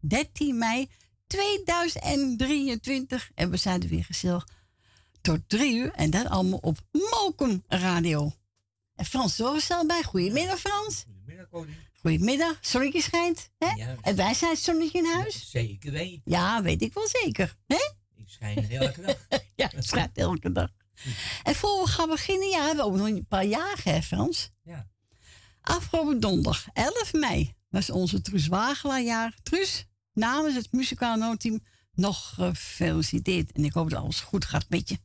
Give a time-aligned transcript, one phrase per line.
[0.00, 0.90] 13 mei
[1.26, 3.30] 2023.
[3.34, 4.48] En we zijn er weer gezellig
[5.20, 5.92] tot drie uur.
[5.92, 8.32] En dat allemaal op Mokum Radio.
[8.94, 10.02] En Frans Zorgstel bij.
[10.02, 11.04] Goedemiddag Frans.
[11.06, 11.72] Goedemiddag Cody.
[12.00, 12.58] Goedemiddag.
[12.60, 13.50] Zonnetje schijnt.
[13.58, 13.66] Hè?
[13.66, 15.50] Ja, en wij zijn het zonnetje in huis.
[15.50, 16.22] zeker weten.
[16.24, 17.56] Ja, weet ik wel zeker.
[17.66, 17.90] Hè?
[18.16, 19.16] Ik schijn elke dag.
[19.56, 20.70] ja, het schijnt elke dag.
[21.42, 24.50] En voor we gaan beginnen, ja, hebben we ook nog een paar jagen, hè Frans?
[24.62, 24.88] Ja.
[25.60, 29.34] Afgelopen donderdag, 11 mei, was onze Truus Wagelaar jaar.
[29.42, 31.60] Truus, namens het muzikaal noodteam
[31.94, 33.52] nog gefeliciteerd.
[33.52, 34.98] En ik hoop dat alles goed gaat met je.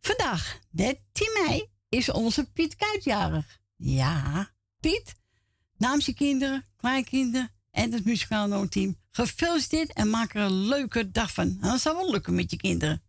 [0.00, 0.98] Vandaag, 13
[1.44, 3.60] mei, is onze Piet Kuitjarig.
[3.76, 4.50] Ja,
[4.80, 5.14] Piet,
[5.76, 11.32] namens je kinderen, kleinkinderen en het muzikaal noodteam, gefeliciteerd en maak er een leuke dag
[11.32, 11.46] van.
[11.46, 13.02] En dat zal wel lukken met je kinderen.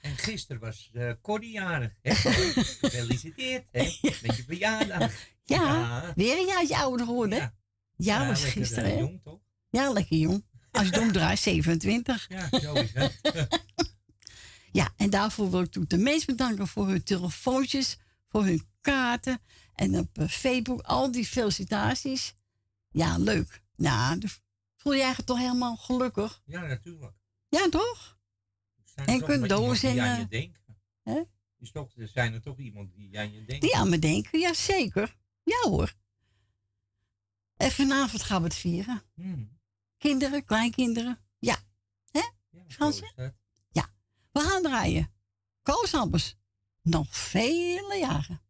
[0.00, 1.92] En gisteren was uh, Corrie jarig.
[2.02, 3.82] Gefeliciteerd hè?
[4.00, 5.12] met je verjaardag.
[5.44, 7.38] Ja, weer een jaartje ouder geworden.
[7.38, 7.54] Ja,
[8.04, 8.92] ja, was gisteren.
[8.92, 9.40] Uh, jong toch?
[9.70, 10.44] Ja, lekker jong.
[10.70, 12.28] Als je het draait, 27.
[12.28, 13.20] Ja, zo is het.
[14.72, 19.40] ja, en daarvoor wil ik de meest bedanken voor hun telefoontjes, voor hun kaarten.
[19.74, 22.34] En op uh, Facebook al die felicitaties.
[22.90, 23.62] Ja, leuk.
[23.76, 24.20] Nou,
[24.76, 26.42] voel jij je toch helemaal gelukkig?
[26.44, 27.14] Ja, natuurlijk.
[27.48, 28.20] Ja, toch?
[28.94, 29.92] en cadeaus en...
[29.92, 30.60] Die aan je denken.
[31.02, 31.22] Hè?
[31.58, 33.62] Is toch, er zijn er toch iemand die aan je denkt?
[33.62, 35.16] Die aan me denken, ja zeker.
[35.42, 35.94] Ja hoor.
[37.62, 39.02] En vanavond gaan we het vieren.
[39.14, 39.58] Hmm.
[39.98, 41.18] Kinderen, kleinkinderen.
[41.38, 41.56] Ja.
[42.10, 42.22] Hè?
[42.50, 42.64] Ja,
[43.70, 43.88] Ja.
[44.32, 45.12] We gaan draaien.
[45.62, 46.36] Kooshammers.
[46.82, 48.42] Nog vele jaren.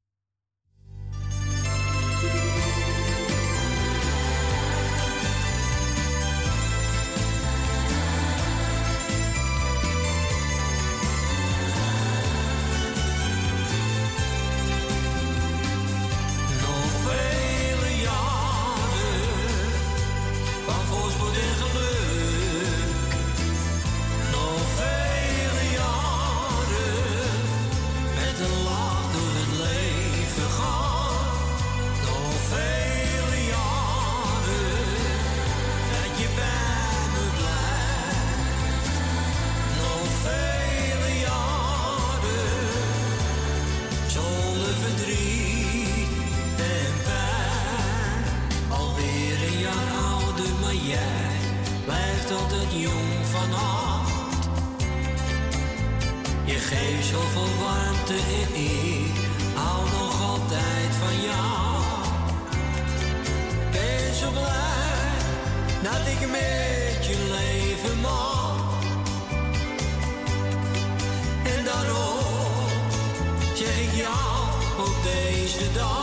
[75.63, 76.02] did all.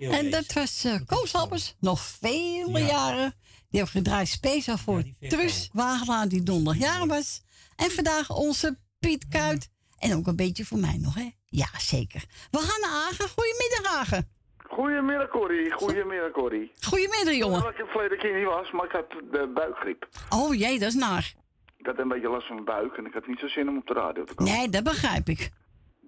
[0.00, 3.34] En dat was uh, Koos Happers, nog vele jaren.
[3.68, 7.42] Die hebben gedraaid speciaal voor ja, Trus Wagelaar, die donderdag was.
[7.76, 9.68] En vandaag onze Piet Kuit.
[9.98, 11.30] En ook een beetje voor mij nog, hè?
[11.46, 12.24] Ja, zeker.
[12.50, 13.28] We gaan naar Agen.
[13.28, 14.30] Goedemiddag, Agen.
[14.68, 15.72] Goedemiddag, Corrie.
[15.72, 16.72] Goedemiddag, Corrie.
[16.80, 17.70] Goedemiddag, jongen.
[17.70, 20.08] Ik heb verleden keer niet was, maar ik had de buikgriep.
[20.28, 21.34] Oh jee, dat is naar.
[21.76, 23.76] Ik had een beetje last van mijn buik en ik had niet zo zin om
[23.76, 24.52] op de radio te komen.
[24.52, 25.50] Nee, dat begrijp ik.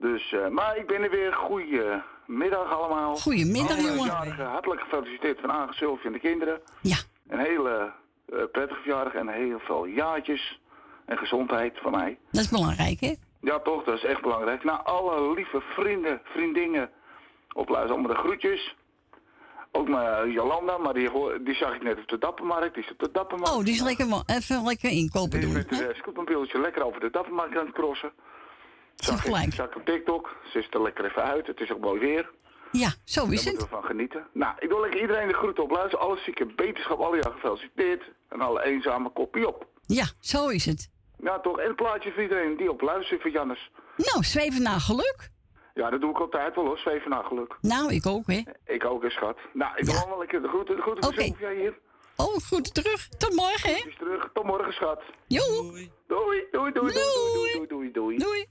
[0.03, 1.33] Dus, uh, maar ik ben er weer.
[1.33, 3.17] Goedemiddag allemaal.
[3.17, 4.11] Goedemiddag, jongen.
[4.45, 6.61] hartelijk gefeliciteerd van Agen, Sylvie en de kinderen.
[6.81, 6.97] Ja.
[7.29, 7.93] Een hele
[8.27, 10.61] uh, prettige verjaardag en heel veel jaartjes
[11.07, 12.19] en gezondheid van mij.
[12.31, 13.15] Dat is belangrijk, hè?
[13.41, 14.65] Ja, toch, dat is echt belangrijk.
[14.65, 16.91] Nou, alle lieve vrienden, vriendinnen
[17.53, 18.77] op allemaal de groetjes.
[19.73, 21.11] Ook maar Jolanda, maar die,
[21.43, 22.75] die zag ik net op de Dappermarkt.
[22.75, 23.57] Die is op de Dappermarkt.
[23.57, 25.53] Oh, die is lekker, even lekker inkopen doen.
[25.53, 28.13] Die is met een scootmobieltje lekker over de Dappermarkt aan het crossen.
[29.05, 30.37] Zag ik, zag ik op TikTok.
[30.53, 31.47] Ze is er lekker even uit.
[31.47, 32.31] Het is ook mooi weer.
[32.73, 33.45] Ja, zo is het.
[33.45, 34.27] Daar moeten we van genieten.
[34.33, 36.07] Nou, ik wil lekker iedereen de groeten op luisteren.
[36.07, 38.03] Alle zieke beterschap, alle jaar gefeliciteerd.
[38.29, 39.67] En alle eenzame kopie op.
[39.87, 40.91] Ja, zo is het.
[41.19, 41.59] Ja, toch.
[41.59, 43.71] En een plaatje voor iedereen die op luistert voor Jannes.
[43.97, 45.31] Nou, zweven naar geluk.
[45.75, 47.57] Ja, dat doe ik altijd wel hoor, zweven naar geluk.
[47.61, 48.43] Nou, ik ook, hè.
[48.65, 49.39] Ik ook, hè, schat.
[49.53, 50.77] Nou, ik wil allemaal lekker de groeten.
[50.77, 51.35] De groeten okay.
[51.39, 51.79] jij hier.
[52.17, 53.09] Oh, goed terug.
[53.09, 53.83] Tot morgen, hè.
[53.99, 54.31] terug.
[54.33, 55.03] Tot morgen, schat.
[55.27, 55.45] Jo.
[55.45, 55.91] Doei.
[56.07, 57.93] Doei, doei, doei, doei, doei, doei, doei.
[57.93, 58.19] doei.
[58.19, 58.47] doei.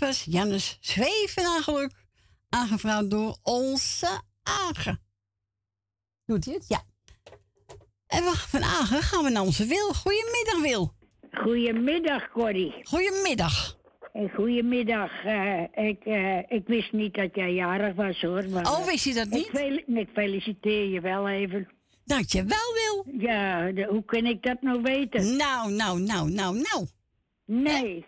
[0.00, 1.92] Dat was Jannes Zweven geluk.
[2.48, 5.00] Aangevraagd door onze Agen.
[6.26, 6.64] Doet hij het?
[6.68, 6.82] Ja.
[8.06, 9.94] En van Agen gaan we naar onze Wil.
[9.94, 10.92] Goedemiddag, Wil.
[11.32, 12.74] Goedemiddag, Corrie.
[12.82, 13.78] Goedemiddag.
[14.12, 15.24] Hey, goedemiddag.
[15.24, 18.48] Uh, ik, uh, ik wist niet dat jij jarig was, hoor.
[18.48, 19.46] Maar, oh, wist je dat niet?
[19.46, 21.68] Ik, fel ik feliciteer je wel even.
[22.04, 23.20] Dank je wel, Wil.
[23.20, 25.36] Ja, de, hoe kan ik dat nou weten?
[25.36, 26.86] Nou, nou, nou, nou, nou.
[27.44, 28.04] Nee.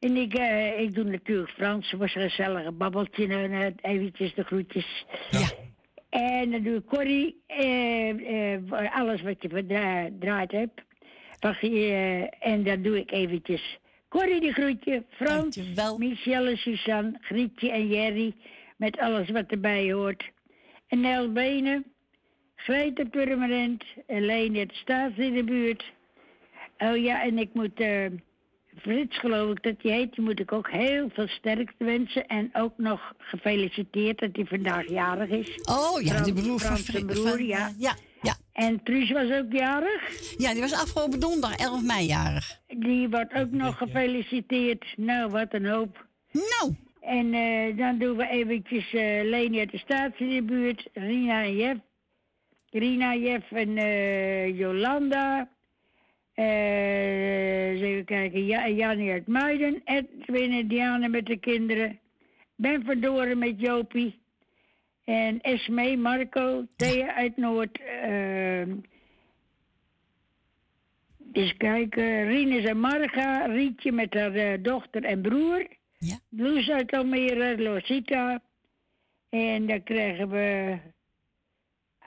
[0.00, 5.06] En ik, uh, ik doe natuurlijk Frans, was een gezellige babbeltje en eventjes de groetjes.
[5.30, 5.48] Ja.
[6.10, 7.42] En dan doe ik Corrie,
[8.90, 10.80] alles wat je verdraaid hebt.
[11.40, 11.62] Wacht,
[12.40, 13.78] en dan doe ik eventjes
[14.08, 15.58] Corrie de groetje, Frans,
[15.98, 18.34] Michelle, Suzanne, Grietje en Jerry.
[18.76, 20.30] Met alles wat erbij hoort.
[20.88, 21.84] En Nel Benen,
[22.56, 25.92] Greta Purmerend, het staat in de buurt.
[26.78, 27.84] Oh ja, en ik moet...
[28.80, 32.26] Frits geloof ik dat hij heet, die moet ik ook heel veel sterkte wensen.
[32.26, 35.54] En ook nog gefeliciteerd dat hij vandaag jarig is.
[35.64, 37.20] Oh ja, die broer van Frits.
[37.20, 37.72] broer, ja.
[37.78, 37.94] ja.
[38.22, 38.36] Ja.
[38.52, 40.34] En Truus was ook jarig?
[40.36, 42.60] Ja, die was afgelopen donderdag, 11 mei jarig.
[42.66, 44.84] Die wordt ook nog gefeliciteerd.
[44.96, 46.06] Nou, wat een hoop.
[46.32, 46.76] Nou.
[47.00, 50.88] En uh, dan doen we eventjes uh, Leni uit de statie in de buurt.
[50.92, 51.80] Rina en Jeff.
[52.70, 54.58] Rina, Jeff en uh,
[56.34, 56.80] Jolanda.
[58.00, 58.46] even kijken.
[58.46, 59.80] Ja, Jannie uit Muiden.
[59.84, 61.98] Edwin en Diana met de kinderen.
[62.56, 64.18] Ben Verdoren met Jopie.
[65.04, 67.80] En Esme, Marco, Thea uit Noord.
[67.80, 68.60] Uh,
[71.32, 72.26] eens kijken.
[72.26, 73.46] Rinus en Marga.
[73.46, 75.66] Rietje met haar uh, dochter en broer.
[75.98, 76.18] Ja.
[76.28, 77.62] Loes uit Almere.
[77.62, 78.42] Losita.
[79.28, 80.78] En dan krijgen we...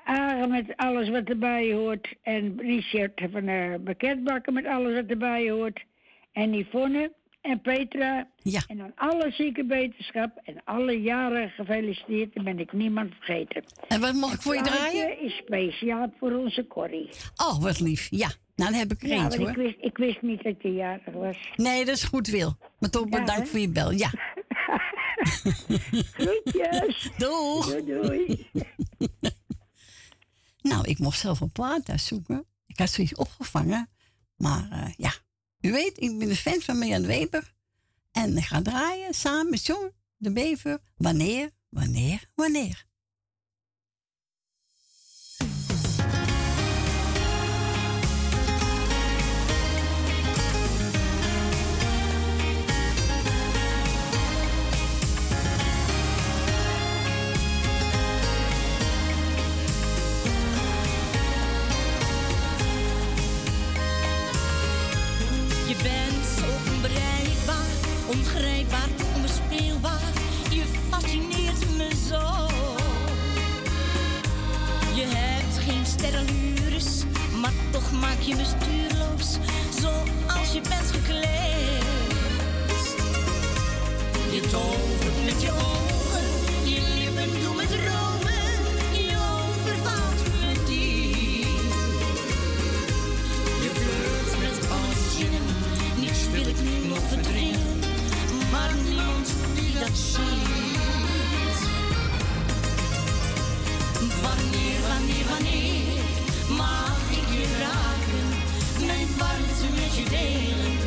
[0.04, 2.16] Agen met alles wat erbij hoort.
[2.22, 5.84] En Richard van uh, Bekendbakken met alles wat erbij hoort.
[6.32, 8.28] En Yvonne en Petra.
[8.44, 8.62] Ja.
[8.68, 12.34] En aan alle zieke beterschap en alle jaren gefeliciteerd.
[12.36, 13.64] Dan ben ik niemand vergeten.
[13.88, 15.22] En wat mag ik voor je draaien?
[15.22, 17.10] is speciaal voor onze Corrie.
[17.36, 18.08] Oh, wat lief.
[18.10, 19.50] Ja, nou dan heb ik er ja, hoor.
[19.50, 21.38] Ik wist, ik wist niet dat je jarig was.
[21.56, 22.58] Nee, dat is goed, Wil.
[22.80, 23.92] Maar toch bedankt voor je bel.
[23.92, 24.10] Ja.
[26.14, 27.10] Groetjes.
[27.18, 27.66] Doeg.
[27.66, 28.48] Doei, doei.
[30.64, 32.46] nou, ik mocht zelf een plaat zoeken.
[32.66, 33.90] Ik had zoiets opgevangen.
[34.36, 35.14] Maar uh, ja,
[35.60, 37.54] u weet, ik ben een fan van Mirjam Weber.
[38.12, 40.80] En ik ga draaien samen met John de Bever.
[40.96, 42.86] Wanneer, wanneer, wanneer.
[78.14, 79.38] Maak je me stuurloos.
[79.82, 81.84] Zoals je bent gekleed.
[84.32, 86.26] Je tovert met je ogen,
[86.64, 88.44] je lippen doen me dromen.
[88.92, 91.74] Je overvalt me diep.
[93.64, 95.56] Je flirt met alle zinnen,
[96.00, 97.82] niets wil ik nu nog verdringen
[98.52, 100.62] maar niemand die dat ziet.
[104.22, 106.04] Wanneer, wanneer, wanneer
[106.58, 107.93] mag ik je raken,
[109.24, 110.83] warmte met je delen?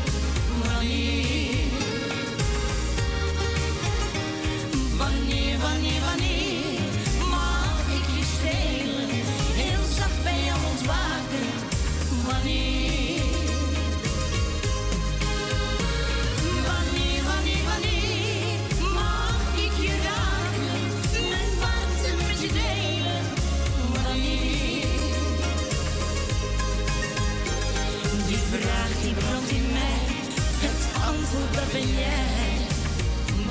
[31.81, 32.57] Ben jij?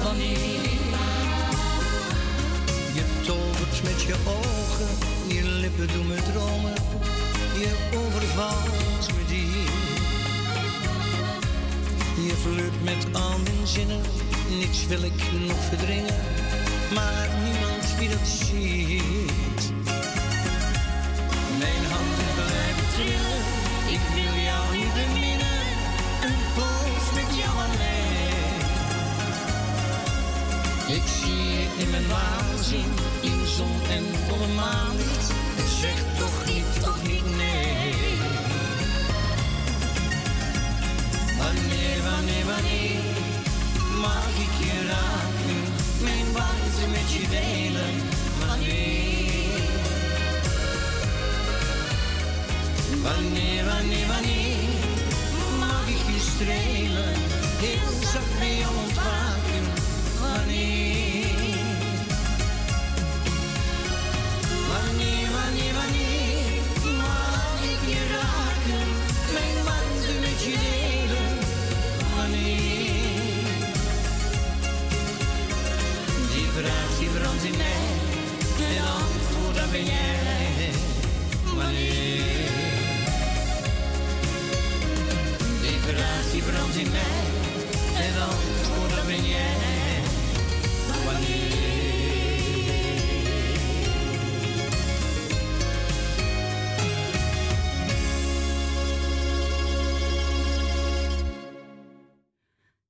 [0.04, 0.64] Wanneer?
[2.94, 4.92] Je tovert met je ogen,
[5.28, 6.74] je lippen doen me dromen,
[7.60, 9.70] je overvalt me diep.
[12.28, 14.02] Je flirt met al mijn zinnen,
[14.50, 16.16] niets wil ik nog verdringen,
[16.94, 19.25] maar niemand wie dat ziet.
[32.72, 34.96] in zon en volle maan.
[35.82, 37.94] Zeg toch niet, toch niet nee.
[41.38, 43.02] Wanneer, wanneer, wanneer
[44.02, 45.62] mag ik je raken?
[46.02, 47.94] Mijn warmte met je delen.
[48.48, 49.62] Wanneer?
[53.02, 54.56] Wanneer, wanneer, wanneer
[55.60, 57.14] mag ik je strelen?
[57.66, 59.64] Heel zacht bij jou ontwaken.
[60.22, 61.05] Wanneer?
[79.76, 80.72] Ben jij.
[81.56, 82.24] Wanneer?
[86.32, 87.24] Die brandt in mij.
[88.06, 90.02] En antwoord dat ben jij.
[91.06, 91.54] Wanneer?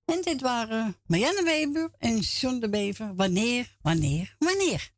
[0.05, 3.15] En dit waren Marianne Weber en John de Bever.
[3.15, 4.94] Wanneer, wanneer, wanneer.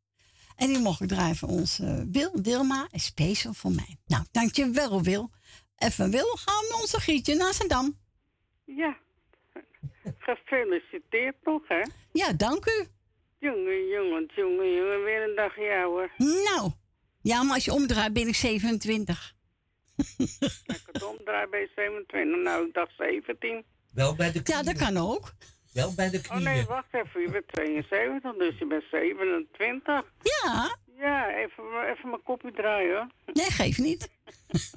[0.58, 3.98] En die mogen draaien voor ons eh, Wil Dilma en special voor mij.
[4.08, 5.30] Nou, dankjewel Wil.
[5.78, 7.98] Even Wil, gaan we met onze Grietje naar Zandam.
[8.64, 8.98] Ja.
[10.18, 11.82] Gefeliciteerd toch, hè?
[12.12, 12.88] Ja, dank u.
[13.40, 15.04] Jongen, jongen, jongen, jongen.
[15.04, 16.12] Weer een dag jou, hoor.
[16.18, 16.72] Nou,
[17.22, 19.34] ja, maar als je omdraait ben ik 27.
[20.18, 22.44] Als ik het omdraai bij 27.
[22.44, 23.66] Nou, ik dacht 17.
[23.94, 25.34] Wel bij de Ja, dat kan ook.
[25.78, 27.22] Wel bij de Oh nee, wacht even.
[27.22, 30.04] Je bent 72, dus je bent 27.
[30.22, 33.08] Ja, Ja, even, even mijn kopje draaien, hoor.
[33.34, 34.10] nee, geef niet.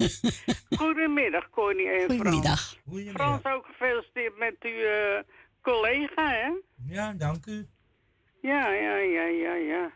[0.81, 2.79] Goedemiddag, Connie en Frans.
[2.87, 3.41] Goedemiddag.
[3.41, 5.19] Frans, ook gefeliciteerd met uw eh,
[5.61, 6.49] collega, hè?
[6.87, 7.67] Ja, dank u.
[8.41, 9.91] Ja, ja, ja, ja, ja.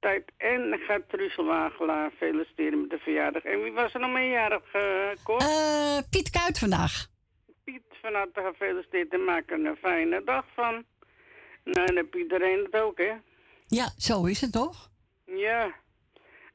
[0.00, 0.32] Tijd.
[0.36, 3.42] En ik ga Truus Wagelaar feliciteren met de verjaardag.
[3.42, 4.82] En wie was er nog meejarig, uh,
[5.22, 5.40] Cor?
[5.40, 7.12] Eh, Piet Kuit vandaag.
[8.04, 10.84] Van harte gefeliciteerd en maak er een fijne dag van.
[11.64, 13.12] Nou, dan heb iedereen het ook, hè?
[13.66, 14.90] Ja, zo is het toch?
[15.24, 15.74] Ja.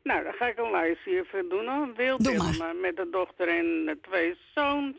[0.04, 2.56] Nou, dan ga ik een lijstje even doen, hoor.
[2.58, 2.76] Maar.
[2.76, 4.98] met de dochter en de twee zoons.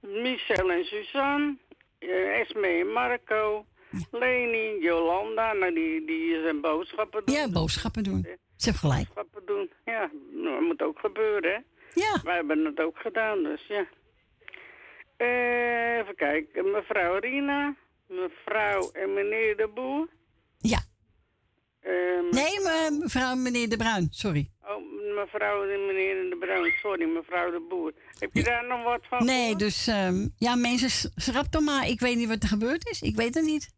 [0.00, 1.56] Michel en Suzanne.
[1.98, 3.66] eh, Esme en Marco.
[4.10, 7.34] Leni, Jolanda, nou die, die zijn boodschappen doen.
[7.34, 8.22] Ja, boodschappen doen.
[8.56, 8.98] Ze heeft gelijk.
[8.98, 10.10] Boodschappen doen, ja.
[10.32, 11.58] Nou, dat moet ook gebeuren, hè?
[11.94, 12.20] Ja.
[12.22, 13.86] Wij hebben het ook gedaan, dus ja.
[15.20, 16.70] Eh, even kijken.
[16.70, 17.76] Mevrouw Rina,
[18.08, 20.08] mevrouw en meneer de Boer.
[20.58, 20.78] Ja.
[21.80, 21.92] Eh,
[22.30, 24.50] Nee, me- mevrouw meneer De Bruin, sorry.
[24.62, 24.82] Oh,
[25.14, 27.92] mevrouw en meneer de Bruin, sorry, mevrouw de Boer.
[28.18, 29.58] Heb je daar nog wat van Nee, gehoord?
[29.58, 31.88] dus ehm, ja, mensen, schrap dan maar.
[31.88, 33.02] Ik weet niet wat er gebeurd is.
[33.02, 33.70] Ik weet het niet.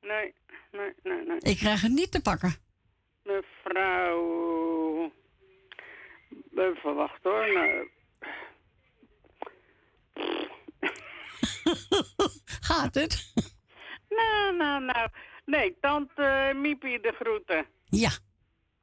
[0.00, 0.34] Nee,
[0.72, 1.38] nee, nee, nee.
[1.40, 2.54] Ik krijg het niet te pakken.
[3.22, 5.12] Mevrouw...
[6.56, 7.52] Even wachten hoor.
[7.52, 7.88] Nou,
[12.70, 13.32] Gaat het?
[14.08, 15.08] nou, nou, nou.
[15.44, 17.66] Nee, tante Miepie de groeten.
[17.84, 18.10] Ja.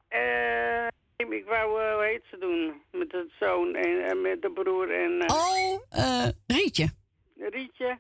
[0.08, 2.82] Eh, ik wou, eh, hoe heet ze doen?
[2.92, 5.22] Met de zoon en en met de broer en...
[5.22, 6.90] eh, Oh, eh, Rietje.
[7.38, 8.00] Rietje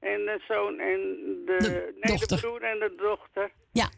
[0.00, 0.98] en de zoon en
[1.46, 2.36] de, De nee, dochter.
[2.36, 3.50] de broer en de dochter.
[3.72, 3.88] Ja.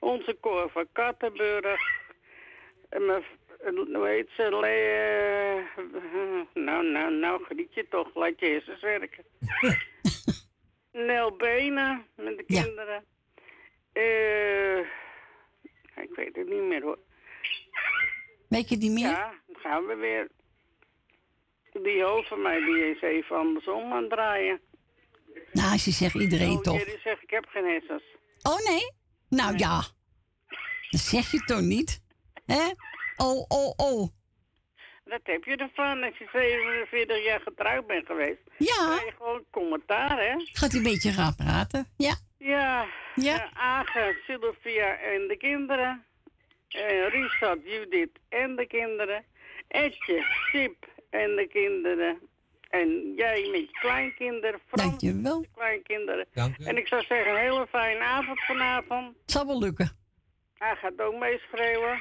[0.00, 1.80] Onze Cor van Kattenburg.
[2.88, 3.22] En mijn,
[3.64, 4.56] hoe heet ze?
[4.56, 8.14] Le, eh, nou, nou, nou, Grietje toch.
[8.14, 9.24] Laat je hersens werken.
[11.06, 13.04] Nel Benen met de kinderen.
[13.92, 14.78] Eh,
[16.02, 16.98] ik weet het niet meer hoor.
[18.48, 19.08] Weet je die meer?
[19.08, 20.28] Ja, dan gaan we weer.
[21.82, 24.60] Die hoofd van mij die is even andersom aan het draaien.
[25.52, 26.78] Nou, als je zegt iedereen oh, toch.
[26.78, 28.02] jullie zeggen ik heb geen hersens.
[28.42, 28.92] Oh nee?
[29.28, 29.82] Nou ja.
[30.90, 32.02] Dat zeg je toch niet?
[32.46, 32.70] Hè?
[33.22, 34.08] Oh, oh, oh.
[35.04, 38.40] Dat heb je ervan als je 47 jaar getrouwd bent geweest.
[38.58, 38.74] Ja.
[38.76, 40.34] Dan krijg je gewoon commentaar, hè?
[40.52, 41.86] Gaat een beetje raar praten?
[41.96, 42.14] Ja.
[42.38, 42.86] Ja.
[43.14, 43.44] Ja.
[43.44, 46.04] eh, Age, Sylvia en de kinderen.
[46.76, 49.24] Uh, Richard, Judith en de kinderen.
[49.68, 52.18] Etje, Sip en de kinderen.
[52.70, 54.60] En jij met je kleinkinderen.
[54.66, 55.44] Frans Dankjewel.
[55.54, 56.26] kleinkinderen.
[56.32, 56.64] Dank u.
[56.64, 59.16] En ik zou zeggen, een hele fijne avond vanavond.
[59.26, 59.96] Zal wel lukken.
[60.54, 61.98] Hij gaat ook meeschreeuwen.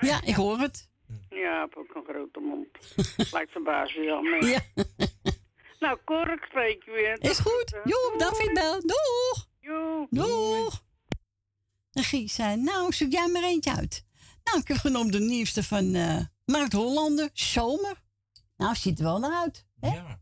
[0.00, 0.88] Ja, ik hoor het.
[1.28, 2.68] Ja, hij heeft ook een grote mond.
[3.32, 4.44] Lijkt je al mee.
[4.44, 4.60] Ja.
[5.80, 7.30] Nou, Cor, ik spreek je weer.
[7.30, 7.70] Is goed.
[7.84, 8.80] Joep, David bel.
[8.80, 9.48] Doeg.
[9.60, 10.06] Joe.
[10.10, 10.82] Doeg.
[11.92, 14.04] En Gies zei, nou, zoek jij maar eentje uit.
[14.44, 18.02] Nou, ik heb genomen de nieuwste van eh Markt Hollander, Zomer.
[18.56, 19.66] Nou, ziet er wel naar uit.
[19.80, 19.88] Hè?
[19.88, 20.20] Ja.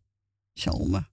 [0.52, 1.10] Zomer.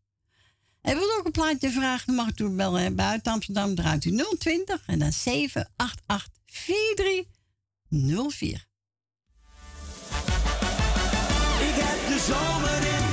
[0.81, 2.81] En wil ook een plaatje vragen, dan mag ik toen bellen.
[2.81, 2.91] hè.
[2.91, 6.27] Buiten Amsterdam draait u 020 en dan 788
[7.91, 8.65] 4304.
[11.69, 13.10] Ik heb de zomer in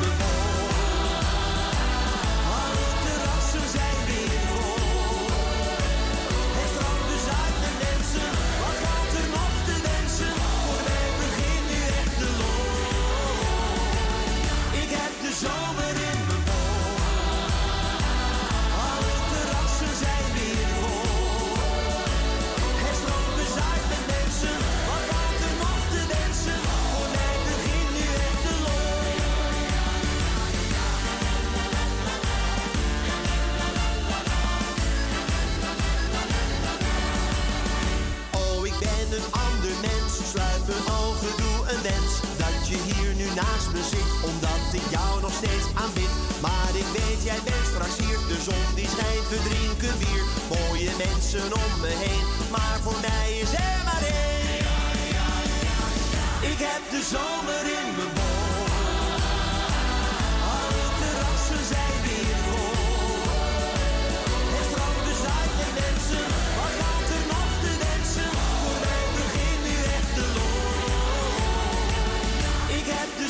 [40.69, 45.21] over al gedoe een wens dat je hier nu naast me zit, omdat ik jou
[45.21, 46.13] nog steeds aanbid.
[46.41, 51.49] Maar ik weet, jij bent straks de zon die schijnt, we drinken bier, mooie mensen
[51.65, 52.25] om me heen.
[52.51, 54.67] Maar voor mij is er maar één.
[56.53, 58.18] Ik heb de zomer in mijn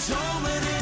[0.09, 0.78] heb de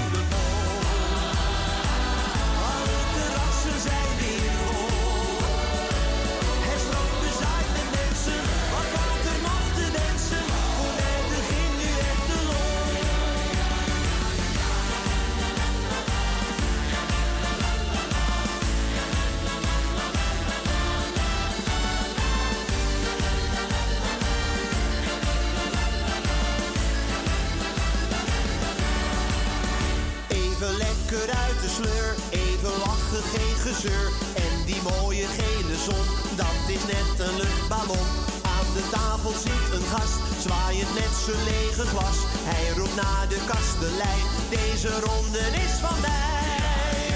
[41.32, 42.18] lege glas.
[42.50, 47.06] Hij roept naar de kastelein, deze ronde is van mij.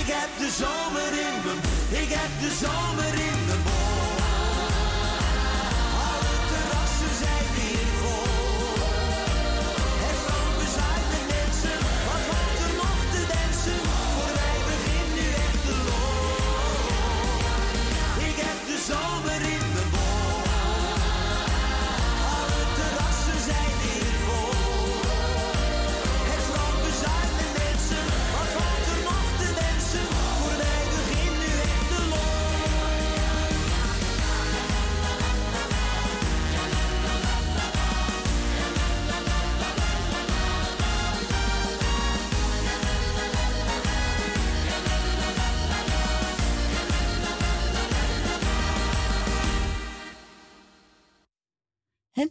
[0.00, 1.60] Ik heb de zomer in mijn,
[2.02, 3.75] ik heb de zomer in mijn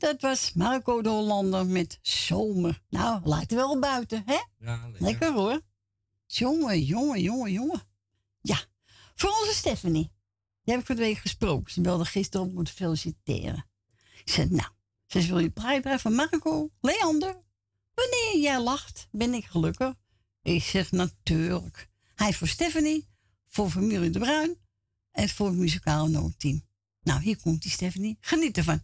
[0.05, 2.81] dat was Marco de Hollander met Zomer.
[2.89, 4.37] Nou, lijkt wel buiten, hè?
[4.59, 5.61] Ja, Lekker hoor.
[6.25, 7.81] Jongen, jongen, jongen, jongen.
[8.41, 8.59] Ja,
[9.15, 10.11] voor onze Stephanie.
[10.63, 11.71] Die heb ik voor de week gesproken.
[11.71, 13.65] Ze wilde gisteren op moeten feliciteren.
[14.23, 14.69] Ik zei, nou,
[15.05, 17.43] ze wil je bijdragen van Marco, Leander.
[17.93, 19.93] Wanneer jij lacht, ben ik gelukkig.
[20.41, 21.89] Ik zeg natuurlijk.
[22.15, 23.07] Hij is voor Stephanie,
[23.47, 24.57] voor familie De Bruin
[25.11, 26.63] en voor het muzikale noodteam.
[27.01, 28.17] Nou, hier komt die Stephanie.
[28.19, 28.83] Geniet ervan.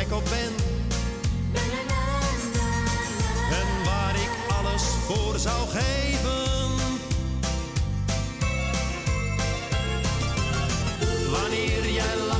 [0.00, 0.54] gek op ben.
[3.50, 6.48] En waar ik alles voor zou geven.
[11.30, 12.39] Wanneer jij.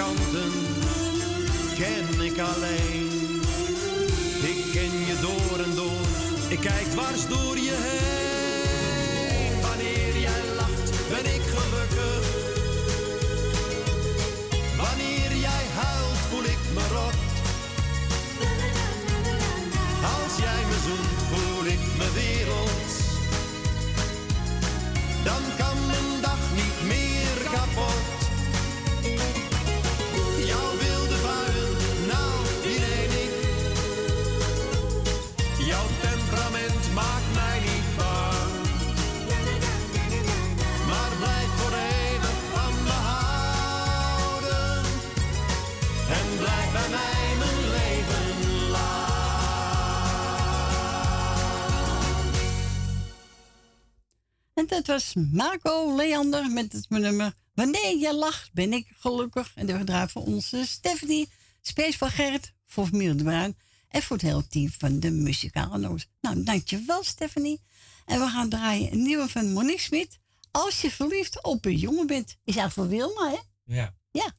[0.00, 0.52] Kanten
[1.78, 3.40] ken ik alleen.
[4.42, 6.06] Ik ken je door en door,
[6.48, 7.99] ik kijk dwars door je heen.
[54.90, 59.52] Was Marco Leander met het nummer Wanneer je lacht, ben ik gelukkig.
[59.54, 61.28] En we draaien voor onze Stephanie,
[61.60, 63.56] Space van Gerrit, voor familie de Bruin
[63.88, 66.08] en voor het hele team van de muzikale noot.
[66.20, 67.60] Nou, dankjewel Stephanie.
[68.06, 70.18] En we gaan draaien een nieuwe van Monique Smit.
[70.50, 72.36] Als je verliefd op een jongen bent.
[72.44, 73.38] Is eigenlijk voor Wilma, hè?
[73.74, 73.94] Ja.
[74.10, 74.34] Ja.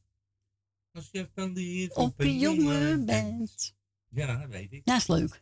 [0.91, 3.75] Als je verliefd Op een jongen bent.
[4.09, 4.81] Ja, dat weet ik.
[4.83, 5.41] Ja, is leuk.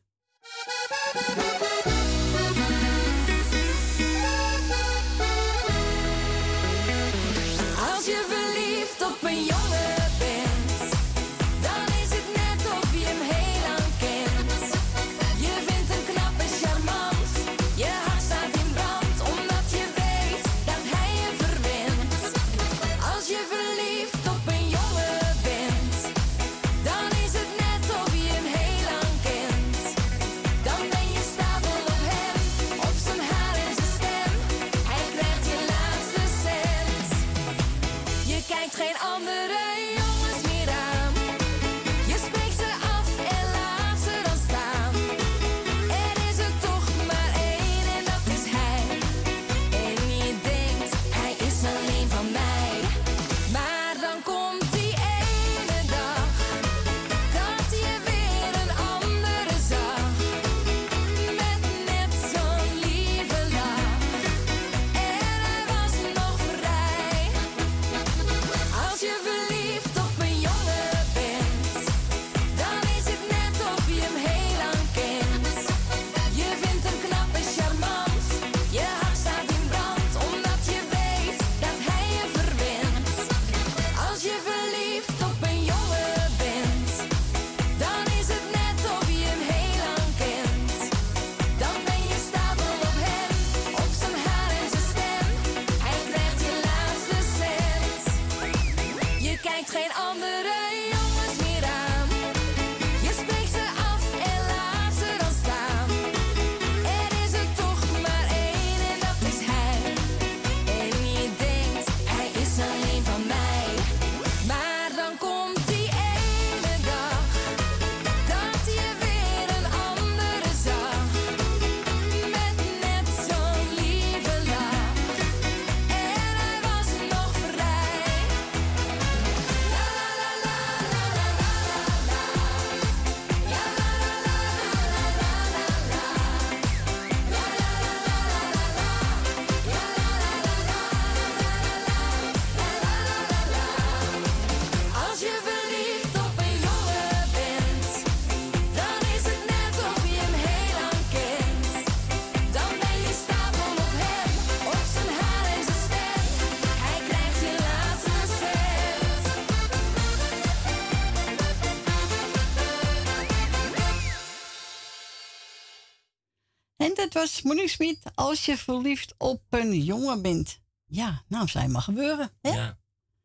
[167.49, 167.99] Monique Smit.
[168.15, 170.59] Als je verliefd op een jongen bent.
[170.85, 172.31] Ja, nou, zou maar gebeuren.
[172.41, 172.49] Hè?
[172.49, 172.77] Ja.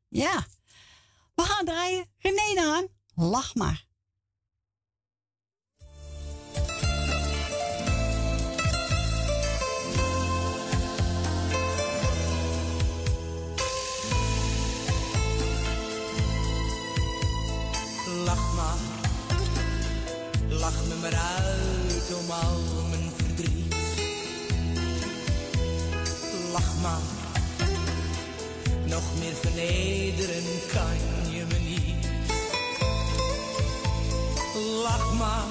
[0.09, 0.47] Ja.
[1.35, 2.07] We gaan draaien.
[2.19, 2.87] René aan.
[3.15, 3.87] Lach maar.
[18.25, 18.79] Lach maar,
[20.49, 22.64] lach me maar uit om al
[26.55, 27.01] Lach maar,
[28.85, 30.97] nog meer vernederen kan
[31.33, 32.07] je me niet.
[34.83, 35.45] Lach maar,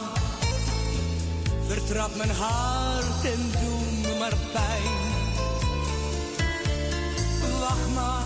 [1.68, 5.02] vertrap mijn hart en doe me maar pijn.
[7.60, 8.24] Wacht maar,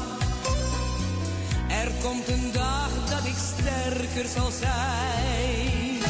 [1.70, 6.02] er komt een dag dat ik sterker zal zijn.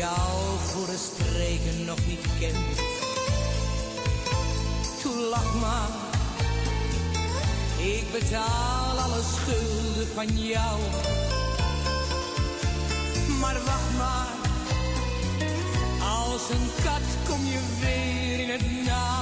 [0.00, 2.76] jou voor de streken nog niet kent.
[5.02, 5.88] Toe lach maar,
[7.78, 10.80] ik betaal alle schulden van jou.
[13.40, 14.28] Maar wacht maar.
[16.08, 19.19] Als een kat kom je weer in het nauw.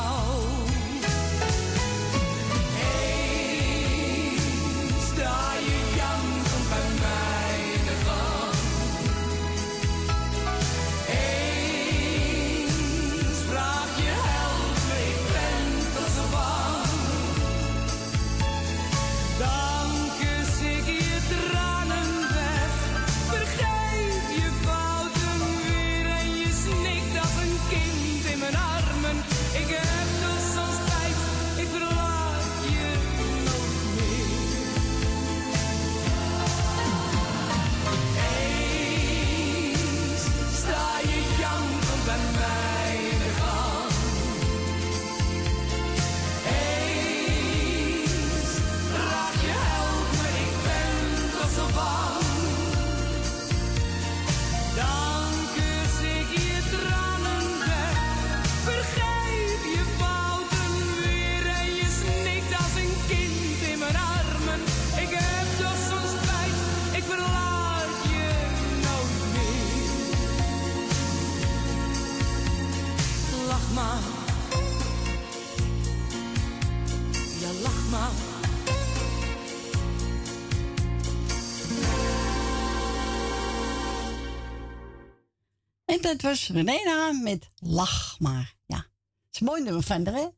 [86.09, 88.57] Dat was René aan met Lach maar.
[88.67, 90.29] Ja, het is een mooi nummer van haar, hè?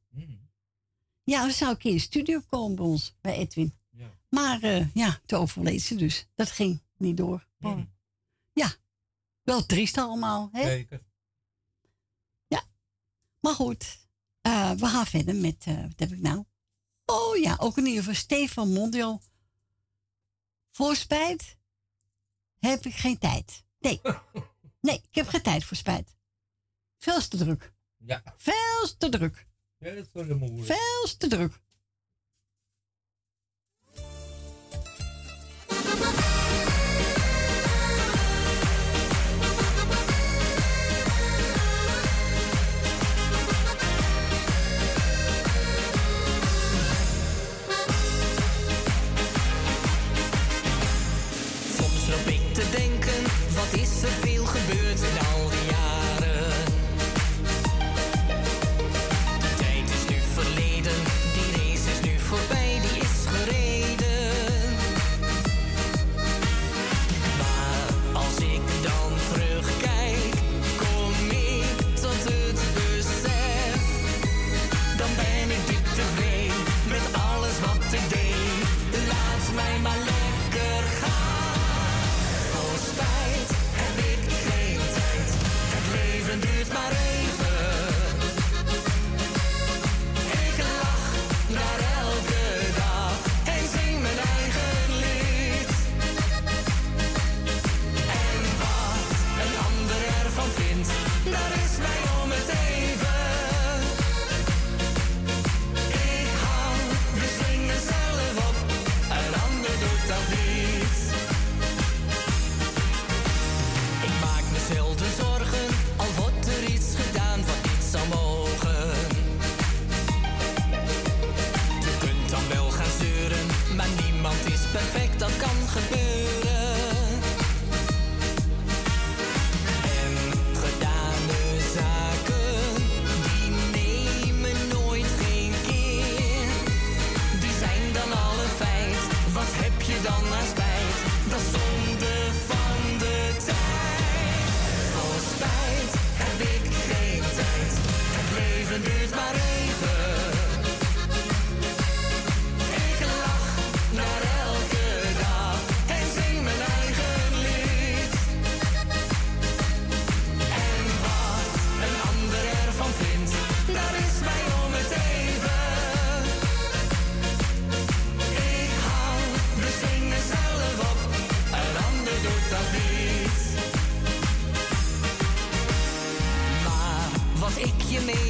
[1.25, 3.75] Ja, we zou een keer in de studio komen bij ons, bij Edwin.
[3.91, 4.11] Ja.
[4.29, 6.27] Maar eh, ja, toen overleed ze dus.
[6.35, 7.47] Dat ging niet door.
[7.59, 7.87] Maar,
[8.53, 8.73] Ja,
[9.43, 10.63] wel triest allemaal, hè?
[10.63, 11.09] Zeker.
[13.41, 14.07] Maar goed,
[14.41, 16.45] eh, we gaan verder met, eh, wat heb ik nou?
[17.05, 19.23] Oh ja, ook in ieder geval Stefan Mondial.
[20.71, 21.57] Voor spijt
[22.59, 23.65] heb ik geen tijd.
[23.79, 24.01] Nee,
[24.81, 26.17] nee, ik heb geen tijd voor spijt.
[26.99, 27.73] Veel te druk.
[27.97, 28.23] Ja.
[28.37, 29.47] Veel te druk.
[30.65, 31.61] Veel te druk.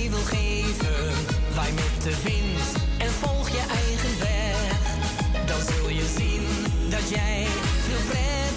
[0.00, 1.12] Mee wil geven,
[1.54, 4.78] waai met de wind en volg je eigen weg.
[5.46, 6.46] Dan zul je zien
[6.90, 7.46] dat jij
[7.86, 8.49] veel prettiger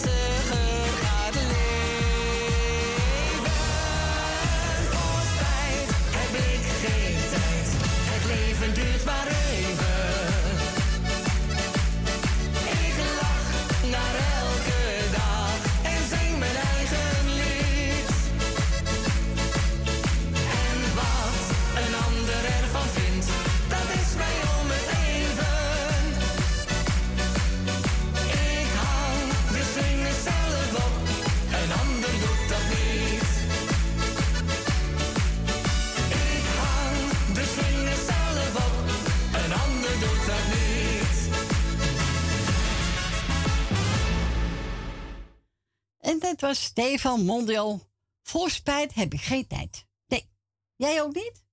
[46.43, 47.81] Was Stefan Mondial.
[48.21, 49.85] Voor spijt heb ik geen tijd.
[50.07, 50.29] Nee.
[50.75, 51.43] Jij ook niet?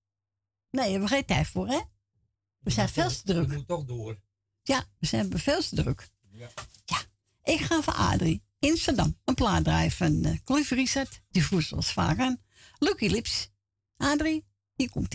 [0.70, 1.80] Nee, daar hebben we geen tijd voor, hè?
[2.59, 3.51] We zijn veel te druk.
[3.51, 4.20] Je moet toch door.
[4.62, 6.09] Ja, we zijn veel te druk.
[6.30, 6.51] Ja.
[7.43, 11.22] Ik ga voor Adrie in Amsterdam een plaat draaien van uh, Cliff Richard.
[11.30, 12.41] Die vroeg zoals vaak aan.
[12.78, 13.51] Lucky Lips.
[13.97, 15.14] Adrie, hier komt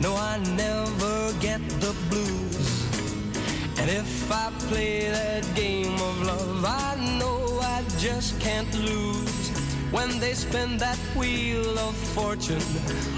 [0.00, 2.86] No, I never get the blues.
[3.78, 9.48] And if I play that game of love, I know I just can't lose.
[9.90, 12.62] When they spin that wheel of fortune,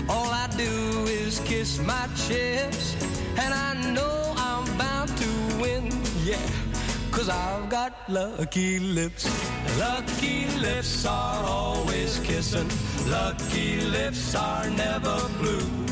[0.08, 2.96] all I do is kiss my chips.
[3.38, 5.30] And I know I'm bound to
[5.60, 5.92] win,
[6.24, 6.48] yeah.
[7.12, 9.28] Cause I've got lucky lips.
[9.78, 12.68] Lucky lips are always kissing.
[13.08, 15.91] Lucky lips are never blue.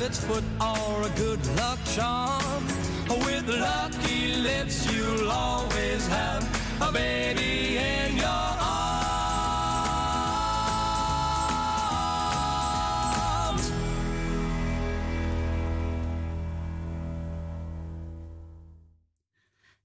[0.00, 2.64] rabbit's foot, or a good luck charm.
[3.24, 6.42] With lucky lips, you'll always have
[6.80, 8.90] a baby in your arms.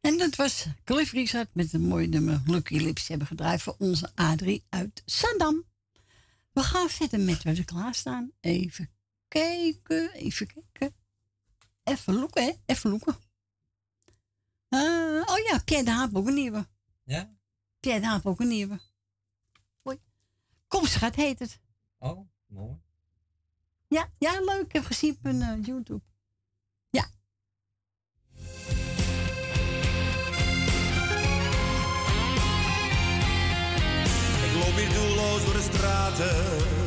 [0.01, 3.07] En dat was Cliff Richard met een mooi nummer Lucky Lips.
[3.07, 5.63] Hebben gedraaid voor onze Adrie uit Sandam.
[6.51, 8.31] We gaan verder met wat we klaarstaan.
[8.39, 8.94] Even
[9.35, 10.95] kijken, even kijken.
[11.83, 12.51] Even loeken, hè?
[12.65, 13.15] Even loeken.
[14.69, 16.67] Eh, oh ja, Pierre de Haap ook een nieuwe.
[17.03, 17.35] Ja?
[17.79, 18.79] Pierre de Haap ook een nieuwe.
[19.81, 19.99] Hoi.
[20.67, 21.59] Kom, schat, heet het.
[21.97, 22.77] Oh, mooi.
[23.87, 24.65] Ja, ja, leuk.
[24.65, 26.01] Ik heb gezien op een eh, YouTube.
[26.89, 27.09] Ja.
[35.61, 36.84] straten.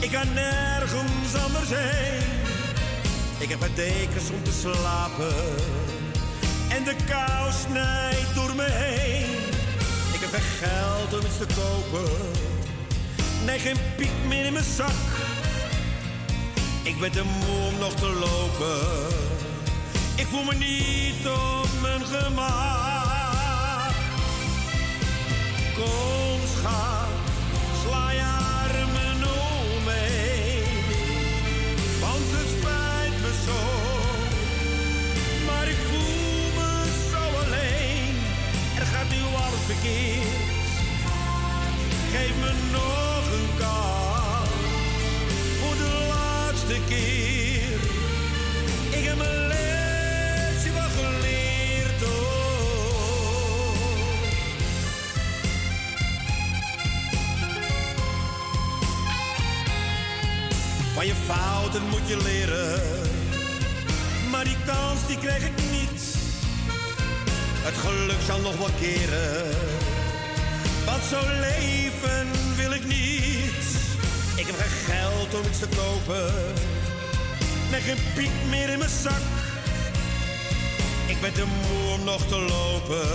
[0.00, 2.22] Ik kan nergens anders heen.
[3.38, 5.34] Ik heb een dekens om te slapen.
[6.68, 9.30] En de kou snijdt door me heen.
[10.12, 12.10] Ik heb geen geld om iets te kopen.
[13.44, 15.08] Nee, geen piek meer in mijn zak.
[16.82, 18.78] Ik ben te moe om nog te lopen.
[20.16, 23.94] Ik voel me niet op mijn gemak.
[25.74, 27.08] Kom schat,
[27.82, 28.47] sla je
[42.12, 44.48] Geef me nog een kans.
[45.60, 47.80] Voor de laatste keer.
[48.98, 52.02] Ik heb mijn lesje wel geleerd.
[52.02, 52.08] Oh.
[60.94, 62.80] Van je fouten moet je leren.
[64.30, 65.87] Maar die kans die krijg ik niet.
[67.68, 69.50] Het geluk zal nog wel keren.
[70.84, 73.64] Want zo leven wil ik niet.
[74.36, 76.34] Ik heb geen geld om iets te kopen.
[77.70, 79.22] Nee, geen piek meer in mijn zak.
[81.06, 83.08] Ik ben te moe om nog te lopen.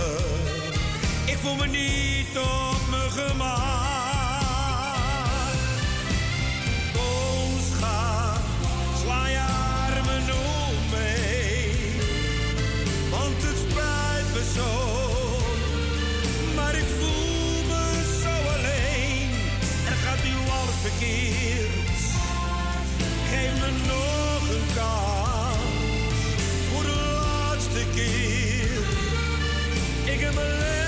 [1.24, 3.93] Ik voel me niet op mijn gemak.
[23.30, 25.58] Geef me nog een kans.
[26.72, 28.82] Voor de laatste keer.
[30.14, 30.83] Ik heb mijn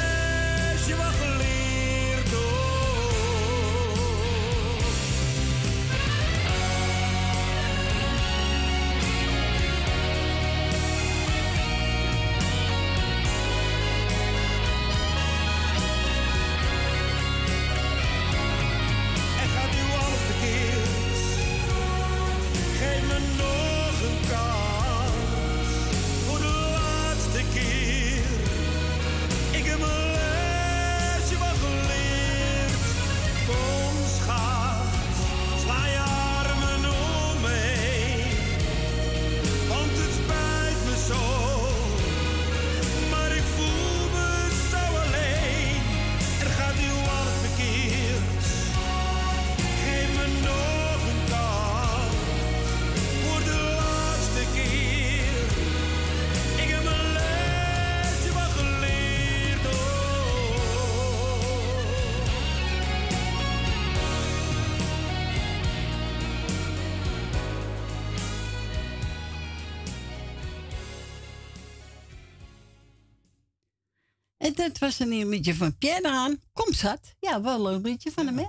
[74.57, 76.41] Dat was een liedje van Pierre aan.
[76.53, 77.15] Kom zat.
[77.21, 78.47] Ja, wel een leuk liedje van hem, hè?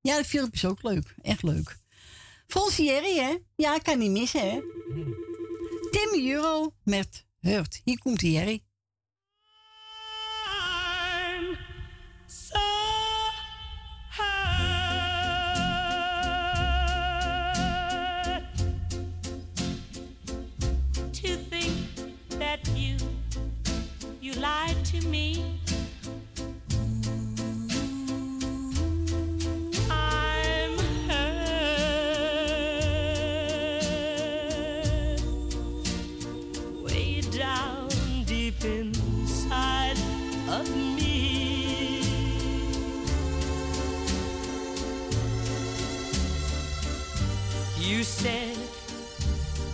[0.00, 1.14] Ja, de film is ook leuk.
[1.22, 1.78] Echt leuk.
[2.46, 3.36] Fonsieri, hè?
[3.56, 4.60] Ja, kan niet missen, hè?
[5.90, 7.80] Tim Euro met Hurt.
[7.84, 8.62] Hier komt Jerry.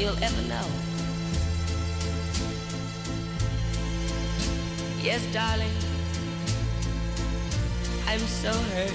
[0.00, 0.66] you'll ever know.
[5.02, 5.70] Yes, darling,
[8.06, 8.94] I'm so hurt.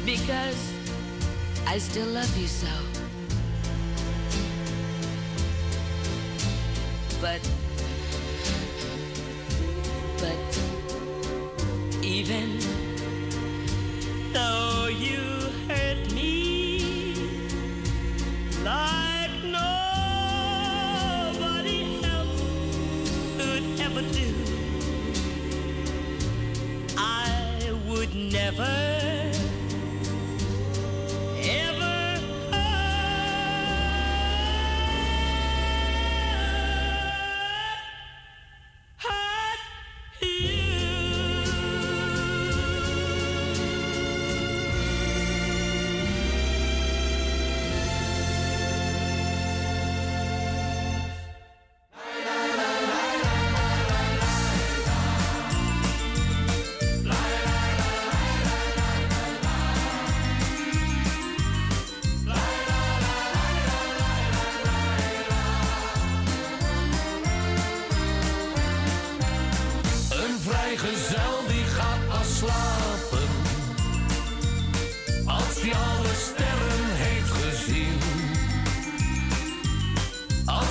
[0.06, 0.72] because
[1.66, 2.68] I still love you so.
[7.20, 7.40] But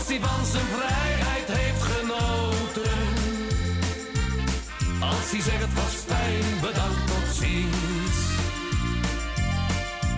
[0.10, 3.00] hij van zijn vrijheid heeft genoten.
[5.00, 8.18] Als hij zegt het was fijn, bedankt tot ziens.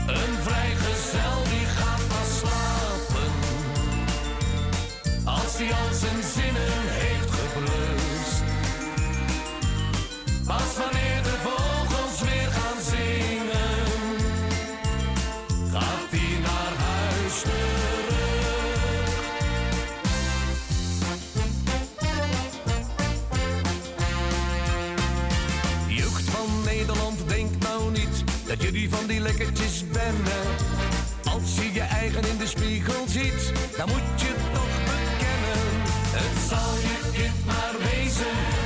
[0.07, 3.31] Een vrijgezel die gaat pas slapen.
[5.25, 6.20] Als hij al zijn
[28.91, 30.45] van die lekkertjes wennen.
[31.23, 35.63] Als je je eigen in de spiegel ziet, dan moet je toch bekennen.
[36.17, 38.60] Het zal je kind maar wezen.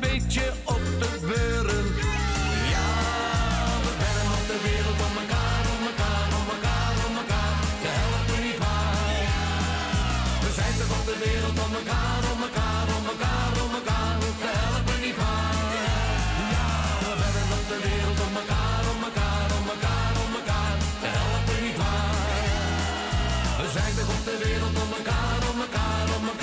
[0.00, 1.84] beetje op de beuren.
[2.74, 2.88] Ja,
[3.84, 7.54] we bellen op de wereld om elkaar, om elkaar, om elkaar, om elkaar.
[7.82, 9.22] We helpen niet waar.
[10.44, 14.14] We zijn toch op de wereld om elkaar, om elkaar, om elkaar, om elkaar.
[14.42, 15.56] We helpen niet waar.
[16.54, 16.68] Ja,
[17.04, 20.76] we bellen op de wereld om elkaar, om elkaar, om elkaar, om elkaar.
[21.02, 22.16] We helpen niet waar.
[23.60, 26.37] We zijn toch op de wereld om elkaar, om elkaar, om elkaar.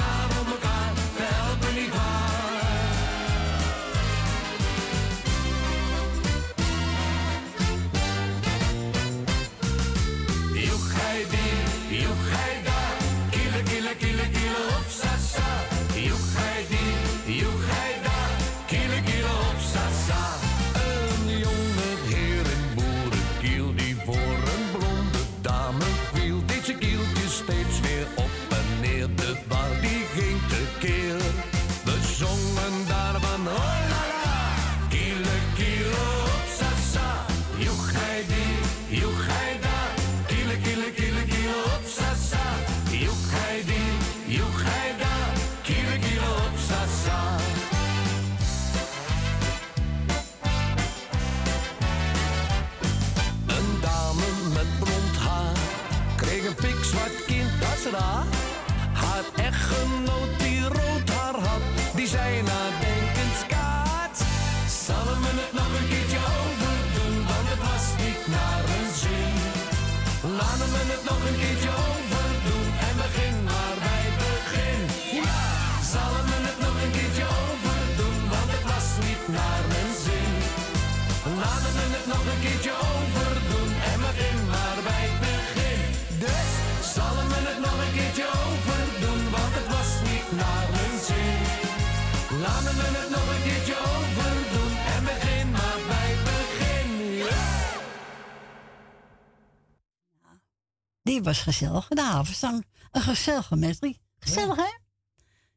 [101.16, 101.88] Die was gezellig.
[101.88, 102.66] De havenzang.
[102.92, 103.98] Een gezellige medley.
[104.20, 104.78] Gezellig, hè?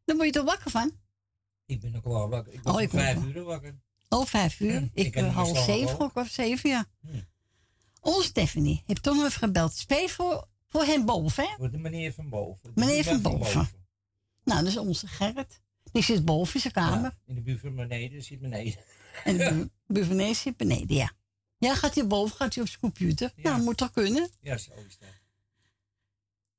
[0.04, 0.92] Daar word je toch wakker van?
[1.66, 2.52] Ik ben ook wel wakker.
[2.52, 3.78] Ik ben Oh, ik vijf uur wakker.
[4.08, 4.88] Oh, vijf uur.
[4.92, 6.16] ik ben half zeven, ook.
[6.16, 6.86] of zeven, ja.
[8.00, 9.74] Onze Stephanie heeft toch nog even gebeld.
[9.76, 11.54] Speel voor, voor hem boven, hè?
[11.56, 12.74] Voor de meneer van boven.
[12.74, 13.68] De Meneer van boven.
[14.44, 15.60] Nou, dat is onze Gerrit.
[15.92, 17.14] Die zit boven in zijn kamer.
[17.26, 18.76] In de buurt van beneden zit beneden.
[19.24, 21.12] En de bu- buur van beneden zit beneden, ja.
[21.58, 23.32] Ja, gaat hij boven, gaat hij op zijn computer.
[23.36, 24.30] Nou, dat moet toch kunnen?
[24.40, 25.08] Ja, zo is dat.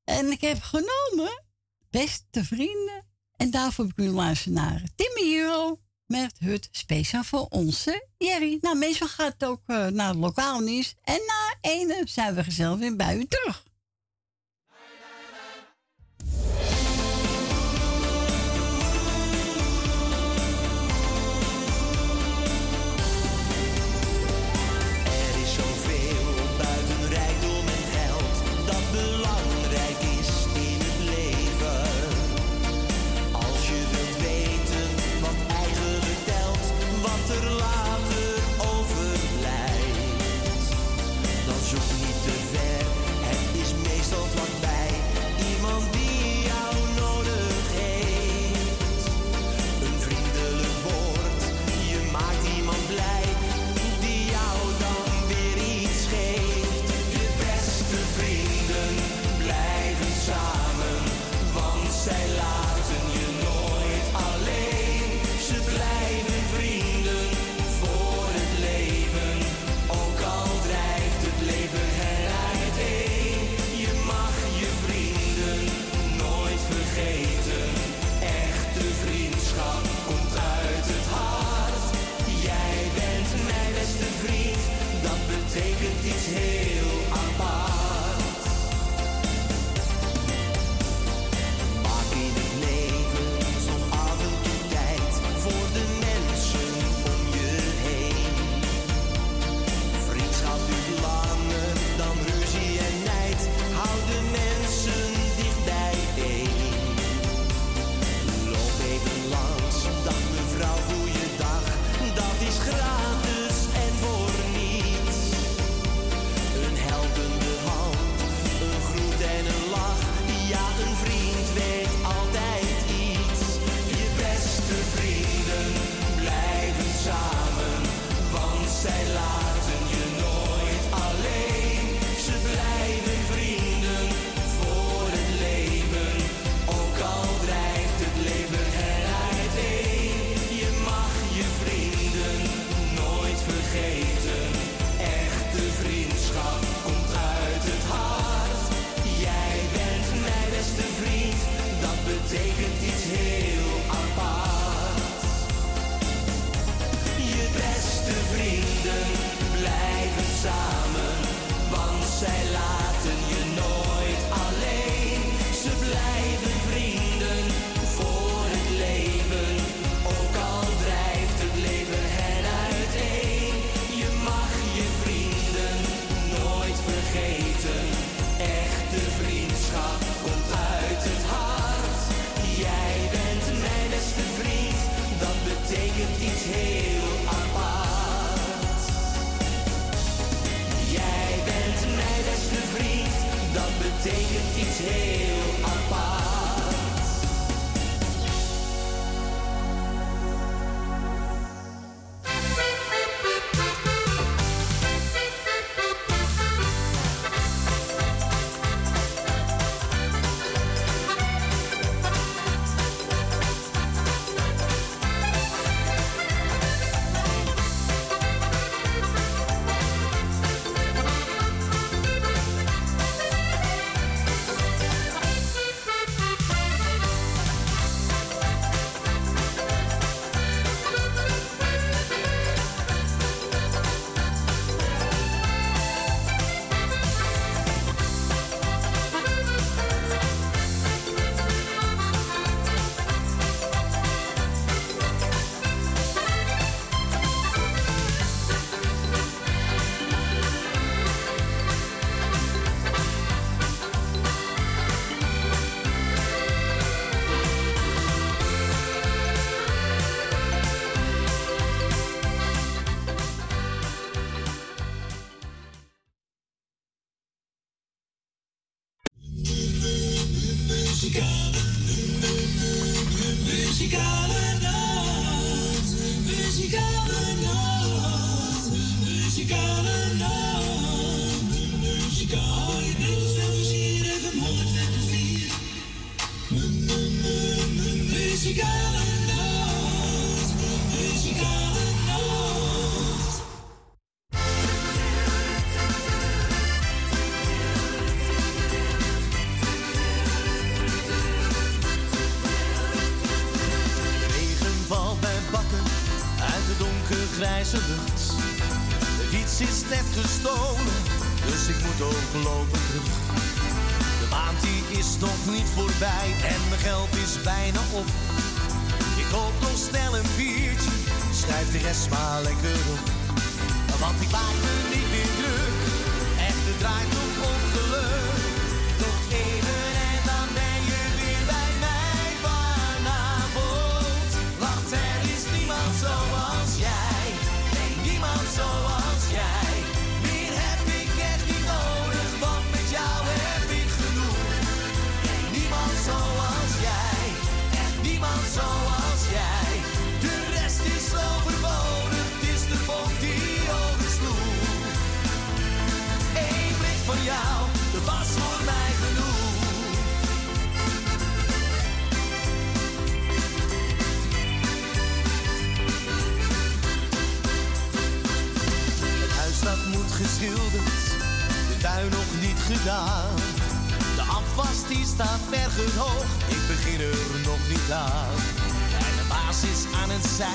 [0.10, 1.43] En ik heb genomen,
[1.89, 3.05] beste vrienden.
[3.36, 8.57] En daarvoor heb ik u luisteren naar Timmy Euro met het speciaal voor onze Jerry.
[8.62, 10.95] Nou, meestal gaat het ook eh, naar het lokaal nieuws.
[11.03, 13.64] En na ene zijn we gezellig weer bij u terug.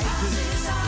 [0.05, 0.84] Horizon.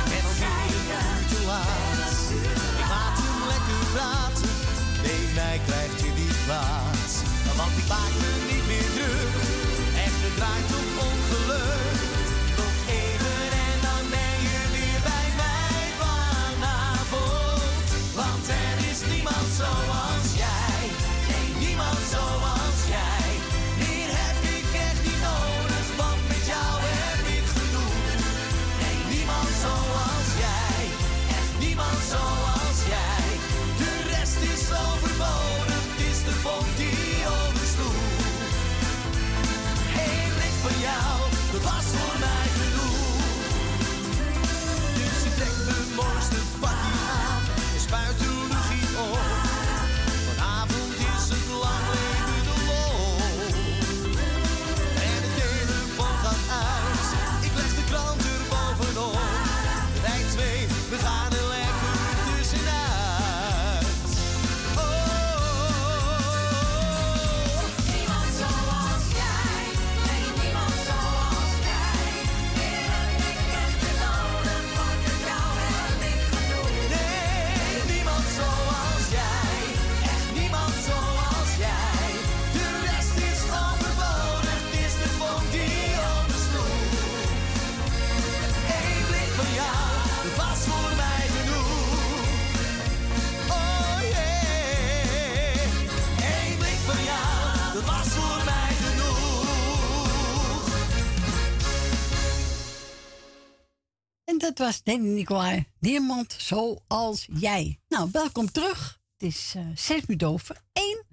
[104.57, 105.67] dat was Danny Nicolai.
[105.79, 107.81] Niemand zoals jij.
[107.89, 109.01] Nou, welkom terug.
[109.17, 111.05] Het is eh, 6 minuten over 1.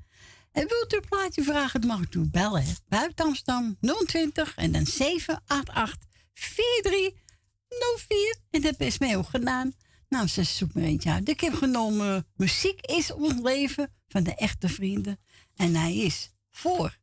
[0.51, 2.19] En wilt u een plaatje vragen, Het mag u.
[2.19, 2.71] Bellen, hè.
[2.87, 8.37] Buiten Amsterdam, 020 en dan 788 4304.
[8.49, 9.73] En dat is mij ook gedaan.
[10.09, 11.29] Nou, ze zoekt me eentje uit.
[11.29, 15.19] Ik heb genomen Muziek is ons leven van de echte vrienden.
[15.55, 16.97] En hij is voor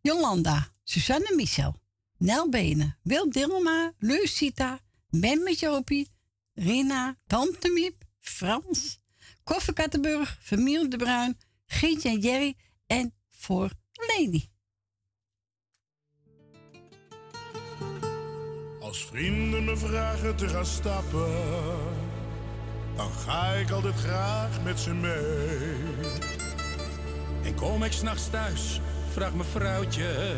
[0.00, 1.80] Jolanda, Suzanne, Michel,
[2.18, 4.80] Nel Benen, Wil Dilma, Lucita...
[5.10, 6.08] Ben Jopie,
[6.54, 9.00] Rina, Tante Miep, Frans,
[9.44, 12.56] Koffer Kattenburg, de Bruin, Gietje en Jerry
[12.86, 14.50] en voor Leni.
[18.80, 21.32] Als vrienden me vragen te gaan stappen,
[22.96, 25.78] dan ga ik altijd graag met ze mee.
[27.44, 28.80] En kom ik s'nachts thuis,
[29.12, 30.34] vraagt mijn vrouwtje,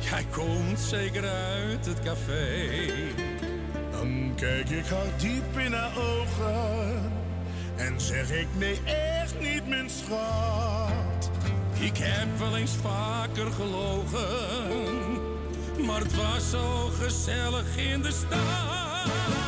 [0.00, 3.29] jij komt zeker uit het café.
[3.90, 7.12] Dan kijk ik haar diep in haar ogen
[7.76, 11.30] en zeg ik nee, echt niet, mijn schat.
[11.80, 14.26] Ik heb wel eens vaker gelogen,
[15.86, 19.39] maar het was zo gezellig in de stad.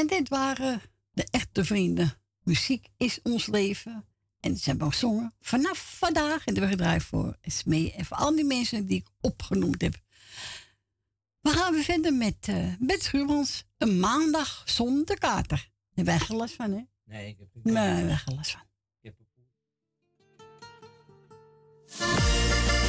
[0.00, 2.12] En dit waren de echte vrienden.
[2.42, 4.04] Muziek is ons leven.
[4.40, 6.44] En ze hebben gezongen vanaf vandaag.
[6.46, 9.94] En de gedraaid voor Smee en voor al die mensen die ik opgenoemd heb.
[11.40, 13.12] We gaan we verder met eh, uh, Bert
[13.78, 15.70] Een maandag zonder kater.
[15.94, 16.82] Daar heb je last van, hè?
[17.04, 18.62] Nee, ik heb er geen last van.
[19.00, 19.14] Ik heb
[22.68, 22.79] er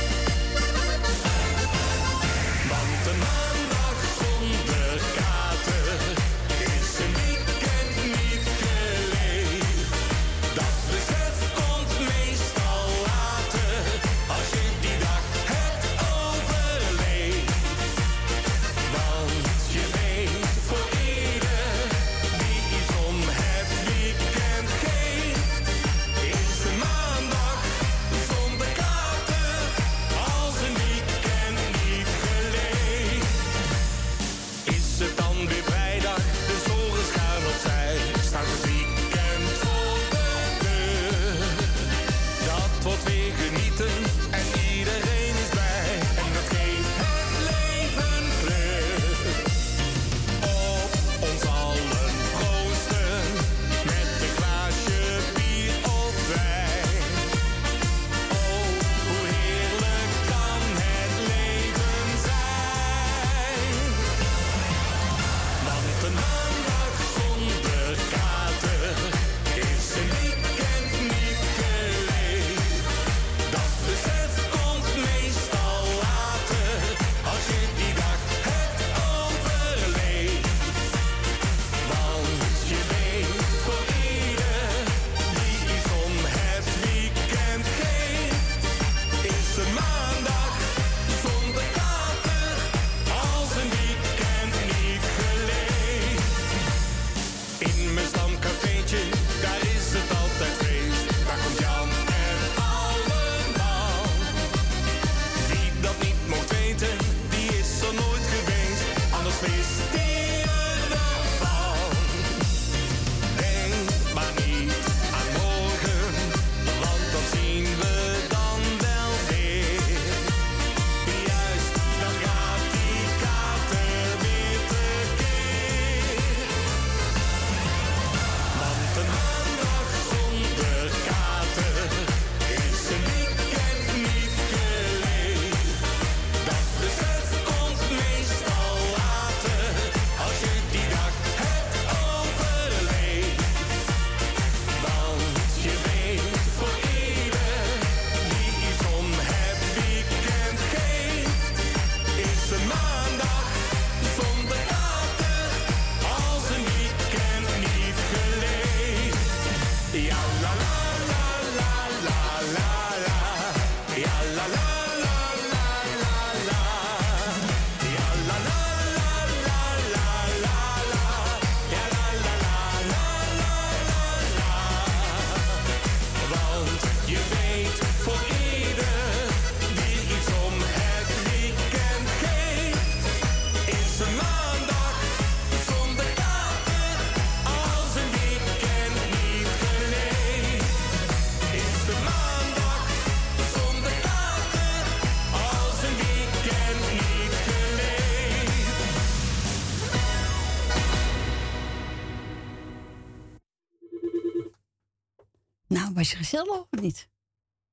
[206.31, 207.09] gezellig of niet?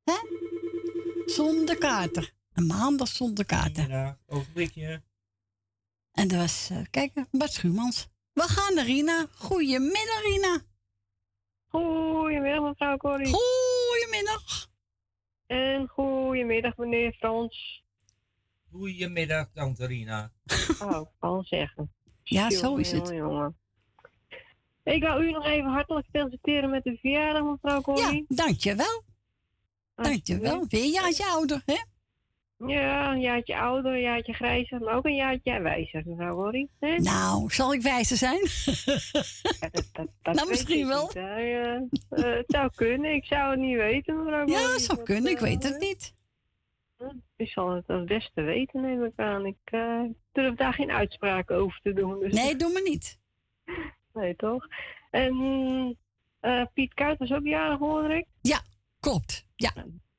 [0.05, 0.15] Hè?
[1.27, 2.33] Zonder kater.
[2.53, 3.89] Een maandag zonder kater.
[3.89, 5.03] Ja, ogenblikje.
[6.13, 8.09] En dat was, uh, kijk, Bart Schuurmans.
[8.33, 9.27] We gaan naar Rina.
[9.35, 10.61] Goedemiddag, Rina.
[11.69, 13.35] Goedemiddag, mevrouw Corrie.
[13.35, 14.69] Goedemiddag.
[15.47, 17.85] En goedemiddag, meneer Frans.
[18.71, 20.33] Goedemiddag, tante Rina.
[20.83, 21.93] Oh, ik kan zeggen.
[22.23, 23.09] Ja, zo is het.
[23.09, 23.57] Jongen.
[24.95, 28.25] Ik wou u nog even hartelijk feliciteren met de verjaardag, mevrouw Corrie.
[28.29, 29.03] Ja, dankjewel.
[29.95, 30.65] Dankjewel.
[30.69, 31.77] Weer een jaartje ouder, hè?
[32.67, 36.71] Ja, een jaartje ouder, een jaartje grijzer, maar ook een jaartje wijzer, mevrouw Corrie.
[36.81, 38.41] Nou, zal ik wijzer zijn?
[39.61, 41.07] Ja, dat, dat, dat nou, misschien wel.
[41.07, 44.63] Niet, uh, uh, het zou kunnen, ik zou het niet weten, mevrouw Corrie.
[44.63, 46.15] Ja, het zou kunnen, ik weet het niet.
[47.37, 49.47] U zal het als beste weten, neem ik aan.
[49.47, 49.57] Ik
[50.33, 52.21] durf daar geen uitspraak over te doen.
[52.21, 53.19] Dus nee, doe me niet.
[54.19, 54.67] Nee, toch?
[55.11, 55.35] En
[56.43, 58.27] uh, Piet Kuit was ook jarig, hoor ik.
[58.41, 58.61] Ja,
[59.01, 59.47] klopt.
[59.57, 59.73] Ja.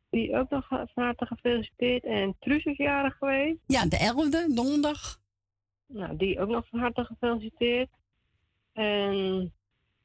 [0.10, 2.04] Die ook nog van harte gefeliciteerd.
[2.04, 3.58] En Truus is jarig geweest.
[3.66, 5.22] Ja, de 11e, donderdag.
[5.86, 7.90] Nou, die ook nog van harte gefeliciteerd.
[8.74, 9.54] En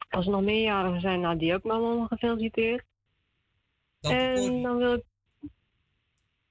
[0.08, 2.84] als er nog meer jarigen zijn, nou, die ook nog gefeliciteerd.
[4.00, 5.04] en dan wil ik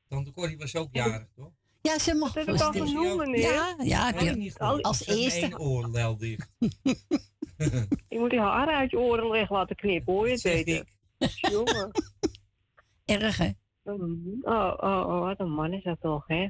[0.07, 1.51] Tante Corrie was ook jarig, toch?
[1.81, 3.41] Ja, ze mag Dat heb ik al genoemd, meneer.
[3.41, 5.45] Ja, ja niet als eerste.
[5.45, 6.49] Eén oor wel dicht.
[8.09, 10.87] je moet die haren uit je oren weg laten knippen, hoor je het weten.
[11.51, 11.91] Jongen.
[13.05, 13.49] Erg, hè?
[13.83, 14.01] Oh,
[14.41, 16.47] oh, oh, wat een man is dat toch, hè?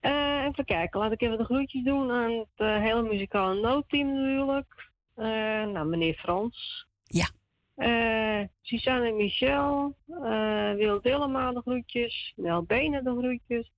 [0.00, 4.12] Uh, even kijken, laat ik even de groetjes doen aan het uh, hele muzikale noodteam
[4.12, 4.90] natuurlijk.
[5.16, 5.26] Uh,
[5.72, 6.86] nou, meneer Frans.
[7.04, 7.28] Ja.
[8.60, 9.96] Suzanne en Michel,
[10.76, 13.72] Wil Dillema de groetjes, Nel Benen de groetjes,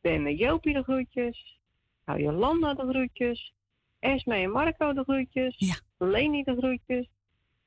[0.00, 1.58] Ben met Jopie de groetjes,
[2.04, 3.54] nou Jolanda de groetjes,
[3.98, 5.74] Esme en Marco de groetjes, ja.
[5.98, 7.08] Leni de groetjes,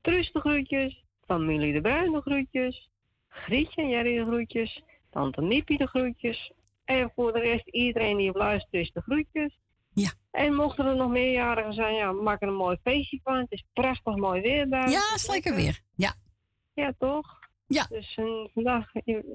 [0.00, 2.90] Truus de groetjes, familie de Bruin de groetjes,
[3.28, 6.52] Grietje en Jerry de groetjes, Tante Nippie de groetjes
[6.84, 9.58] en voor de rest iedereen die op luistert is de groetjes.
[9.92, 10.12] Ja.
[10.30, 13.36] En mochten er nog meerjarigen zijn, ja, maak er een mooi feestje van.
[13.36, 14.92] Het is prachtig mooi weer buiten.
[14.92, 15.80] Ja, is lekker weer.
[15.94, 16.14] Ja.
[16.74, 17.38] Ja, toch?
[17.66, 17.86] Ja.
[17.88, 18.90] Dus uh, vandaag,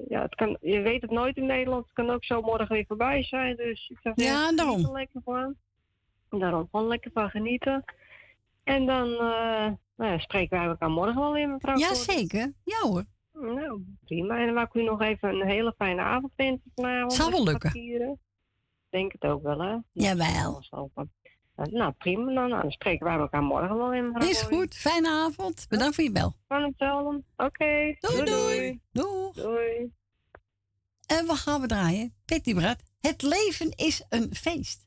[0.08, 1.84] ja, het kan, je weet het nooit in Nederland.
[1.84, 3.56] Het kan ook zo morgen weer voorbij zijn.
[3.56, 4.84] Dus ik zeg, ja, daarom.
[4.84, 5.56] er lekker van.
[6.30, 7.84] Daarom gewoon lekker van genieten.
[8.64, 11.76] En dan uh, nou ja, spreken wij elkaar morgen wel weer, mevrouw.
[11.76, 12.52] Ja, zeker.
[12.64, 13.04] Ja hoor.
[13.32, 14.38] Nou, prima.
[14.38, 17.12] En dan wou ik u nog even een hele fijne avond wensen vanavond.
[17.12, 17.72] Zal wel lukken.
[17.72, 18.18] Papieren
[18.96, 19.76] denk het ook wel, hè?
[19.92, 20.62] Jawel.
[21.54, 22.24] Nou, prima.
[22.24, 24.14] Dan, nou, dan spreken wij elkaar morgen wel in.
[24.18, 24.74] Is goed.
[24.74, 25.66] Fijne avond.
[25.68, 26.36] Bedankt voor je bel.
[26.48, 27.22] Van hetzelfde.
[27.36, 27.96] Oké.
[28.00, 28.80] Doei, doei.
[28.92, 29.32] Doei.
[29.32, 29.92] Doei.
[31.06, 32.14] En wat gaan we draaien?
[32.24, 32.82] Petty Brad.
[33.00, 34.85] Het leven is een feest.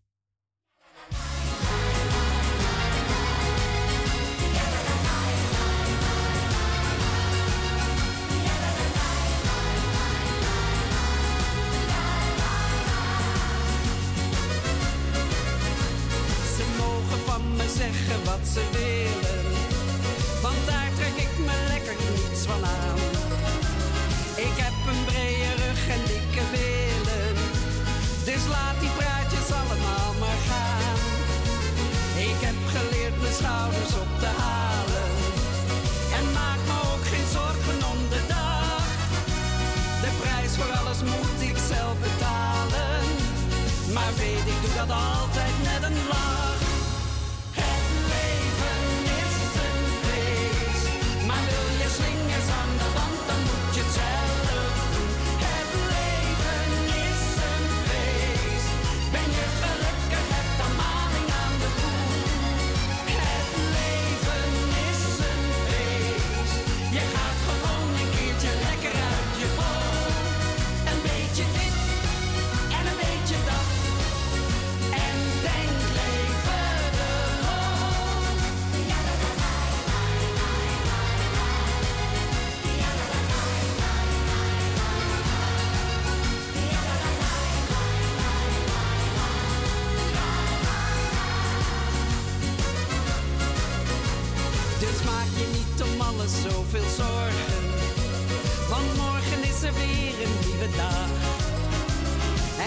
[17.85, 19.45] Zeggen wat ze willen,
[20.45, 22.99] want daar trek ik me lekker niets van aan.
[24.47, 27.35] Ik heb een brede rug en dikke billen,
[28.29, 30.99] dus laat die praatjes allemaal maar gaan.
[32.29, 35.11] Ik heb geleerd mijn schouders op te halen
[36.17, 38.85] en maak me ook geen zorgen om de dag.
[40.03, 43.03] De prijs voor alles moet ik zelf betalen,
[43.95, 45.28] maar weet ik doe dat altijd
[96.71, 97.63] zoveel zorgen.
[98.69, 101.11] Want morgen is er weer een nieuwe dag.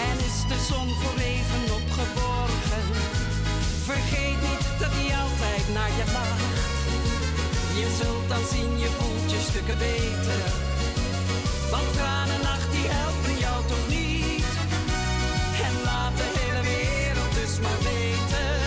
[0.07, 2.85] En is de zon voor even opgeborgen.
[3.89, 6.57] Vergeet niet dat hij altijd naar je lacht.
[7.79, 10.41] Je zult dan zien, je voelt je stukken beter.
[11.73, 14.51] Want tranennacht die helpen jou toch niet.
[15.67, 18.57] En laat de hele wereld dus maar weten.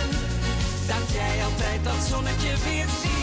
[0.93, 3.17] Dat jij altijd dat zonnetje weer ziet.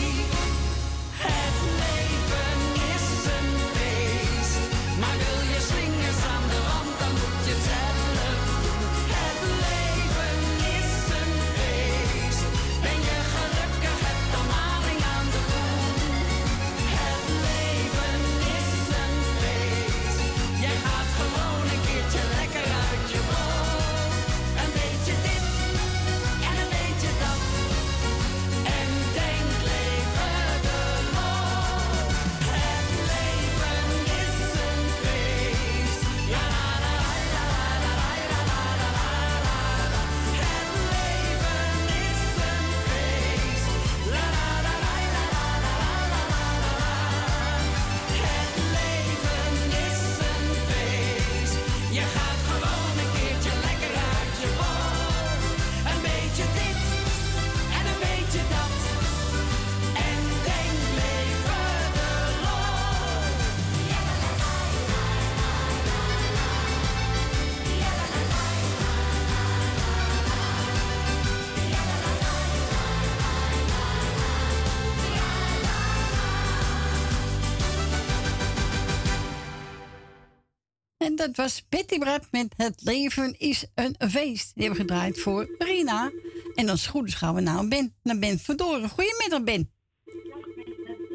[81.26, 84.54] Dat was Betty Brad met Het leven is een feest.
[84.54, 86.12] Die hebben we gedraaid voor Rina.
[86.54, 87.94] En als het goed is gaan we naar Ben.
[88.02, 88.88] Naar Ben Verdoren.
[88.88, 89.72] Goedemiddag, Ben.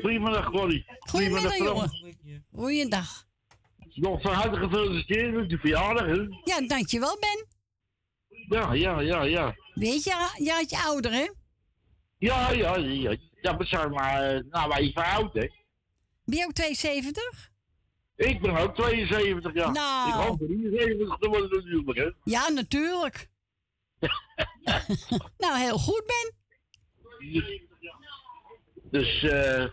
[0.02, 0.86] Goedemiddag, Corrie.
[1.00, 2.00] Goedemiddag, Frans.
[2.00, 2.46] jongen.
[2.54, 3.28] Goeiedag.
[3.94, 6.28] Nog van harte gefeliciteerd met je verjaardag, hè?
[6.44, 7.48] Ja, dankjewel, Ben.
[8.58, 9.56] Ja, ja, ja, ja.
[9.74, 11.30] Weet je, ja, jaartje ouder, hè?
[12.18, 13.16] Ja, ja, ja.
[13.42, 15.48] Ja, we zijn maar, eh, nou, wij even oud, hè?
[16.26, 17.52] Ben je ook 72?
[18.20, 19.72] Ik ben ook 72 jaar.
[19.72, 20.08] Nou.
[20.08, 22.10] Ik hoop 73 te worden natuurlijk, hè?
[22.24, 23.30] Ja, natuurlijk.
[25.44, 26.34] nou, heel goed, Ben.
[28.92, 29.66] Dus, eh...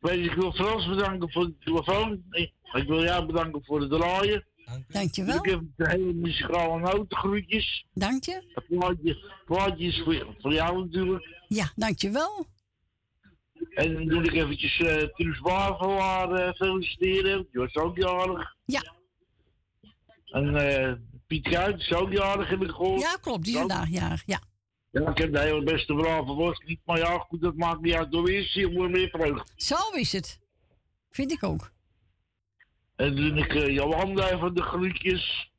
[0.00, 2.22] weet je, ik wil Frans bedanken voor de telefoon.
[2.30, 4.44] Ik, ik wil jou bedanken voor het draaien.
[4.88, 5.36] Dankjewel.
[5.36, 7.86] Ik heb de hele muzikale noten, groetjes.
[7.94, 8.52] Dank je.
[8.54, 11.44] Het plaatje, plaatje is voor, voor jou natuurlijk.
[11.48, 12.46] Ja, dankjewel.
[13.76, 17.46] En dan doe ik eventjes eh Truus Bavelaar eh, feliciteren.
[17.50, 18.54] Die was ook jarig.
[18.64, 18.94] Ja.
[20.24, 20.92] En eh
[21.26, 23.00] Piet Kuit is ook jarig, heb ik gehoord.
[23.00, 23.44] Ja, klopt.
[23.44, 24.40] Die is vandaag jarig, ja.
[24.90, 26.80] Ja, ik heb de hele beste brave worst niet.
[26.84, 28.10] Maar ja, goed, dat maakt niet uit.
[28.12, 29.44] Door eerst zie je meer vreugde.
[29.56, 30.40] Zo is het.
[31.10, 31.70] Vind ik ook.
[32.96, 35.52] En dan doe ik uh, Jolanda even de groetjes.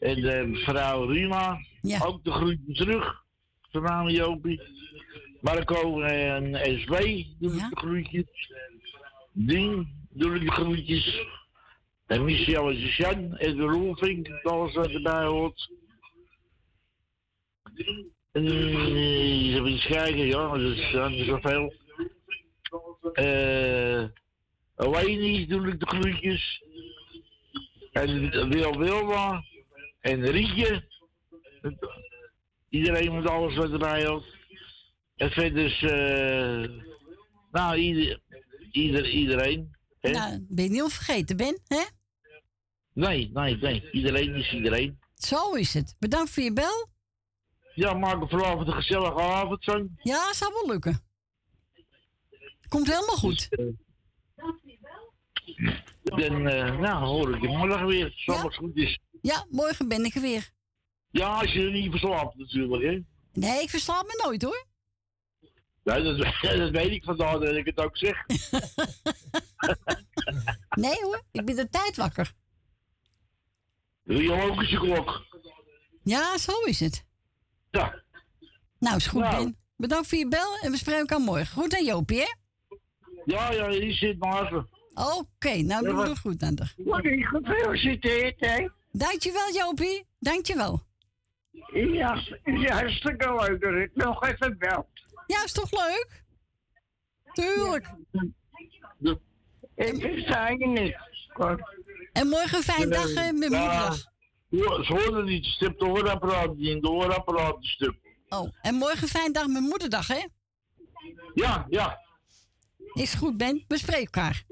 [0.00, 1.58] En eh, mevrouw Rima.
[2.00, 3.24] Ook de groetjes terug.
[3.70, 4.60] Van naam Jopie.
[5.40, 6.92] Marco en SW
[7.38, 8.52] doe ik de groetjes.
[9.32, 11.26] Ding doe ik de groetjes.
[12.06, 15.70] En Michel en Suzanne en de Rolfink, alles wat erbij hoort.
[18.32, 21.74] En eh, even eens kijken, ja, dat is dat is zoveel.
[23.12, 24.04] Eh.
[24.76, 26.62] Oeni doe ik de groetjes.
[27.92, 29.44] En Wil Wilma.
[30.00, 30.84] En Rietje.
[32.68, 34.37] Iedereen moet alles wat erbij had.
[35.18, 36.82] En verder is, eh
[37.52, 38.20] nou, ieder,
[38.70, 39.76] ieder, iedereen.
[40.00, 40.10] Hè?
[40.10, 41.82] Nou, ben je niet onvergeten, Ben, hè?
[42.92, 43.90] Nee, nee, nee.
[43.90, 44.98] Iedereen is iedereen.
[45.14, 45.96] Zo is het.
[45.98, 46.88] Bedankt voor je bel.
[47.74, 49.88] Ja, maak er vanavond een gezellige avond zo.
[50.02, 51.00] Ja, zal wel lukken.
[52.68, 53.48] Komt helemaal goed.
[56.04, 58.04] En eh nou, hoor ik je morgen weer.
[58.04, 58.34] Als Ja.
[58.34, 58.98] alles goed is.
[59.22, 60.50] Ja, morgen ben ik er weer.
[61.10, 62.98] Ja, als je er niet verslaapt natuurlijk, hè.
[63.32, 64.66] Nee, ik verslaap me nooit, hoor.
[65.88, 66.18] Nee, dat,
[66.58, 68.24] dat weet ik vandaar dat ik het ook zeg.
[70.70, 71.22] Nee, hoor.
[71.32, 72.32] Ik ben de tijd wakker.
[74.02, 75.26] Wil je ook eens je klok?
[76.02, 77.04] Ja, zo is het.
[77.70, 78.02] Ja.
[78.78, 79.44] Nou, is goed, Nou.
[79.44, 79.56] Ben.
[79.76, 81.46] Bedankt voor je bel en we spreken elkaar morgen.
[81.46, 82.34] Goed aan Jopie, hè?
[83.24, 84.68] Ja, ja, hier zit maar even.
[84.94, 86.66] Oké, nou doen we goed aan de.
[86.76, 88.68] Morgen gefeliciteerd, hè?
[88.92, 90.06] Dankjewel, Jopie.
[90.18, 90.82] Dankjewel.
[91.72, 94.88] Ja, is hartstikke leuk dat ik nog even bel.
[95.28, 96.24] Ja, is toch leuk?
[97.32, 97.94] Tuurlijk.
[99.74, 100.96] Ik versta je niet.
[102.12, 103.58] En morgen een fijne dag hè, met Ja.
[103.60, 104.04] moederdag.
[104.48, 107.94] Ja, Ze hoorden niet, ze hebt de hoorapparaat niet in, de hoorapparaat stuk.
[108.28, 110.26] Oh, en morgen een fijne dag met moederdag, hè?
[111.34, 111.98] Ja, ja,
[112.92, 113.64] Is goed, Ben.
[113.68, 114.44] We spreken elkaar.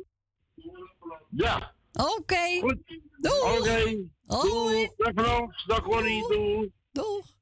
[1.30, 1.74] ja.
[1.92, 2.58] Oké.
[2.60, 3.00] Goed.
[3.20, 3.58] Doeg.
[3.58, 3.96] Oké.
[4.26, 4.90] Hoi.
[4.96, 6.72] Dag Frans, dag Ronnie, doei.
[6.92, 7.35] Doeg.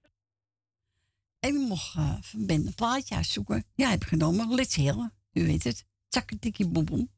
[1.44, 3.64] En ik mocht eh, van Ben een plaatje uitzoeken.
[3.74, 4.54] Ja, heb genomen.
[4.54, 5.10] Let's Hill.
[5.32, 5.84] U weet het.
[6.08, 7.10] Tjakketikkie boeboem.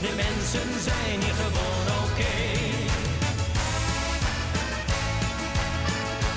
[0.00, 2.36] De mensen zijn hier gewoon oké.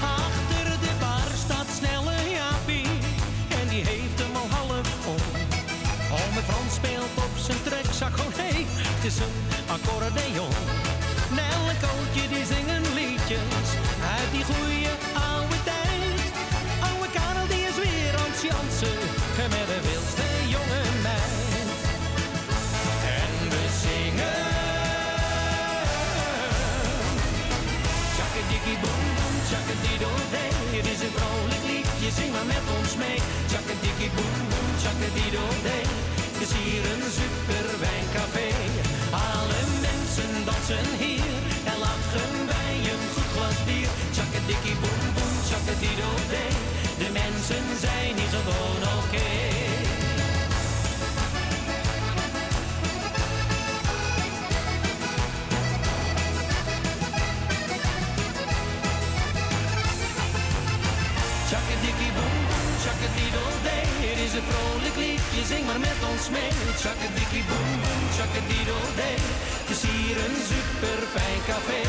[0.02, 2.88] Achter de bar staat snelle Jaapie
[3.60, 5.22] en die heeft hem al half om.
[6.12, 9.38] Ome Frans speelt op zijn treksaxoon, hey, het is een
[9.76, 10.54] accordeon.
[11.40, 13.68] Nel en Kootje die zingen liedjes
[14.18, 14.83] uit die goeie
[34.16, 35.86] boem boem, tjakkadiddel-dee.
[36.32, 38.48] Het is hier een super wijncafé.
[39.32, 41.23] Alle mensen dansen hier
[65.52, 66.52] zing maar met ons mee.
[66.82, 69.20] Tjakkadikkie boem boem, tjakkadiddel-dee.
[69.60, 71.82] Het is hier een super fijn café.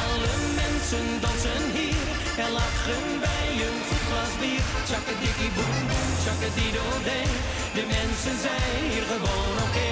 [0.00, 2.06] Alle mensen dansen hier
[2.44, 4.64] en lachen bij een goed glas bier.
[4.88, 7.28] Tjakkadikkie boem boem, tjakkadiddel-dee.
[7.76, 9.88] De mensen zijn hier gewoon oké.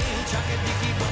[0.99, 1.12] Boem,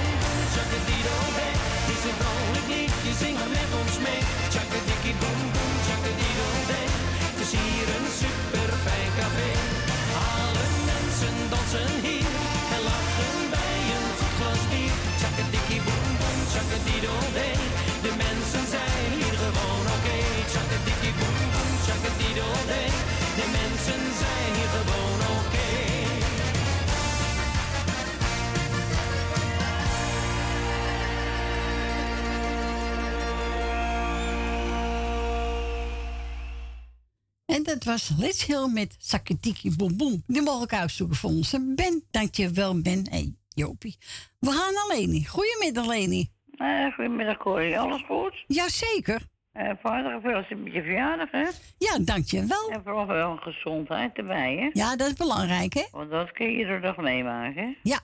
[37.60, 40.22] En dat was Let's Hill met Sakatiki Boom Boom.
[40.26, 41.52] Die mogen ik uitzoeken voor ons.
[41.52, 43.06] En Ben, dankjewel Ben.
[43.10, 43.96] Hey, Jopie.
[44.38, 45.26] We gaan naar Leni.
[45.26, 46.28] Goedemiddag Leni.
[46.56, 48.44] Eh, goedemiddag Corrie, alles goed?
[48.46, 49.22] Jazeker.
[49.54, 51.46] Uh, vader, gefeliciteerd met je verjaardag, hè?
[51.78, 52.70] Ja, dankjewel.
[52.70, 54.70] En vooral wel gezondheid erbij, hè?
[54.72, 55.84] Ja, dat is belangrijk, hè?
[55.92, 57.76] Want dat kun je iedere dag meemaken, hè?
[57.82, 58.00] Ja.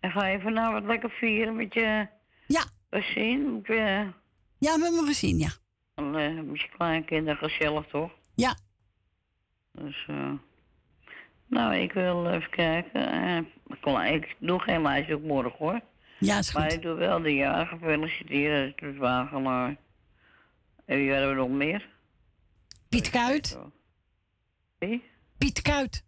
[0.00, 2.06] En ga je vanavond lekker vieren met je...
[2.46, 2.64] Ja.
[2.90, 3.52] Gezin?
[3.54, 4.06] Met je...
[4.58, 5.50] Ja, met mijn gezin, ja.
[5.96, 8.10] Uh, met je kleinkinderen, gezellig, toch?
[8.34, 8.56] Ja.
[9.72, 10.32] Dus, eh...
[11.46, 13.10] nou, ik wil even kijken.
[13.84, 15.80] Eh, ik, doe geen lijstje ook morgen, hoor.
[16.18, 16.60] Ja, is goed.
[16.60, 19.76] Maar ik doe wel de jaren feliciteren, het is Wagelaar.
[20.84, 21.88] En wie hadden we nog meer?
[22.88, 23.58] Piet Kuit.
[24.78, 25.02] Wie?
[25.38, 26.04] Piet Kuit.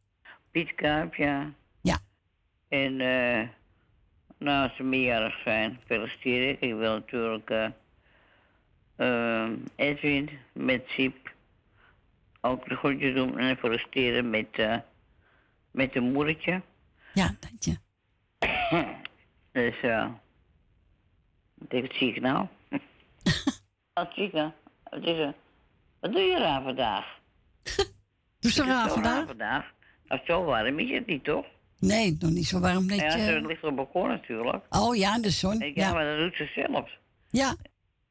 [0.50, 1.52] Piet Kuip, ja.
[1.80, 1.98] Ja.
[2.68, 3.48] En eh,
[4.38, 6.60] nou, als ze meerjarig zijn, feliciteer ik.
[6.60, 7.50] Ik wil natuurlijk
[8.96, 11.25] eh, Edwin met Siep
[12.46, 14.76] ook de groetjes doen en feliciteren met, eh
[15.70, 16.62] met een moedertje.
[17.12, 17.76] Ja, dank je.
[19.52, 20.20] Dus ja.
[21.54, 22.46] Wat ik zie ik nou?
[23.92, 24.50] Wat zie ik nou?
[24.90, 25.34] Wat is er?
[26.00, 27.18] Wat doe je eraan vandaag?
[28.40, 29.26] Doe ze Is het raar vandaag?
[29.26, 29.72] vandaag?
[30.06, 31.46] Nou, zo warm is het niet, toch?
[31.78, 33.00] Nee, nog niet zo warm net.
[33.00, 34.64] Ja, ze ligt op het balkon natuurlijk.
[34.70, 35.60] Oh ja, de zon.
[35.60, 35.92] Ik, ja, Ja.
[35.92, 36.90] maar dat doet ze zelf.
[37.30, 37.54] Ja.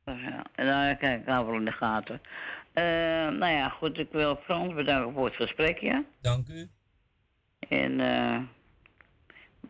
[0.03, 2.21] Dus ja, en dan kijk ik nou wel in de gaten.
[2.75, 2.83] Eh,
[3.39, 6.05] nou ja, goed, ik wil Frans bedanken voor het gesprekje.
[6.21, 6.69] Dank u.
[7.69, 8.39] En eh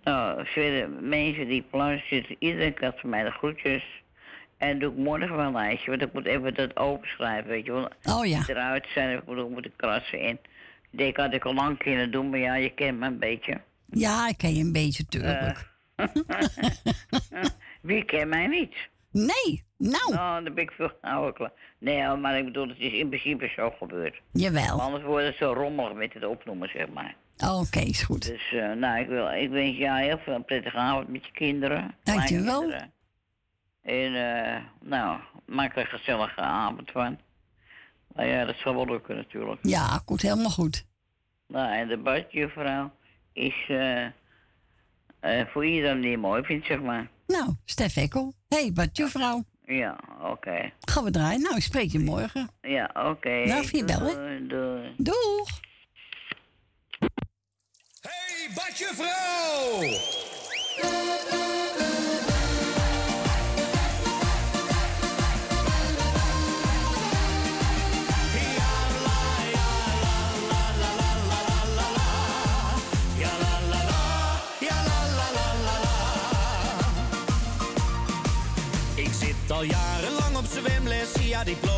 [0.04, 3.84] nou, verder mensen die plaats zitten, iedereen krijgt van mij de groetjes.
[4.58, 7.72] En doe ik morgen wel een lijstje, want ik moet even dat openschrijven, weet je
[7.72, 7.90] wel.
[8.04, 8.44] Oh ja.
[8.48, 10.40] Eruit zijn, ik moet ook moeten krassen in.
[10.92, 13.62] Ik denk had ik al lang kunnen doen, maar ja, je kent me een beetje.
[13.90, 15.74] Ja, ik ken je een beetje, tuurlijk.
[17.82, 18.76] Wie kent mij niet?
[19.16, 20.14] Nee, nou.
[20.14, 21.52] Nou, dan ben ik veel ouder klaar.
[21.80, 24.22] Nee, maar ik bedoel, het is in principe zo gebeurd.
[24.32, 24.82] Jawel.
[24.82, 27.16] Anders wordt het zo rommelig met het opnoemen, zeg maar.
[27.38, 28.26] Oké, is goed.
[28.28, 31.96] Dus, eh, nou, ik, wil, ik wens jou heel veel prettige avond met je kinderen.
[32.04, 32.72] Dankjewel.
[33.82, 37.20] En, eh, nou, maak er een gezellige avond van.
[38.14, 39.60] Nou ja, dat zal wel lukken natuurlijk.
[39.62, 40.86] Ja, komt helemaal goed.
[41.48, 42.92] Nou, en de badjuffrouw
[43.34, 43.70] is
[45.20, 47.08] eh, voor iedereen die mooi vindt, zeg maar.
[47.28, 48.34] Nou, Stef Ekkel.
[48.48, 49.44] Hé, hey, wat juffrouw.
[49.66, 50.72] Ja, oké.
[50.80, 51.42] Gaan we draaien?
[51.42, 52.50] Nou, ik spreek je morgen.
[52.62, 53.46] Ja, oké.
[53.46, 54.16] Nou, via bellen.
[54.16, 54.94] Doei, doei.
[54.98, 55.60] Doeg.
[58.02, 60.25] Hey, badje
[81.36, 81.75] ja diploma's heb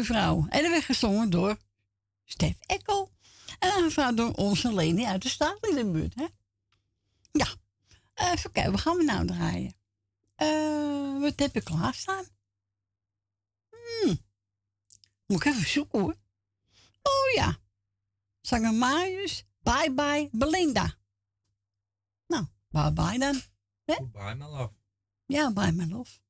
[0.00, 0.46] Vrouw.
[0.48, 1.56] En er werd gezongen door
[2.24, 3.10] Stef Eckel
[3.58, 6.14] En aangevraagd door onze Leni uit de stad in de buurt.
[6.14, 6.26] Hè?
[7.32, 7.46] Ja.
[8.14, 9.74] Eh, even kijken, wat gaan we nou draaien?
[10.34, 12.24] Eh, wat heb ik klaarstaan?
[13.70, 14.18] Hmm.
[15.26, 16.16] Moet ik even zoeken hoor.
[17.02, 17.58] Oh ja.
[18.40, 20.94] Zanger Marius, bye bye Belinda.
[22.26, 23.42] Nou, bye bye dan.
[23.84, 24.72] Bye my love.
[25.26, 26.20] Ja, bye my love.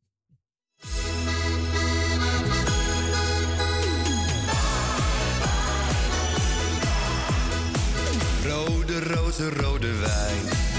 [8.45, 10.72] Rode, roze, rode wijn.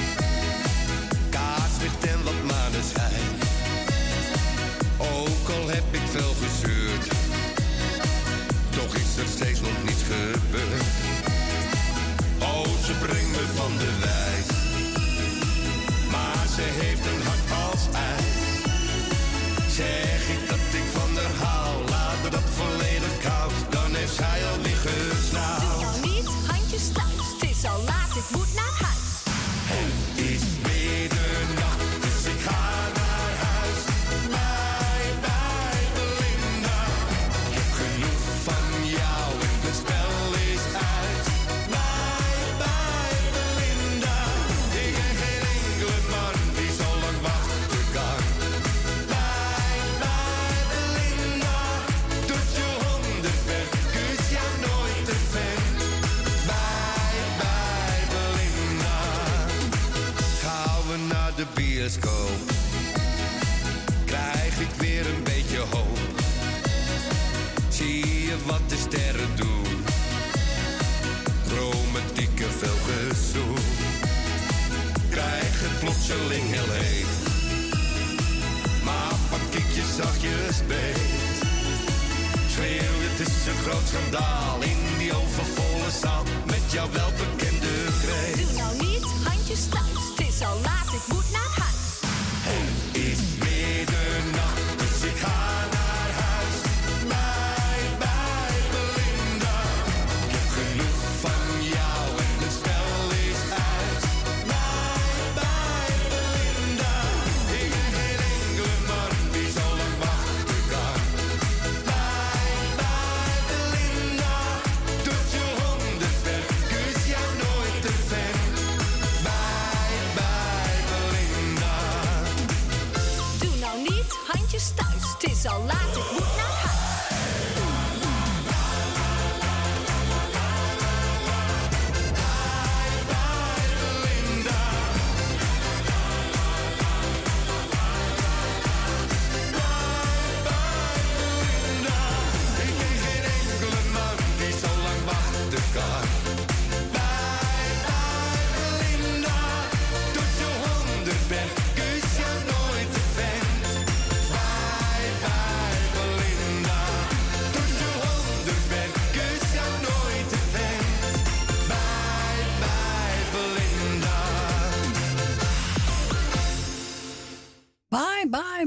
[83.86, 86.24] schandaal in die overvolle zaal.
[86.46, 87.23] Met jouw welkom.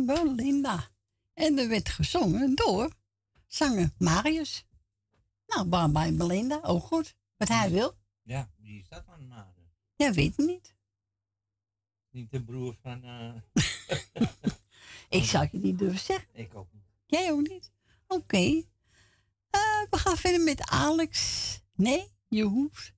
[0.04, 0.88] bij Belinda.
[1.34, 2.90] En er werd gezongen door
[3.46, 4.66] zanger Marius.
[5.46, 7.16] Nou, bij Belinda, ook goed.
[7.36, 7.96] Wat hij wil.
[8.22, 9.70] Ja, wie is dat dan, Marius?
[9.96, 10.74] Ja, weet niet.
[12.10, 13.04] Niet de broer van...
[13.04, 13.34] Eh,
[15.18, 16.28] ik zou je niet durven zeggen.
[16.32, 16.84] Ik ook niet.
[17.06, 17.70] Jij ook niet?
[18.06, 18.62] Oké.
[19.50, 21.60] Eh, we gaan verder met Alex.
[21.74, 22.92] Nee, je hoeft,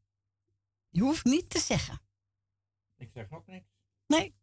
[0.88, 2.00] je hoeft niet te zeggen.
[2.96, 3.66] Ik zeg ook niks.
[4.06, 4.37] Nee.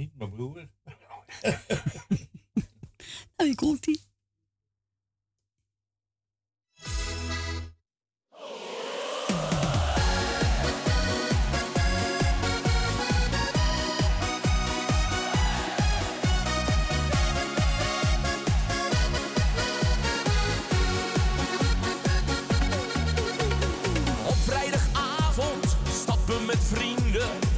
[0.00, 0.54] Niet mijn broer.
[3.36, 3.60] Nou ik.
[24.26, 27.49] Op vrijdagavond stappen met vrienden.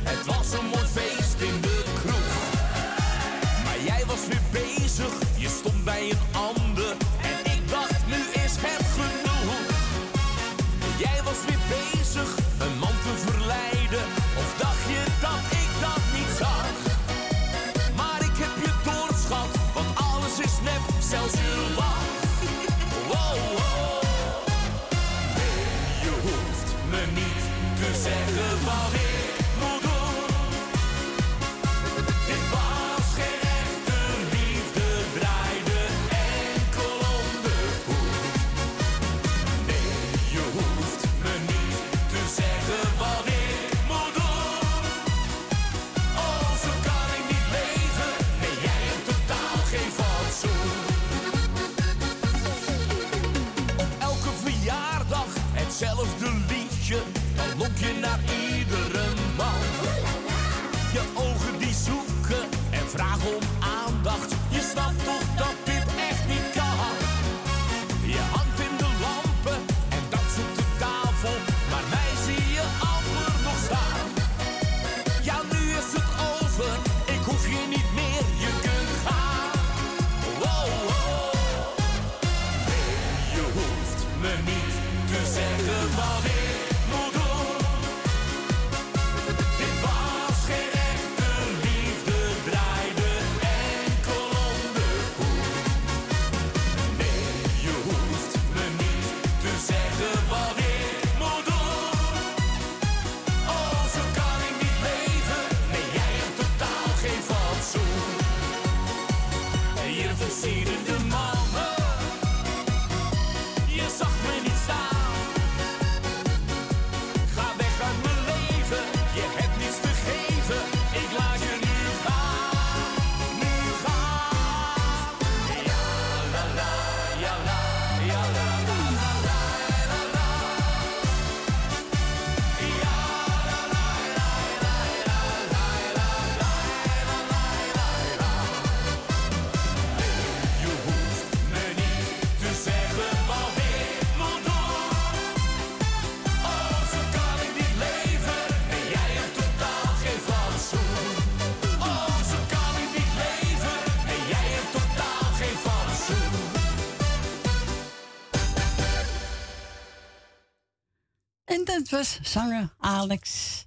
[162.04, 163.66] Zanger Alex.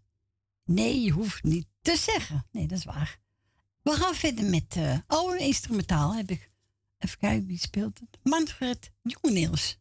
[0.65, 2.45] Nee, je hoeft niet te zeggen.
[2.51, 3.19] Nee, dat is waar.
[3.81, 6.15] We gaan verder met eh, oh, uh, oude instrumentaal.
[6.15, 6.51] Heb ik.
[6.97, 8.19] Even kijken wie speelt het.
[8.23, 9.77] Manfred Jongeneels.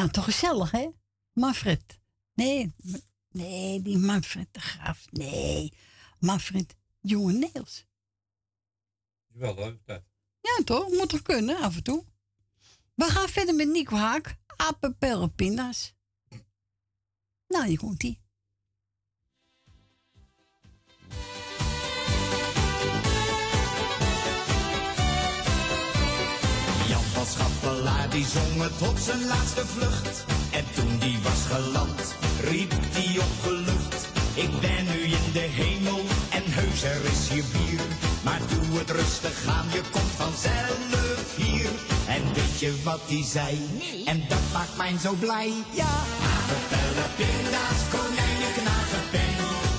[0.00, 0.88] Nou, toch gezellig, hè?
[1.32, 2.00] Manfred.
[2.34, 2.74] Nee,
[3.30, 5.06] nee, die Manfred de Graaf.
[5.10, 5.72] Nee,
[6.18, 7.86] Manfred Jonge Neels.
[9.26, 10.02] Wel leuk dat.
[10.40, 10.88] Ja, toch?
[10.88, 12.04] Moet toch kunnen, af en toe.
[12.94, 14.36] We gaan verder met Nico Haak.
[14.56, 15.94] Apen, pinda's.
[17.46, 18.19] Nou, hier komt
[27.24, 30.24] van Schaffelaar die zong het op zijn laatste vlucht.
[30.50, 34.08] En toen die was geland, riep die opgelucht.
[34.34, 37.80] Ik ben nu in de hemel en heus er is hier bier.
[38.24, 41.70] Maar doe het rustig aan, je komt vanzelf hier.
[42.06, 43.52] En weet je wat die zei?
[44.04, 45.52] En dat maakt mij zo blij.
[45.70, 45.94] Ja,
[46.34, 49.69] apenpellen, pinda's, konijnen, knagen, pen.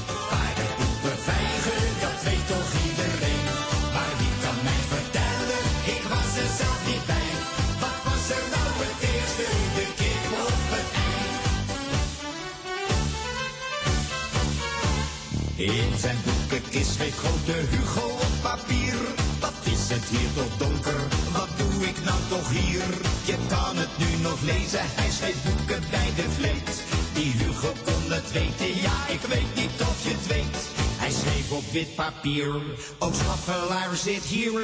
[15.62, 18.96] In zijn boekenkist schreef grote Hugo op papier.
[19.40, 21.02] Wat is het hier toch donker?
[21.32, 22.88] Wat doe ik nou toch hier?
[23.26, 26.72] Je kan het nu nog lezen, hij schreef boeken bij de vleet.
[27.14, 30.58] Die Hugo kon het weten, ja, ik weet niet of je het weet.
[31.02, 32.52] Hij schreef op wit papier,
[33.00, 34.62] ook schaffelaar zit hier.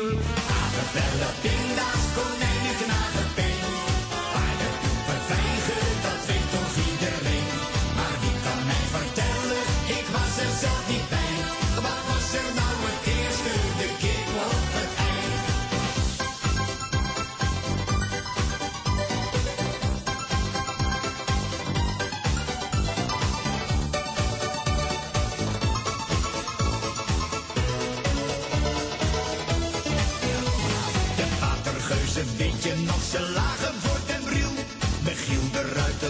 [0.62, 3.28] Apenbellen, pinda's, konijnen, knagen,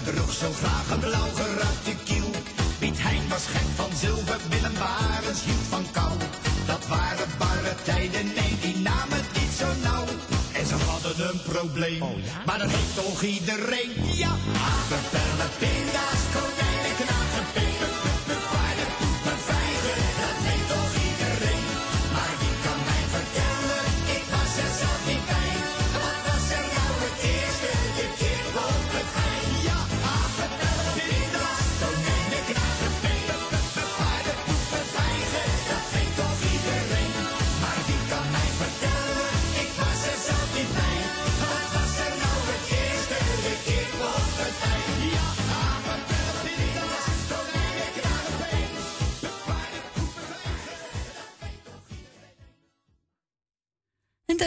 [0.04, 2.30] de droeg zo graag een blauw geruite kiel.
[2.80, 6.14] Piet Hein was gek van zilver, Willem Barens hield van kou.
[6.66, 10.06] Dat waren barre tijden, nee, die namen het niet zo nauw.
[10.60, 12.04] En ze hadden een probleem,
[12.46, 13.92] maar dat heeft toch iedereen.
[14.24, 14.34] Ja,
[14.74, 16.77] apenpellen, pinda's, konijnen,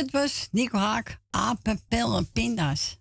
[0.01, 2.99] dat was Nico Haak, apen, pellen en pinda's.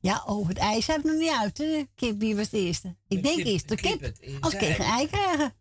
[0.00, 1.58] Ja, over het ijs heb ik nog niet uit.
[1.58, 1.82] hè?
[1.94, 2.96] Kip, wie was de eerste?
[3.08, 4.00] Ik denk kip- eerst de kip.
[4.00, 5.06] kip, Als kreeg een ei.
[5.06, 5.54] krijgen.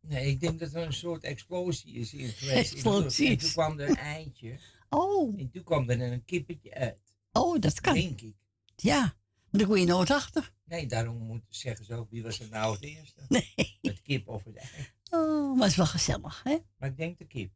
[0.00, 2.72] Nee, ik denk dat er een soort explosie is in geweest.
[2.72, 3.28] Explosies.
[3.28, 4.58] En toen kwam er een eitje.
[4.88, 5.38] Oh.
[5.40, 7.14] En toen kwam er een kippetje uit.
[7.32, 7.94] Oh, dat kan.
[7.94, 8.34] Denk ik.
[8.76, 10.52] Ja, maar daar kon je nooit achter.
[10.64, 13.20] Nee, daarom moet, zeggen ze ook, wie was er nou het eerste?
[13.28, 13.78] Nee.
[13.82, 14.88] Het kip of het ei.
[15.10, 16.58] Oh, maar het is wel gezellig, hè?
[16.78, 17.52] Maar ik denk de kip.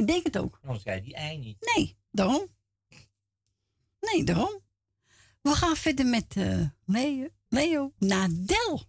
[0.00, 0.58] Ik denk het ook.
[0.62, 1.72] Anders zei die ei niet.
[1.74, 2.46] Nee, daarom.
[4.00, 4.60] Nee, daarom.
[5.42, 8.88] We gaan verder met eh, Leo, Leo Nadel.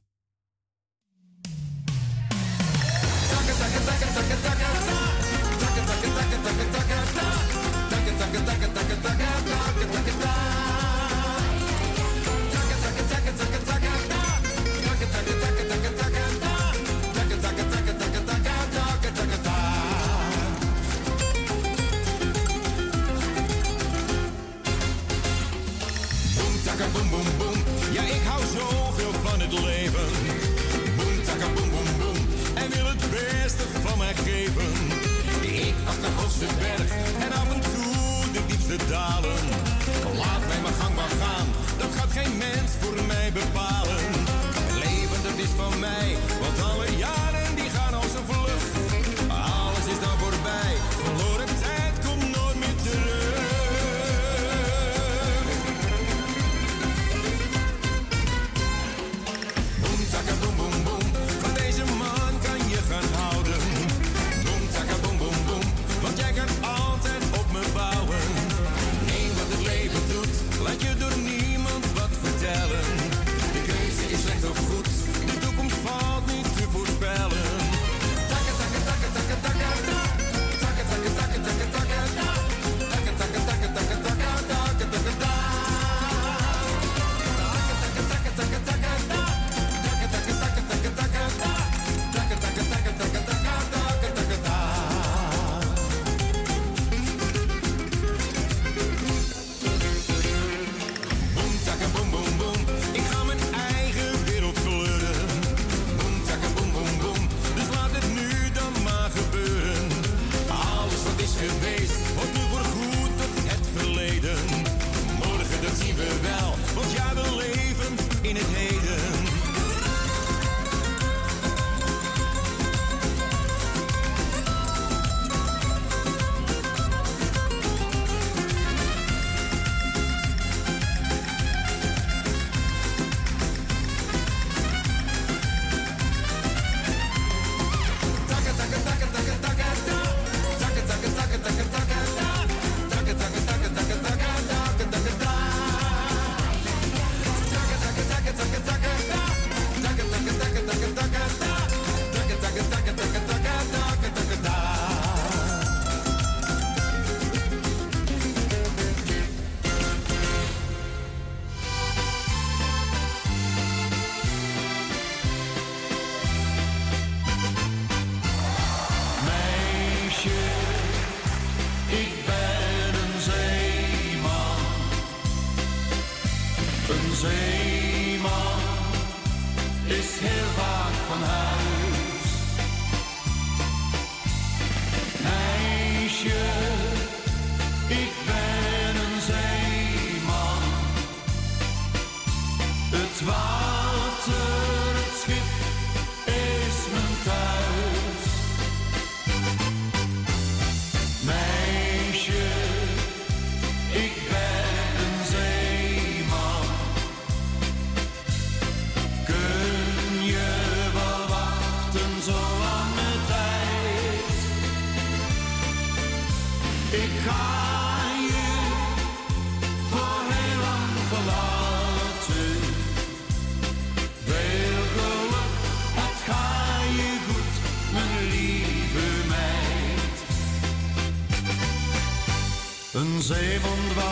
[34.16, 34.94] Beste van mij
[35.44, 35.68] geven.
[35.68, 39.40] Ik af de hoogste berg en af en toe de diepste dalen.
[40.18, 41.48] Laat mij mijn gang maar gaan,
[41.78, 44.04] dat gaat geen mens voor mij bepalen.
[44.54, 47.21] Het leven dat is van mij, want alle jaren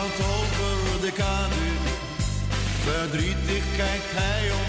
[0.00, 1.54] dwaalt over de kade,
[2.84, 4.59] verdrietig kijkt hij om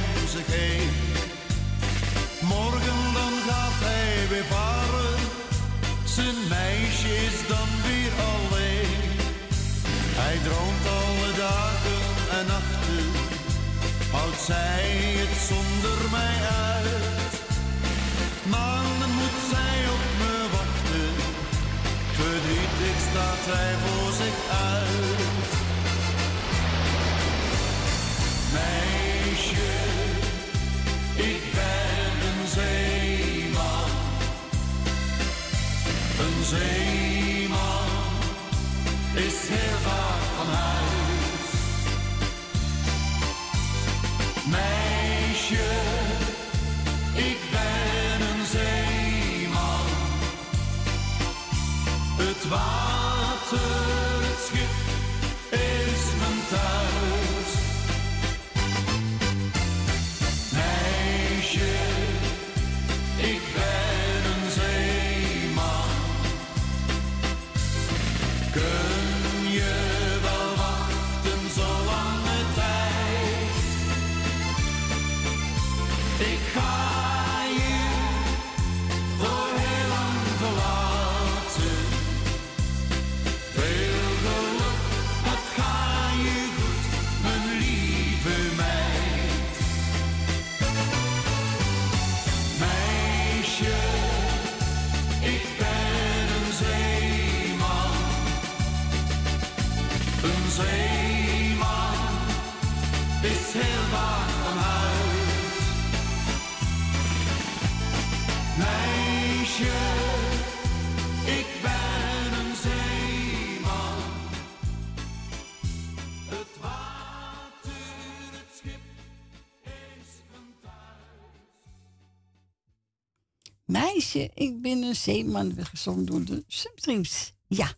[125.01, 127.33] zeeman, weer gezongen door de Substreams.
[127.47, 127.73] Ja.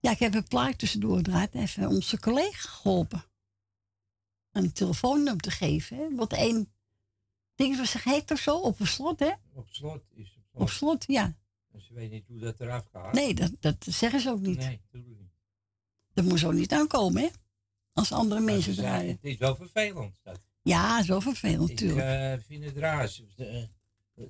[0.00, 1.54] Ja, ik heb een plaat tussendoor gedraaid.
[1.54, 3.24] Even onze collega geholpen.
[4.52, 5.96] Een telefoonnummer te geven.
[5.96, 6.14] Hè?
[6.14, 6.72] Want één
[7.54, 9.30] ding was zich heet of zo, op een slot, hè?
[9.52, 10.62] Op slot is het slot.
[10.62, 11.36] Op slot, ja.
[11.72, 13.12] En ze weet niet hoe dat eraf gaat.
[13.12, 14.58] Nee, dat, dat zeggen ze ook niet.
[14.58, 15.30] Nee, natuurlijk niet.
[16.12, 17.28] Dat moet zo niet aankomen, hè?
[17.92, 19.10] Als andere Maar mensen draaien.
[19.10, 20.20] Het is wel vervelend.
[20.22, 20.40] Dat.
[20.62, 22.38] Ja, zo vervelend, Ik natuurlijk.
[22.40, 23.10] eh, vind het raar.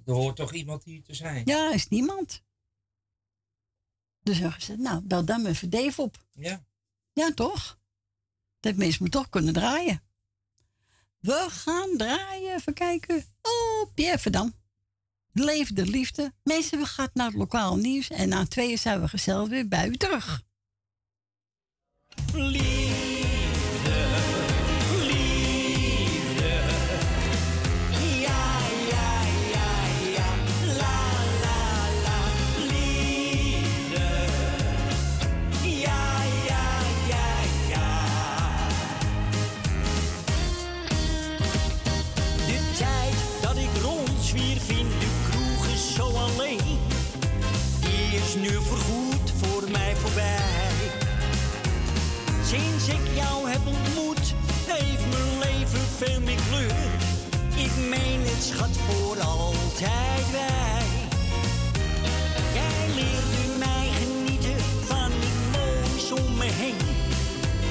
[0.07, 1.43] Er hoort toch iemand hier te zijn?
[1.45, 2.43] Ja, is niemand.
[4.23, 6.25] Dus hebben ze nou, bel dan even Dave op.
[6.33, 6.65] Ja.
[7.13, 7.79] Ja, toch?
[8.61, 10.03] Dat mensen me toch kunnen draaien.
[11.19, 13.25] We gaan draaien, even kijken.
[13.43, 14.55] Oh, Pierre Verdam.
[15.33, 16.33] Leef de liefde.
[16.43, 18.11] Mensen, we gaan naar het lokaal nieuws.
[18.11, 20.43] En na tweeën zijn we gezellig weer bij u terug.
[22.33, 22.90] Liefde,
[48.41, 50.73] nu voorgoed voor mij voorbij.
[52.45, 54.35] Sinds ik jou heb ontmoet,
[54.67, 56.91] heeft mijn leven veel meer kleur.
[57.65, 60.89] Ik meen het schat voor altijd wij.
[62.59, 66.83] Jij leerde mij genieten van het moois om me heen.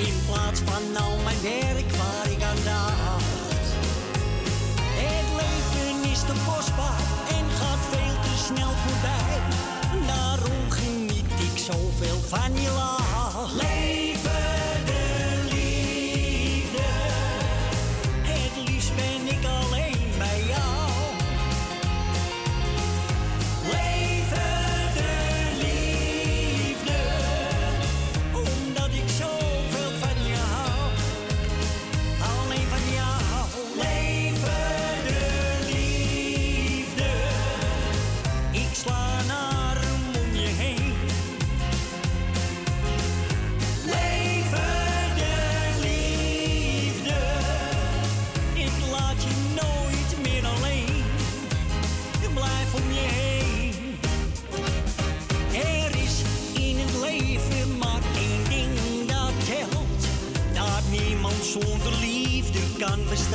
[0.08, 3.68] In plaats van al mijn werk waar ik aan dacht.
[5.04, 7.04] Het leven is te kostbaar
[7.38, 9.59] en gaat veel te snel voorbij.
[11.72, 13.09] Zoveel van je lach.
[63.00, 63.29] yanlış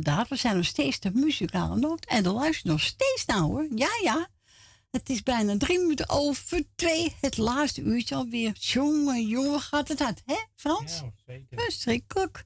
[0.00, 2.04] Inderdaad, we zijn nog steeds de muzikale noot.
[2.06, 3.66] En de luistert nog steeds naar hoor.
[3.74, 4.26] Ja, ja.
[4.90, 7.14] Het is bijna drie minuten over twee.
[7.20, 8.52] Het laatste uurtje alweer.
[8.54, 11.00] Jongen, jongen, gaat het hard, hè Frans?
[11.00, 11.60] Ja, zeker.
[11.60, 12.44] Verschrikkelijk.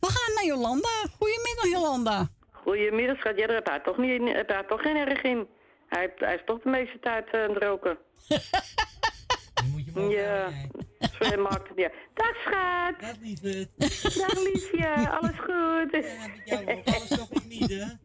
[0.00, 0.88] We gaan naar Jolanda.
[1.18, 2.28] Goedemiddag, Jolanda.
[2.50, 3.38] Goedemiddag, schat.
[3.38, 5.46] Ja, daar heb hij toch, niet, heb hij toch geen erg in.
[5.88, 7.98] Hij, heeft- hij is toch de meeste tijd eh, aan het roken.
[10.18, 10.50] ja,
[11.18, 11.94] zo hij maakt het niet uit.
[12.14, 13.00] Dag, schat.
[13.00, 13.68] Dag, lieve.
[14.18, 15.10] Dag, liefje.
[15.20, 15.90] Alles goed?
[15.90, 16.86] Ja, met jou ook.
[16.94, 18.00] Alles nog in het midden.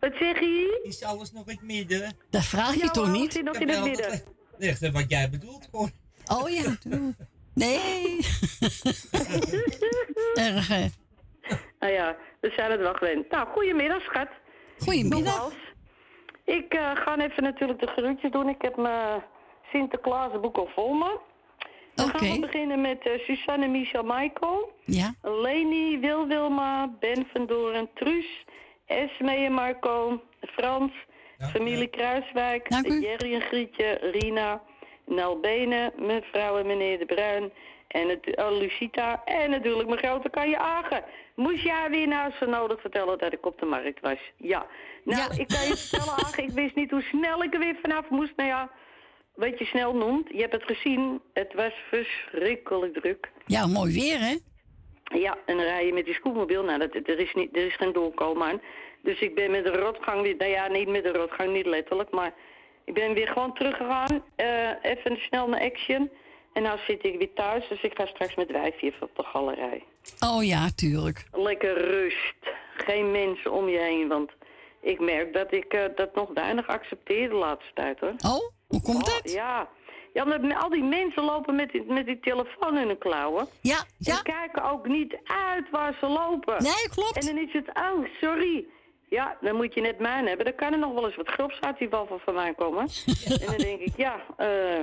[0.00, 0.80] Wat zeg je?
[0.82, 2.16] Is alles nog in het midden?
[2.30, 3.32] Dat vraag je Ja, toch niet?
[3.32, 4.22] zit nog in het midden.
[4.58, 5.88] Nee, dat wat jij bedoelt, hoor.
[6.26, 6.76] Oh ja.
[7.54, 8.18] Nee.
[10.34, 10.86] Erg, hè?
[11.78, 13.30] Nou ja, we zijn het wel gewend.
[13.30, 14.28] Nou, goedemiddag, schat.
[14.78, 15.52] Goedemiddag.
[16.44, 18.48] Ik eh, ga even natuurlijk de groetjes doen.
[18.48, 19.22] Ik heb mijn
[19.72, 21.18] Sinterklaasboek al vol me.
[21.94, 24.72] Dan gaan we beginnen met eh, Suzanne, Michel, Michael.
[24.84, 25.14] Ja.
[25.22, 28.44] Leni, Wil Wilma, Ben van Doren, Truus,
[28.86, 30.92] Esme en Marco, Frans,
[31.38, 34.62] familie Kruiswijk, Jerry en Grietje, Rina,
[35.06, 37.52] Nel Benen, mevrouw en meneer De Bruin
[37.88, 41.04] en het, oh, Lucita en natuurlijk mijn grote Kanje Agen.
[41.34, 44.18] Moest jij weer nou zo nodig vertellen dat ik op de markt was?
[44.36, 44.66] Ja.
[45.04, 48.08] Nou, ik kan je vertellen, Agen, ik wist niet hoe snel ik er weer vanaf
[48.08, 48.32] moest.
[48.36, 48.70] Nou ja,
[49.34, 53.30] wat je snel noemt, je hebt het gezien, het was verschrikkelijk druk.
[53.46, 54.34] Ja, mooi weer, hè?
[55.18, 56.64] Ja, en dan rij je met die scootmobiel.
[56.64, 58.60] Nou, dat, er, is niet, er is geen doorkomen aan.
[59.02, 60.36] Dus ik ben met de rotgang weer...
[60.36, 62.10] Nou ja, niet met de rotgang, niet letterlijk.
[62.10, 62.34] Maar
[62.84, 64.24] ik ben weer gewoon teruggegaan.
[64.36, 66.10] eh even snel naar Action.
[66.52, 67.68] En nou zit ik weer thuis.
[67.68, 69.82] Dus ik ga straks met wijfje even op de galerij.
[70.26, 71.24] Oh ja, tuurlijk.
[71.32, 72.34] Lekker rust.
[72.76, 74.08] Geen mensen om je heen.
[74.08, 74.30] Want
[74.80, 78.14] ik merk dat ik eh, dat nog weinig accepteer de laatste tijd, hoor.
[78.26, 79.32] Oh, hoe komt dat?
[79.32, 79.68] Ja.
[80.12, 83.46] Ja, omdat al die mensen lopen met die, met die telefoon in hun klauwen.
[83.60, 84.16] Ja, ja.
[84.16, 86.62] En kijken ook niet uit waar ze lopen.
[86.62, 87.18] Nee, klopt.
[87.18, 88.66] En dan is het, oh, sorry.
[89.08, 90.44] Ja, dan moet je net mijn hebben.
[90.44, 92.88] Dan kan er nog wel eens wat grobs uit die van mij komen.
[93.40, 94.80] En dan denk ik, ja, eh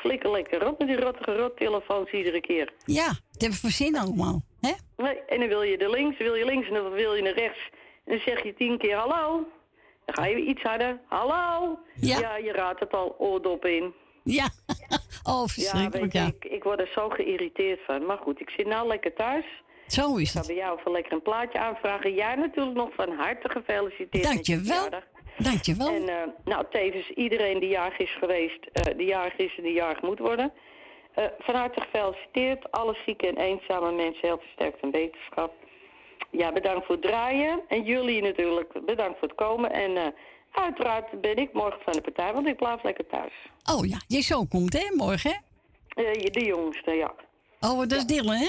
[0.00, 2.72] flikker lekker op met die rottige rottelefoons iedere keer.
[2.84, 4.72] Ja, het hebben we zin allemaal, hè?
[4.96, 7.32] Nee, en dan wil je er links, wil je links en dan wil je naar
[7.32, 7.70] rechts.
[8.04, 9.46] En dan zeg je tien keer hallo.
[10.06, 11.00] Dan ga je iets harder.
[11.08, 11.78] Hallo.
[11.94, 12.36] Ja.
[12.36, 13.94] je raadt het al oordop in.
[14.22, 14.48] Ja.
[15.28, 16.26] Oh, Ja, verschrikkelijk, ja.
[16.26, 18.06] ik, ik word er zo geïrriteerd van.
[18.06, 19.44] Maar goed, ik zit nou lekker thuis.
[19.86, 20.46] Zo is Ik ga het.
[20.46, 22.14] bij jou even lekker een plaatje aanvragen.
[22.14, 24.24] Jij natuurlijk nog van harte gefeliciteerd.
[24.24, 24.88] Dankjewel.
[25.38, 25.88] Dankjewel.
[25.88, 26.14] En eh,
[26.44, 30.18] nou, tevens iedereen die jarig is geweest, eh die jarig is en die jarig moet
[30.18, 30.52] worden.
[31.14, 32.70] Eh, van harte gefeliciteerd.
[32.72, 35.52] Alle zieke en eenzame mensen heel versterkt en wetenschap.
[36.30, 37.60] Ja, bedankt voor het draaien.
[37.68, 39.72] En jullie natuurlijk, bedankt voor het komen.
[39.72, 40.06] En eh,
[40.52, 43.32] uiteraard ben ik morgen van de partij, want ik blijf lekker thuis.
[43.74, 45.36] Oh ja, je zoon komt, hè, morgen, hè?
[46.02, 47.14] Eh, de jongste, ja.
[47.60, 48.48] Oh, dat is Dylan, hè?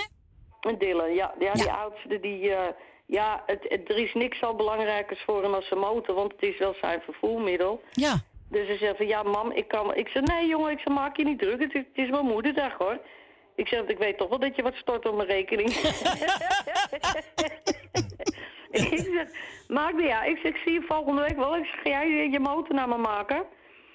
[0.61, 1.33] En Dylan, ja.
[1.39, 2.51] ja, die oudste, die...
[2.53, 2.67] eh,
[3.05, 6.41] ja, het, het- er is niks zo belangrijkers voor hem als zijn motor, want het
[6.41, 7.81] is wel zijn vervoermiddel.
[7.91, 8.13] Ja.
[8.49, 9.95] Dus hij zegt van, ja mam, ik kan...
[9.95, 12.25] Ik zeg, nee jongen, ik zeg, maak je niet druk, het is, het is mijn
[12.25, 12.99] moederdag hoor.
[13.57, 15.69] Ik zeg, ik weet toch wel dat je wat stort op mijn rekening.
[18.71, 19.27] ik zeg,
[19.67, 20.23] maak niet ja.
[20.23, 21.57] Ik zeg, ik zie je volgende week wel.
[21.57, 23.45] Ik zeg, ga jij je motor naar me maken?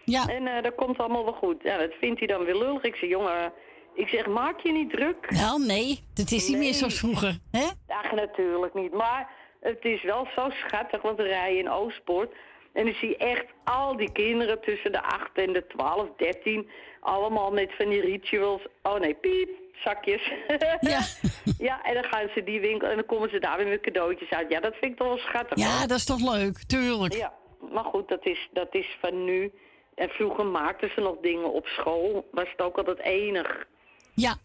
[0.05, 0.28] Ja.
[0.28, 1.62] En eh, dat komt allemaal wel goed.
[1.62, 2.82] Ja, dat vindt hij dan weer lullig.
[2.82, 3.52] Ik zeg, jongen,
[3.94, 5.30] ik zeg, maak je niet druk.
[5.30, 7.66] Nou, nee, dat is niet meer zoals vroeger, hè?
[7.86, 8.93] Ach, natuurlijk niet.
[8.93, 9.30] Maar
[9.60, 12.34] het is wel zo schattig, want we rijden in Oostpoort.
[12.73, 16.70] En dan zie je echt al die kinderen tussen de 8 en de 12, 13.
[17.01, 18.62] Allemaal met van die rituals.
[18.82, 19.49] Oh nee, piep,
[19.85, 20.32] zakjes.
[20.81, 21.01] Ja.
[21.69, 24.31] ja, en dan gaan ze die winkel en dan komen ze daar weer met cadeautjes
[24.31, 24.51] uit.
[24.51, 25.59] Ja, dat vind ik toch wel schattig.
[25.59, 25.86] Ja, hoor.
[25.86, 27.15] dat is toch leuk, tuurlijk.
[27.15, 27.32] Ja,
[27.73, 29.53] maar goed, dat is, dat is van nu.
[29.94, 32.28] En vroeger maakten ze nog dingen op school.
[32.31, 33.66] Was het ook altijd enig.
[34.15, 34.36] Ja.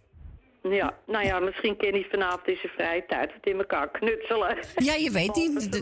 [0.61, 4.57] Ja, nou ja, misschien kan hij vanavond in zijn vrije tijd het in elkaar knutselen.
[4.75, 5.81] Ja, je weet niet.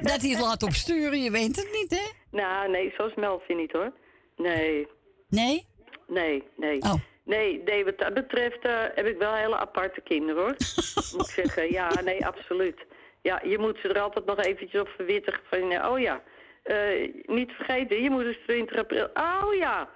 [0.00, 2.10] Dat hij het laat opsturen, je weet het niet, hè?
[2.30, 3.92] Nou, nee, zoals Melvin niet hoor.
[4.36, 4.88] Nee.
[5.28, 5.66] Nee?
[6.06, 6.82] Nee, nee.
[6.82, 6.94] Oh.
[7.24, 10.54] Nee, nee, wat dat betreft eh, heb ik wel hele aparte kinderen hoor.
[11.16, 11.72] moet ik zeggen.
[11.72, 12.86] Ja, nee, absoluut.
[13.22, 16.22] Ja, je moet ze er altijd nog eventjes op verwittigen van, eh, oh ja,
[16.62, 19.08] eh, niet vergeten, je moet dus 20 april.
[19.14, 19.88] Oh ja.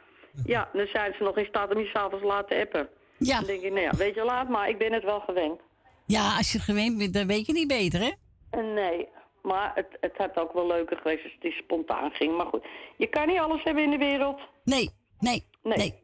[0.44, 2.89] Ja, dan zijn ze nog in staat om je s'avonds laten appen.
[3.18, 3.36] Ja.
[3.36, 5.60] Dan denk ik, nou ja, weet je, laat maar, ik ben het wel gewend.
[6.06, 8.10] Ja, als je het gewend bent, dan weet je niet beter, hè?
[8.50, 9.08] Eh, Nee,
[9.42, 12.36] maar het, het had ook wel leuker geweest als het spontaan ging.
[12.36, 12.64] Maar goed,
[12.96, 14.40] je kan niet alles hebben in de wereld.
[14.64, 14.90] Nee.
[15.18, 15.94] Nee, nee.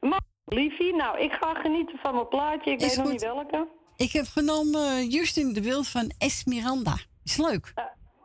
[0.00, 2.70] Maar, liefie, nou, ik ga genieten van mijn plaatje.
[2.70, 3.68] Ik Is weet nog niet welke.
[3.96, 6.96] Ik heb genomen eh, Justin de Wild van Esmeralda.
[7.24, 7.72] Is leuk.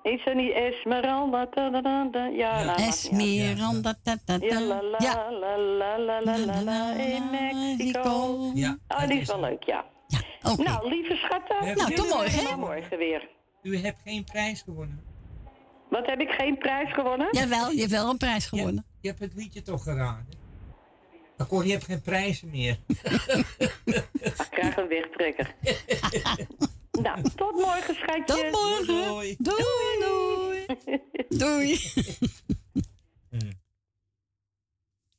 [0.04, 1.46] Is er niet Esmeralda?
[1.46, 2.26] Da, da, da, da.
[2.26, 2.82] Ja, nou.
[2.82, 3.96] Esmeralda.
[4.40, 5.32] Ja, la, la, Ja.
[5.32, 8.52] la, la, la, la, la, la, in Mexico.
[8.54, 9.86] Ja, Ah, die is wel leuk, ja.
[10.58, 11.76] Nou, lieve schatten.
[11.78, 12.46] Nou, tot morgen?
[12.46, 13.30] Tot morgen weer.
[13.62, 15.04] U hebt geen prijs gewonnen.
[15.90, 17.28] Wat heb ik geen prijs gewonnen?
[17.32, 18.86] Jawel, je hebt wel een prijs gewonnen.
[19.02, 20.28] Je hebt het liedje toch geraden?
[21.38, 22.78] Akkoord, je hebt geen prijzen meer.
[24.26, 25.56] Ik krijg een wegtrekker.
[27.02, 28.24] nou, tot morgen, schatje.
[28.26, 28.86] Tot morgen.
[28.86, 29.36] Doei.
[29.40, 30.66] Doei, doei.
[31.30, 31.80] Doei.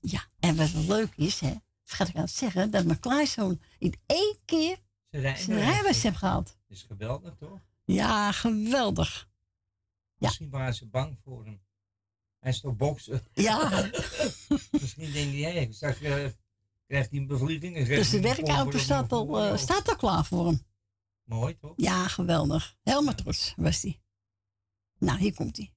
[0.01, 1.53] ja, en wat leuk is, hè,
[1.85, 4.79] vergat ik aan het zeggen, dat mijn kleinzoon in één keer
[5.11, 6.47] Zijn rijbewijs heeft gehad.
[6.47, 7.59] Dat is geweldig, toch?
[7.85, 9.29] Ja, geweldig.
[10.19, 11.61] Misschien waren ze bang voor hem.
[12.39, 13.23] Hij is toch boksen?
[13.33, 13.91] Ja.
[14.81, 16.27] Misschien denk je, hé, straks eh,
[16.87, 17.87] krijgt hij een bevlieging.
[17.87, 20.63] Dus de werkauto staat al, eh, staat al klaar voor hem.
[21.31, 21.73] Mooi, toch?
[21.77, 22.77] Ja, geweldig.
[22.83, 24.03] Helemaal trots was hij.
[24.99, 25.75] Nou, hier komt hij.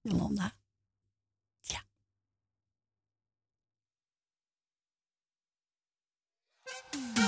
[0.00, 0.60] Jolanda.
[6.92, 7.21] Esmeralda,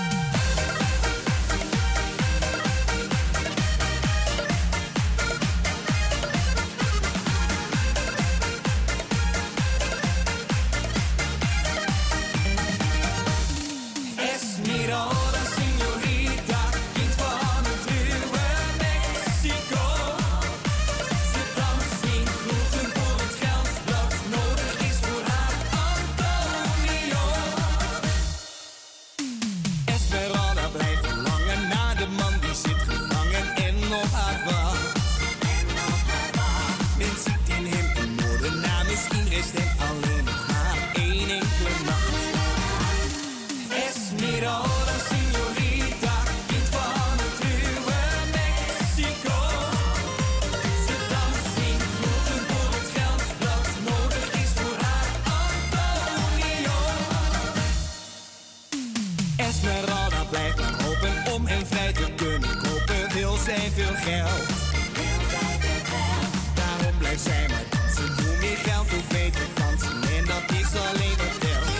[66.54, 71.16] Daarom blijft zij maar dansen, hoe meer geld, hoe beter dansen, en dat is alleen
[71.16, 71.72] wat telt.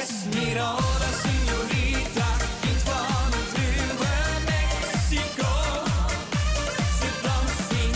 [0.00, 2.28] Esmeralda, señorita,
[2.60, 4.14] kind van het ruwe
[4.52, 5.52] Mexico.
[6.98, 7.94] Ze danst in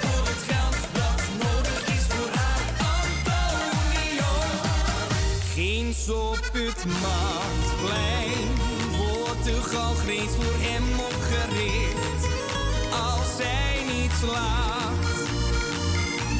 [0.00, 2.66] voor het geld dat nodig is voor haar
[2.96, 4.32] Antonio.
[5.54, 8.48] Ginds op het marktplein
[8.96, 10.93] wordt de galgreens voor hem
[14.24, 15.28] slaagt,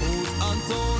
[0.00, 0.93] moet Antonio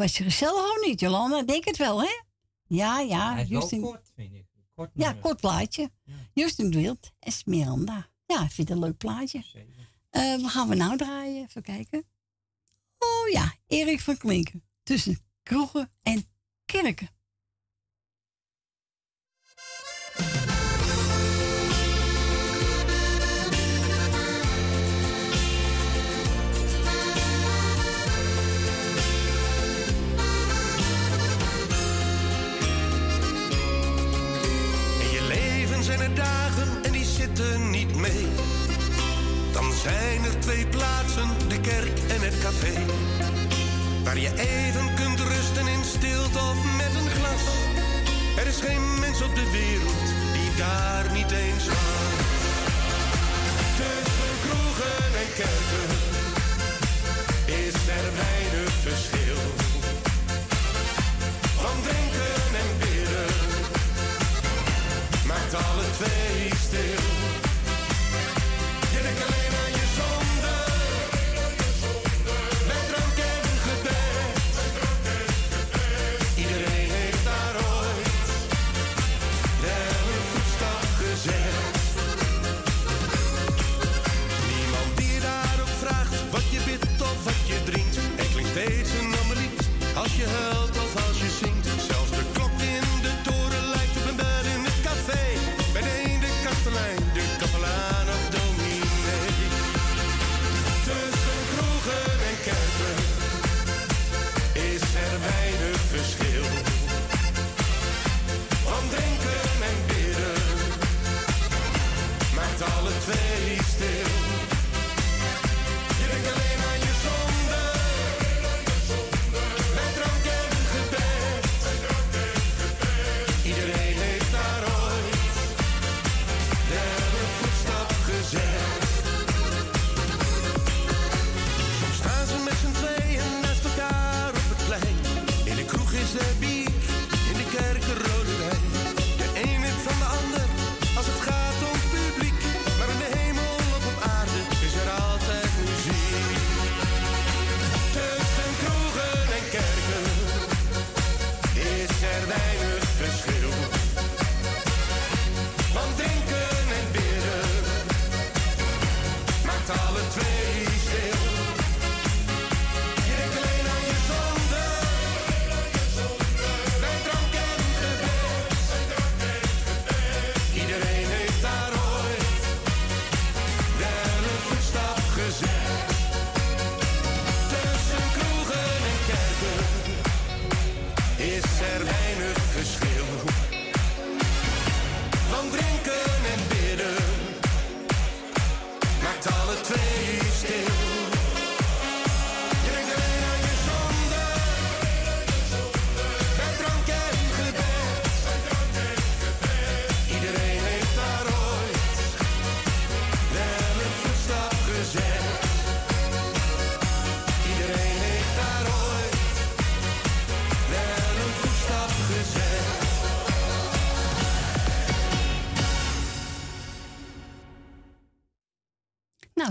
[0.00, 1.42] Was je gezellig of niet, Jolanda?
[1.42, 2.20] Denk het wel, hè?
[2.66, 3.34] Ja, ja.
[3.34, 4.46] Wel Justin- kort, vind ik.
[4.74, 5.90] Kort Ja, kort plaatje.
[6.34, 8.08] Justin Wild, Esmeralda.
[8.26, 9.44] Ja, ik vind het een leuk plaatje.
[10.10, 11.42] Eh wat gaan we nou draaien?
[11.44, 12.04] Even kijken.
[12.98, 14.62] Oh ja, Erik van Klinken.
[14.82, 16.24] Tussen kroegen en
[16.64, 17.08] kerken.
[44.04, 47.44] Waar je even kunt rusten in stilte of met een glas.
[48.36, 52.20] Er is geen mens op de wereld die daar niet eens was.
[53.76, 55.90] Tussen kroegen en kerken
[57.64, 59.40] is er weinig verschil.
[61.60, 63.34] Van drinken en bidden
[65.26, 66.59] maakt alle twee
[90.20, 90.59] you heard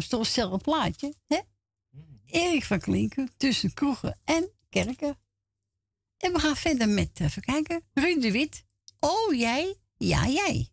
[0.10, 1.40] toch zelf een plaatje, hè?
[1.90, 2.22] Mm.
[2.26, 5.18] Erik van Klinken tussen kroegen en kerken.
[6.18, 8.64] En we gaan verder met, eh, even kijken, Ruud de Wit.
[9.00, 9.76] Oh, jij?
[9.98, 10.69] Ja, jij.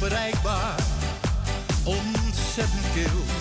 [0.00, 0.80] onbereikbaar,
[1.84, 3.39] ontzettend kil.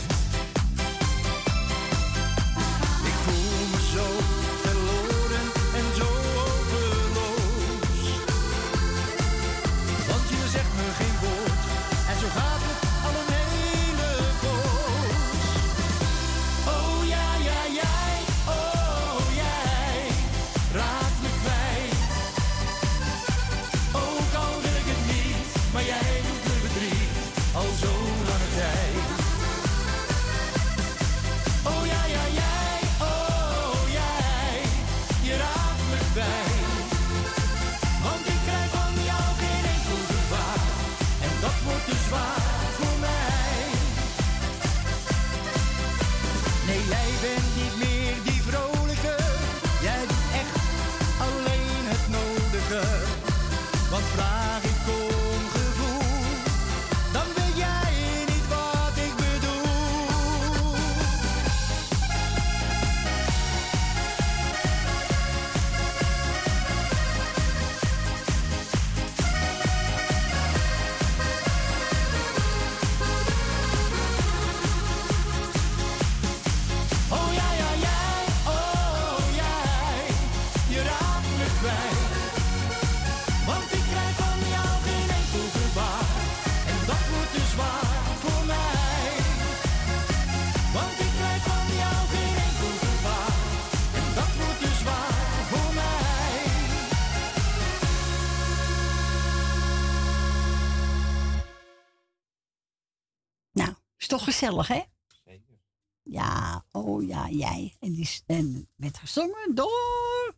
[104.39, 104.81] gezellig, hè?
[105.25, 105.59] Zeker.
[106.03, 107.75] Ja, oh ja, jij.
[107.79, 110.35] En die en werd gezongen door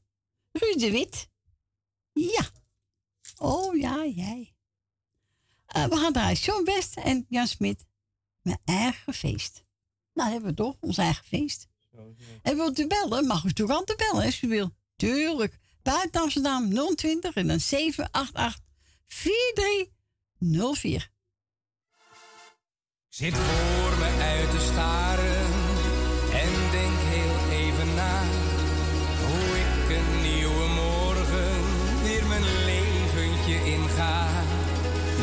[0.52, 1.30] Ruud de Wit.
[2.14, 2.50] Ja.
[3.38, 4.56] Oh ja, jij.
[5.66, 7.86] Eh, we gaan draaien John West en Jan Smit.
[8.42, 9.66] Mijn eigen feest.
[10.14, 11.70] Nou, hebben we toch, ons eigen feest.
[12.42, 13.28] En wilt u bellen?
[13.28, 14.76] Mag u te bellen, als u wil.
[14.96, 15.60] Tuurlijk.
[15.82, 18.64] Buiten Amsterdam 020 en dan 788
[19.06, 21.12] 4304.
[23.10, 23.36] Zit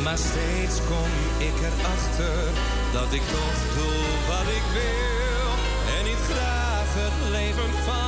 [0.08, 2.52] Maar steeds kom ik erachter
[2.92, 5.48] dat ik toch doe wat ik wil.
[5.96, 8.07] En niet graag het leven van.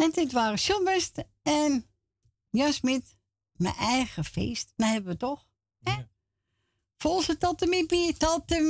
[0.00, 1.86] En dit waren Silbest en
[2.50, 3.16] Jasmit.
[3.52, 4.72] Mijn eigen feest.
[4.76, 5.46] Nou hebben we toch.
[5.82, 5.90] Hè?
[5.92, 6.08] Ja.
[6.96, 8.60] Volgens Tante Miepie, Tante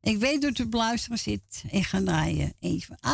[0.00, 1.64] Ik weet dat u beluisteren zit.
[1.70, 3.10] Ik ga draaien even van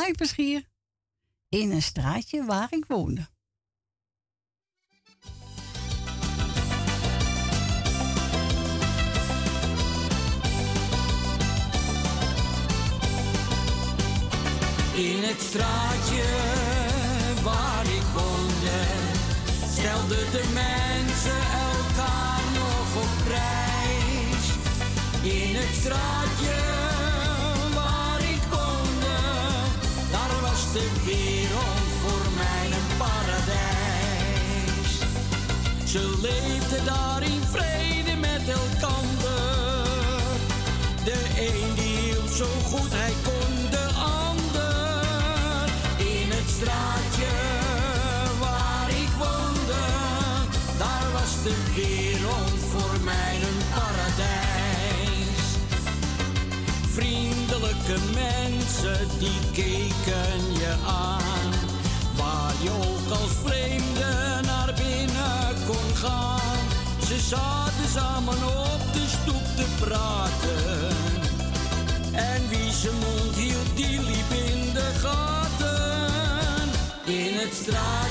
[1.48, 3.28] In een straatje waar ik woonde.
[14.94, 16.57] In het straatje
[20.08, 21.40] Stelden de mensen
[21.70, 23.10] elkaar nog op
[25.22, 26.56] in het straatje
[27.74, 29.18] waar ik woonde.
[30.10, 34.90] Daar was de wereld voor mij een paradijs.
[35.84, 36.20] Ze
[67.28, 70.88] zaten samen op de stoep te praten.
[72.12, 76.68] En wie zijn mond hield, die liep in de gaten.
[77.04, 78.07] In het straatje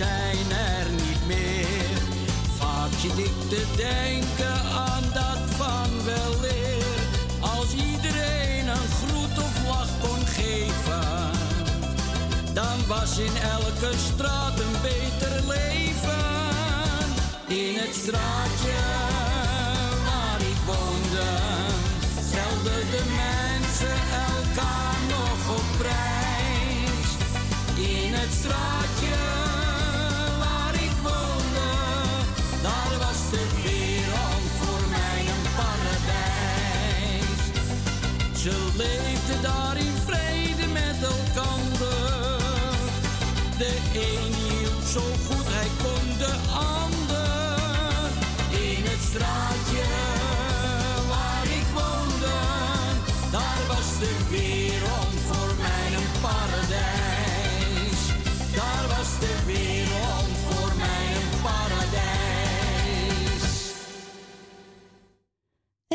[0.00, 1.98] zijn er niet meer.
[2.58, 6.98] Vaak zit ik te denken aan dat van weleer.
[7.40, 11.30] Als iedereen een groet of lach kon geven,
[12.54, 16.28] dan was in elke straat een beter leven.
[17.46, 19.19] In het straatje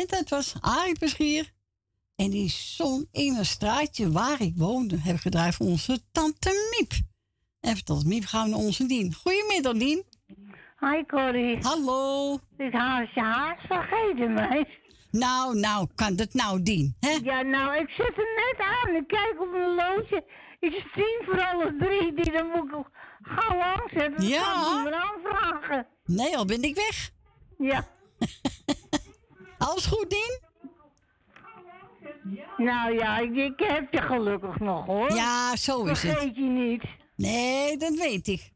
[0.06, 1.52] En dat was Arie Beschier.
[2.16, 4.98] En die zong in een straatje waar ik woonde.
[5.00, 6.92] Heb ik gedraaid voor onze tante Miep.
[7.60, 9.14] Even tot Miep gaan we naar onze Dien.
[9.14, 10.04] Goedemiddag, Dien.
[10.80, 11.58] Hi Corrie.
[11.60, 12.34] Hallo.
[12.56, 14.68] Ik haast je haast vergeten, meid.
[15.10, 16.96] Nou, nou, kan dat nou, Dien?
[17.00, 17.10] Hè?
[17.22, 18.94] Ja, nou, ik zet hem net aan.
[18.94, 20.24] Ik kijk op mijn loodje.
[20.60, 22.14] Het is tien voor alle drie.
[22.14, 22.86] Die dan moet ik
[23.22, 24.16] gauw aanzetten.
[24.16, 24.42] Dan Ja.
[24.44, 25.86] ga ik hem aanvragen.
[26.04, 27.10] Nee, al ben ik weg.
[27.58, 27.88] Ja.
[29.58, 30.40] Alles goed, Dien?
[32.56, 35.12] Nou ja, ik, ik heb je gelukkig nog hoor.
[35.12, 36.12] Ja, zo is het.
[36.12, 36.82] Vergeet je niet.
[37.16, 38.50] Nee, dat weet ik.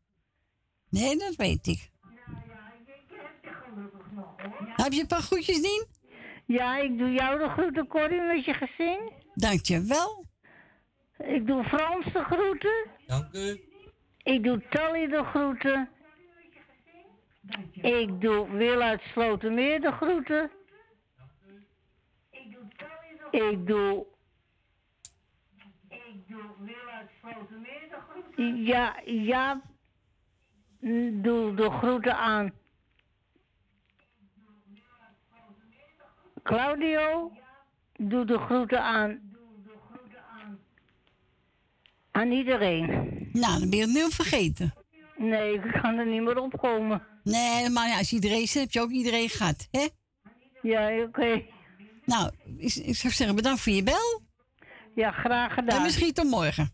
[0.90, 1.90] Nee, dat weet ik.
[4.76, 5.86] Heb je een paar groetjes, Dien?
[6.46, 9.12] Ja, ik doe jou de groeten, Corrie, met je gezin.
[9.34, 10.24] Dankjewel.
[11.18, 12.86] Ik doe Frans de groeten.
[13.06, 13.60] Dank u.
[14.22, 15.88] Ik doe Tally de groeten.
[17.72, 20.50] Ik doe Wil uit Slotermeer de groeten.
[23.30, 24.06] Ik doe...
[25.88, 28.64] Ik doe Wil uit Slotermeer de groeten.
[28.64, 29.62] Ja, ja.
[31.22, 32.52] Doe de groeten aan.
[36.42, 37.32] Claudio.
[37.92, 39.20] Doe de groeten aan.
[42.10, 42.88] Aan iedereen.
[43.32, 44.74] Nou, dan ben je het nu vergeten.
[45.16, 47.06] Nee, ik kan er niet meer opkomen.
[47.22, 49.88] Nee, maar ja, als iedereen zit, heb je ook iedereen gehad, hè?
[50.62, 51.42] Ja, oké.
[52.10, 54.22] Nou, ik, ik zou zeggen, bedankt voor je bel.
[54.94, 55.76] Ja, graag gedaan.
[55.76, 56.72] En misschien tot morgen.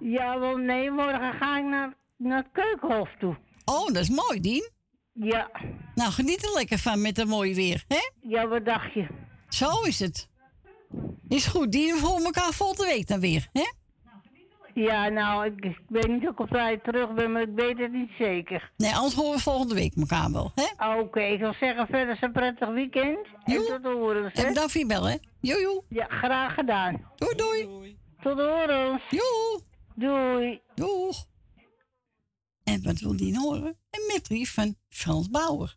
[0.00, 3.36] Ja, wel nee, morgen ga ik naar, naar het keukenhof toe.
[3.64, 4.70] Oh, dat is mooi, Dien.
[5.12, 5.50] Ja.
[5.94, 8.10] Nou, geniet er lekker van met het mooie weer, hè?
[8.20, 9.06] Ja, wat dacht je?
[9.48, 10.28] Zo is het.
[11.28, 13.70] Is goed, Dien, volgen elkaar volgende week dan weer, hè?
[14.74, 17.78] Ja, nou, ik, ik weet niet of ik op tijd terug ben, maar ik weet
[17.78, 18.70] het niet zeker.
[18.76, 20.98] Nee, anders horen we volgende week elkaar wel, hè?
[20.98, 23.26] Oké, ik wil zeggen verder een prettig weekend.
[23.44, 25.16] En tot de horens, En bedankt voor je bel, hè?
[25.40, 27.10] Joe, Ja, graag gedaan.
[27.16, 27.98] Doei, doei.
[28.22, 29.02] Tot de horens.
[29.10, 29.60] Joe.
[29.94, 30.60] Doei.
[30.74, 31.26] Doeg.
[32.64, 33.76] En wat wil die horen?
[33.90, 35.76] Een metrie van Frans Bauer.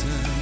[0.00, 0.34] vergeten?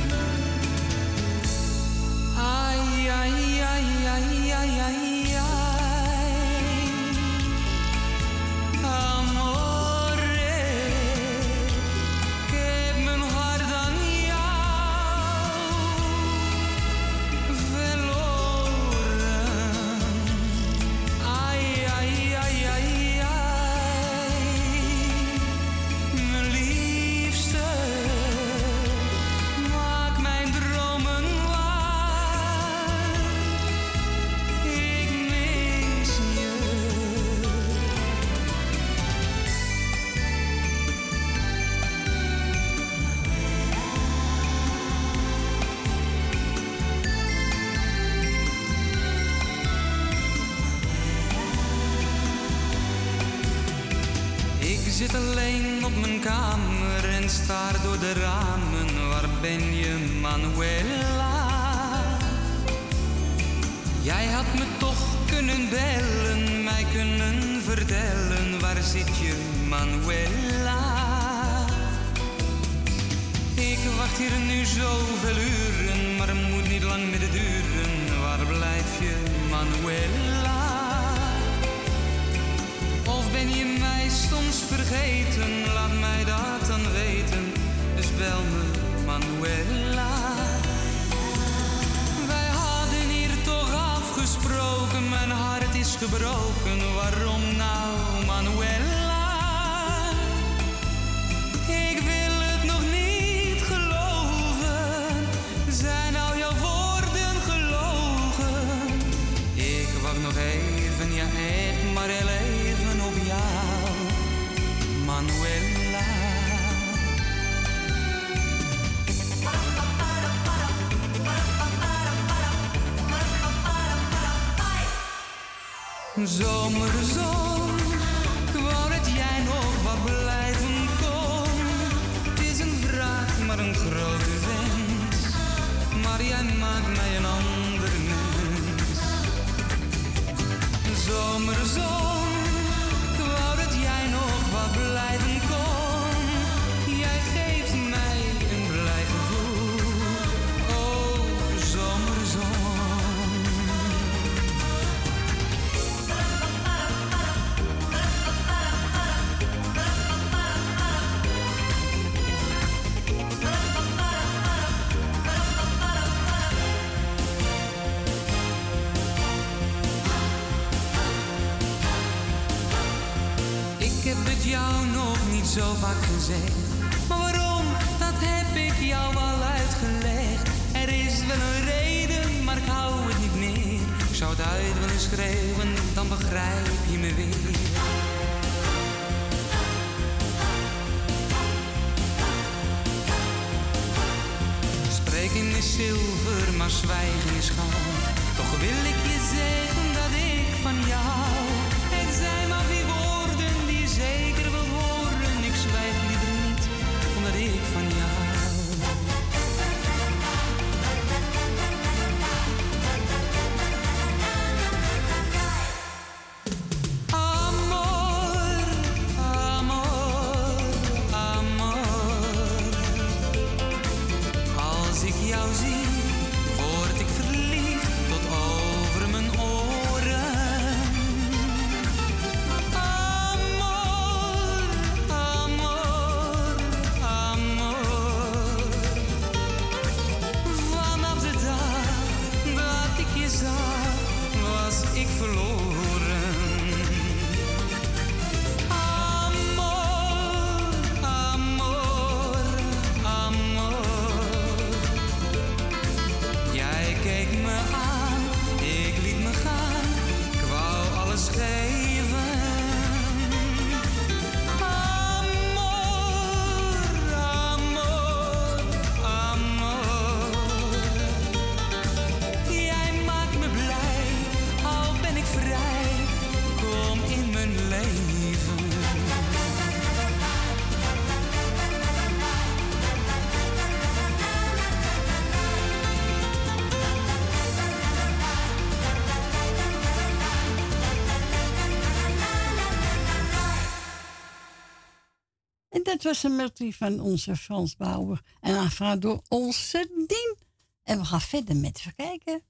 [296.03, 298.23] Dat was een van onze Frans Bauer.
[298.41, 300.37] En aanvaard door onze Dien.
[300.83, 302.43] En we gaan verder met, even kijken.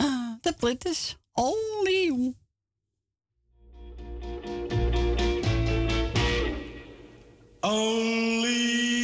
[0.00, 2.34] Uh, de British Only.
[7.60, 9.01] Only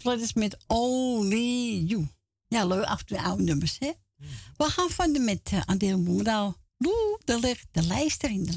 [0.00, 2.08] is met Only You.
[2.48, 3.92] Ja, leuk, af en toe oude nummers, hè?
[4.56, 6.56] We gaan van de met uh, Adele Boemendaal.
[6.78, 8.52] Doe, de ligt de lijster in de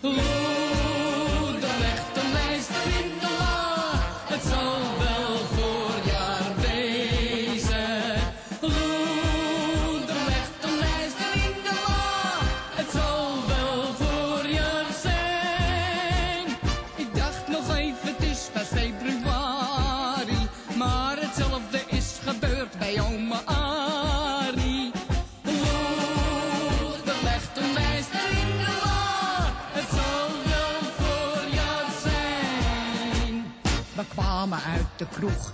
[0.00, 0.33] uit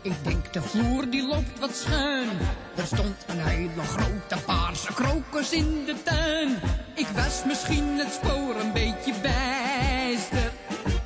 [0.03, 2.29] Ik denk de vloer die loopt wat schuin.
[2.77, 6.59] Er stond een hele grote paarse krokus in de tuin.
[6.95, 10.53] Ik was misschien het spoor een beetje bijster.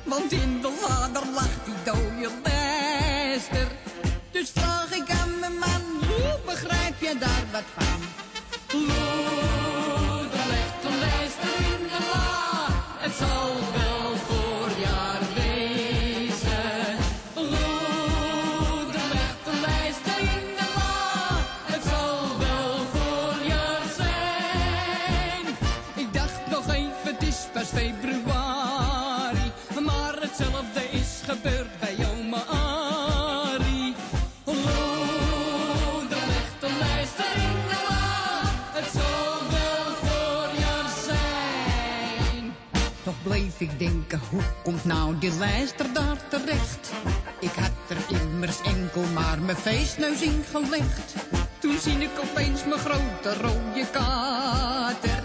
[0.03, 1.23] Want in de vader
[44.35, 46.91] hoe komt nou die lijster daar terecht?
[47.39, 51.13] Ik had er immers enkel maar mijn feestneus in gelegd.
[51.59, 55.23] Toen zie ik opeens mijn grote rode kater.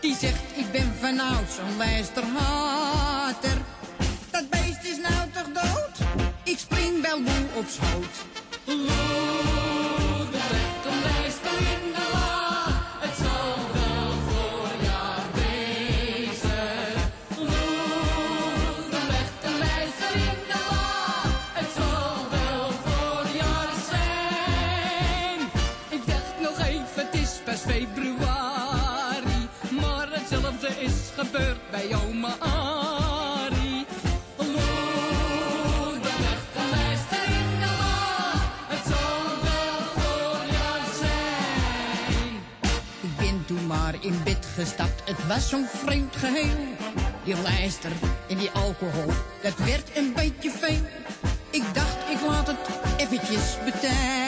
[0.00, 3.58] Die zegt, ik ben vanouds een lijsterhater.
[4.30, 6.08] Dat beest is nou toch dood?
[6.44, 8.26] Ik spring wel moe op schoot.
[45.28, 46.56] was zo'n vreemd geheel.
[47.24, 47.90] Die lijster
[48.28, 50.80] en die alcohol, dat werd een beetje veel.
[51.50, 52.58] Ik dacht, ik laat het
[52.96, 54.27] eventjes betalen.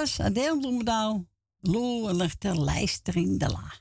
[0.00, 1.26] was a deeldoemdaal,
[1.60, 3.72] loe lichter lijstering de la.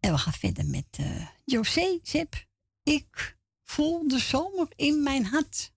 [0.00, 2.46] En we gaan verder met uh, José Zip.
[2.82, 5.72] Ik voel de zomer in mijn hart.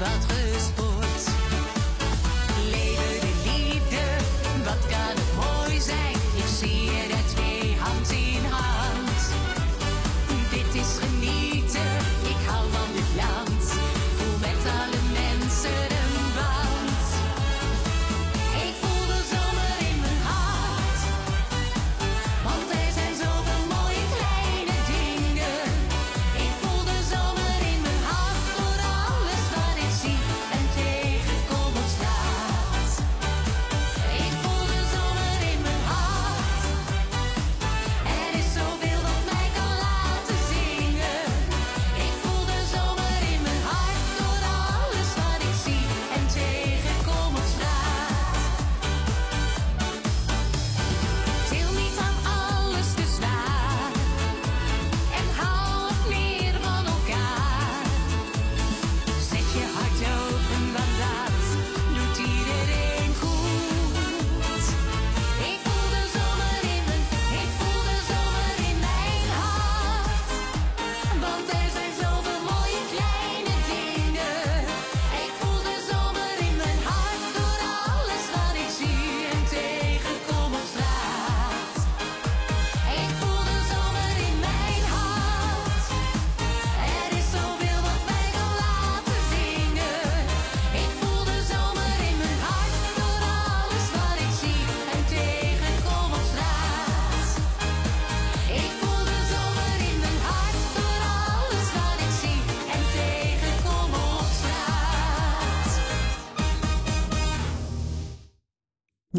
[0.00, 0.29] battre.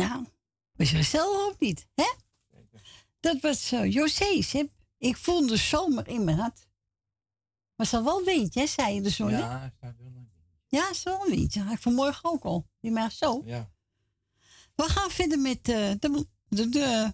[0.07, 0.25] Nou,
[0.75, 2.13] was je gezellig ook niet, hè?
[3.19, 4.63] Dat was uh, José, hè?
[4.97, 6.67] Ik voelde de zomer in mijn hart.
[7.75, 10.29] Maar ze wel weet, hè, zei je de zon, Ja, staat wel een
[10.67, 11.53] Ja, zo niet.
[11.53, 12.67] Ja, ik vanmorgen ook al.
[12.79, 13.41] Die maar zo.
[13.45, 13.71] Ja.
[14.75, 16.25] We gaan verder met eh, de...
[16.49, 17.13] de, de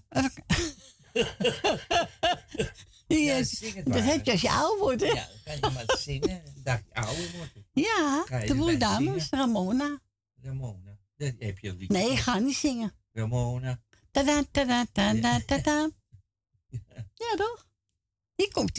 [3.07, 4.03] Ja, zing het dat maar.
[4.03, 5.07] heb je als je oud wordt, hè?
[5.07, 6.43] Ja, dan kan je maar zingen.
[6.63, 7.53] Dat je ouder wordt.
[7.73, 9.99] Ja, de erbij Bloeidames, Ramona.
[10.41, 10.86] Ramona.
[11.17, 11.91] Dat heb je die.
[11.91, 12.93] Nee, ik ga niet zingen.
[13.11, 13.81] Ramona.
[14.11, 15.89] Tada, tada, tada, tada.
[17.13, 17.67] Ja, toch?
[18.35, 18.75] Hier komt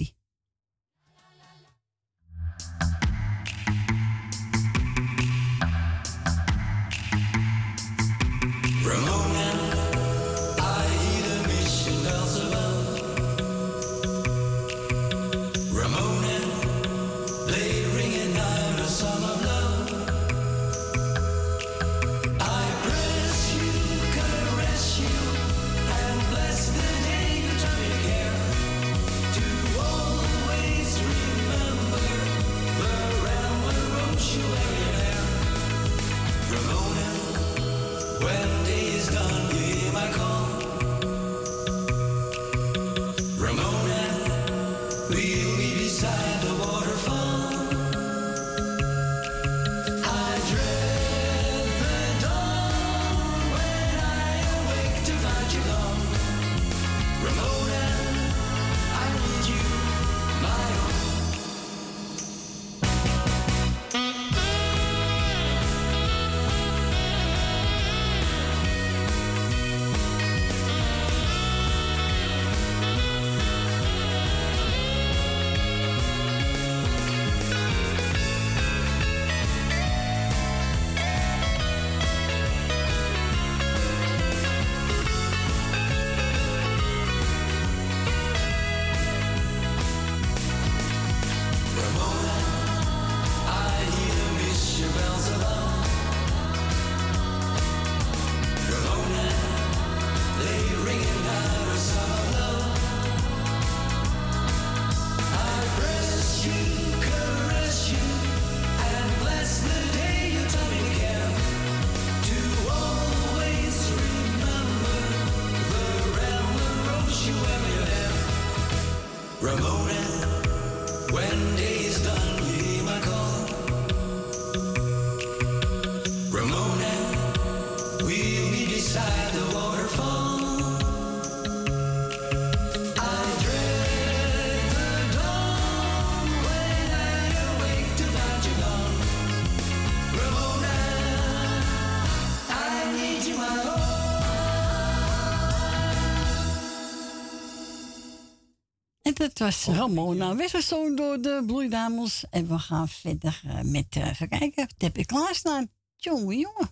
[149.39, 152.25] Dat was Ramona Wesselzoon door de Bloeidames.
[152.31, 155.71] En we gaan verder eh, met, eh, even kijken, wat heb ik klaarstaan?
[155.97, 156.71] Jongen, jongen.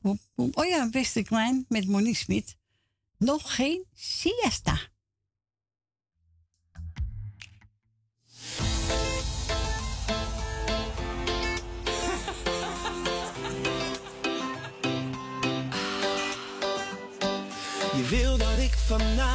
[0.00, 0.18] Poep.
[0.34, 2.56] oh ja, Wester Klein met Monique Smit.
[3.18, 4.78] Nog geen siesta.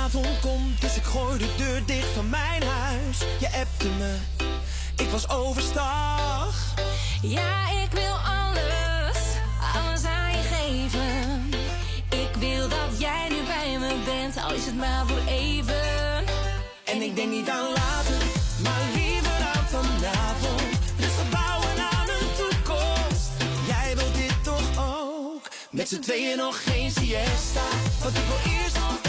[0.09, 3.17] Vanavond kom, dus ik gooi de deur dicht van mijn huis.
[3.39, 4.15] Je appte me,
[4.95, 6.73] ik was overstag.
[7.21, 9.17] Ja, ik wil alles,
[9.75, 11.49] alles aan je geven.
[12.09, 16.25] Ik wil dat jij nu bij me bent, al is het maar voor even.
[16.85, 18.25] En ik denk niet aan later,
[18.63, 20.79] maar liever aan vanavond.
[20.99, 23.29] Rustig bouwen aan een toekomst.
[23.67, 25.47] Jij wilt dit toch ook?
[25.71, 27.67] Met z'n tweeën nog geen siesta.
[28.01, 29.00] Want ik wil eerst nog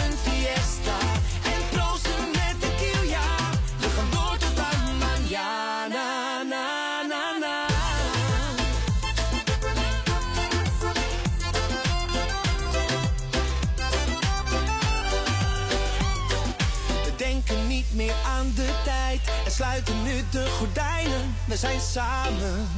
[20.33, 21.35] de gordijnen.
[21.45, 22.69] We zijn samen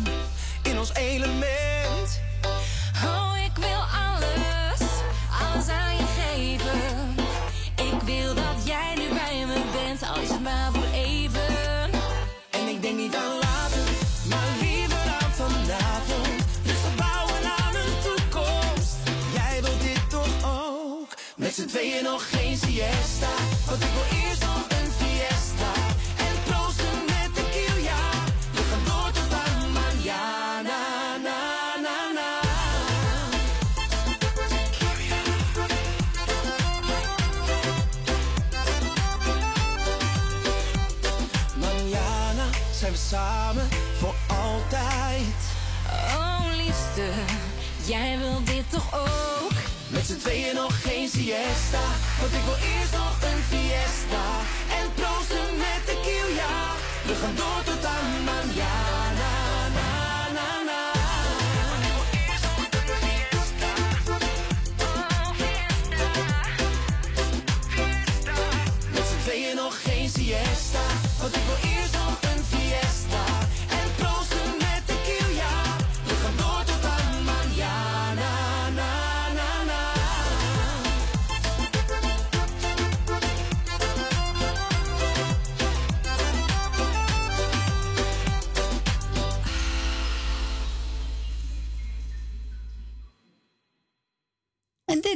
[0.63, 2.19] in ons element.
[3.05, 4.79] Oh, ik wil alles,
[5.41, 7.15] alles aan je geven.
[7.93, 11.91] Ik wil dat jij nu bij me bent, al is het maar voor even.
[12.49, 13.87] En ik denk niet aan later,
[14.29, 16.43] maar liever aan vanavond.
[16.65, 18.95] Rustig bouwen aan een toekomst.
[19.33, 21.13] Jij wilt dit toch ook?
[21.35, 23.33] Met z'n tweeën nog geen siesta.
[23.65, 24.24] Want ik wil
[47.85, 49.51] jij wil dit toch ook?
[49.87, 51.85] Met z'n tweeën nog geen siesta.
[52.19, 54.25] Want ik wil eerst nog een fiesta.
[54.79, 55.95] En proosten met de
[56.35, 56.73] ja.
[57.07, 57.74] We gaan door tot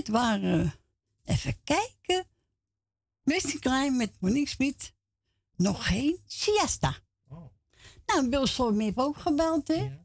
[0.10, 0.74] waren,
[1.24, 2.28] even kijken,
[3.24, 4.94] Misty Klein met Monique Smit.
[5.56, 6.96] Nog geen siesta.
[8.06, 9.98] Nou, Bill Storm heeft ook gebeld, hè?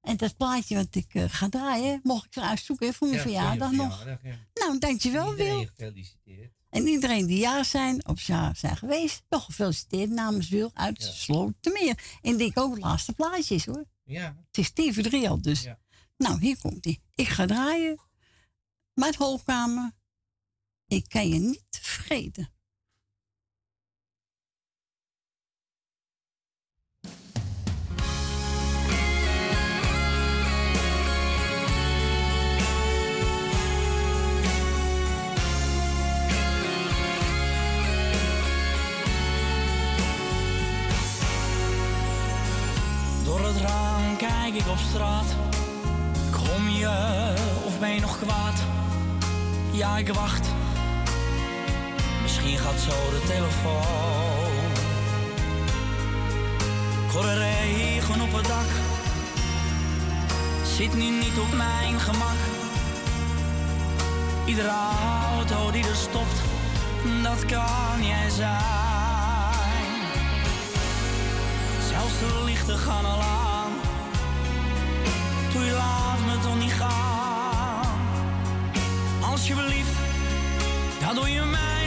[0.00, 3.18] En dat plaatje wat ik eh, ga draaien, mocht ik eruit zoeken hè, voor mijn
[3.18, 4.04] Ja, verjaardag nog.
[4.04, 4.18] ja.
[4.54, 5.66] Nou, dankjewel, Iedereen Wil.
[5.66, 6.52] gefeliciteerd.
[6.70, 12.18] En iedereen die jaar zijn, op jaar zijn geweest, nog gefeliciteerd namens Wil uit Slotermeer.
[12.22, 13.84] En ik denk ook het laatste plaatje is, hoor.
[14.04, 14.36] Ja.
[14.46, 15.66] Het is tien voor drie al, dus.
[16.16, 17.00] Nou, hier komt hij.
[17.14, 18.00] Ik ga draaien.
[18.94, 19.90] Mijn hoofdkamer.
[20.86, 22.48] Ik kan je niet vergeten.
[43.24, 45.36] Door het raam kijk ik op straat.
[46.30, 47.34] Kom je
[47.66, 48.81] of ben je nog kwaad?
[49.72, 50.48] Ja, ik wacht.
[52.22, 54.32] Misschien gaat zo de telefoon.
[57.22, 58.70] De regen op het dak.
[60.76, 62.36] Zit nu niet op mijn gemak.
[64.46, 64.72] Iedere
[65.36, 66.40] auto die er stopt,
[67.22, 68.60] dat kan jij zijn.
[71.90, 73.72] Zelfs de lichten gaan al aan.
[75.52, 77.11] Doe je laat me toch niet gaan.
[79.42, 79.98] Alsjeblieft,
[81.00, 81.81] dat doe je mij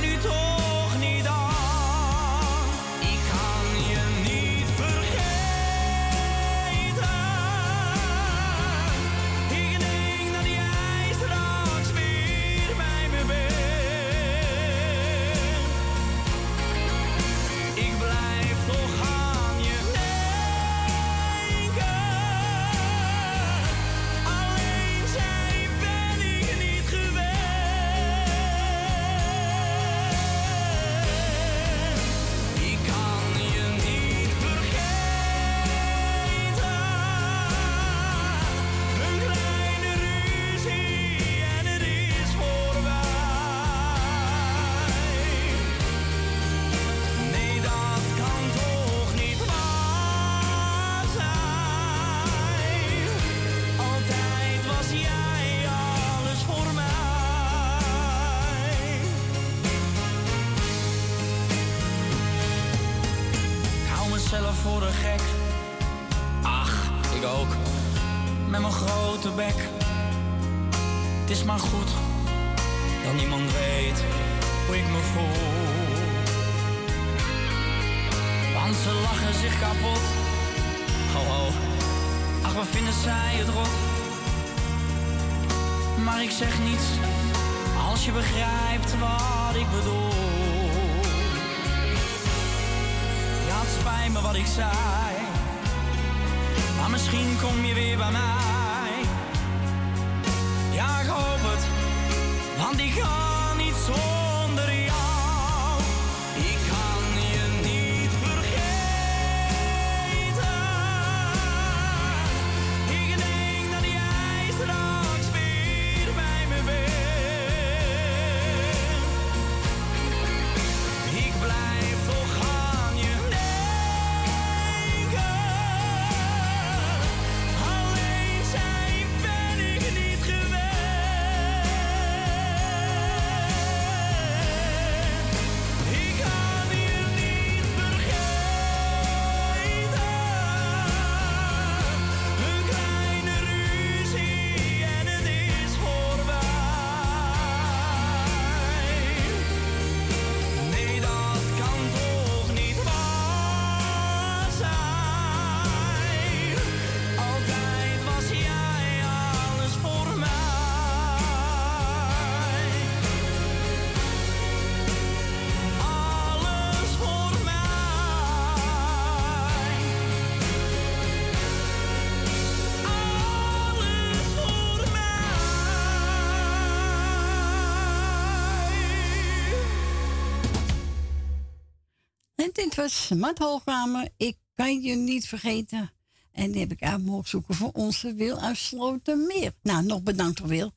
[182.46, 184.10] En dit was Mat Hoogkamer.
[184.18, 185.92] Ik kan je niet vergeten.
[186.32, 189.54] En die heb ik uit mogen zoeken voor onze Wil uit meer.
[189.62, 190.72] Nou, nog bedankt voor Wil.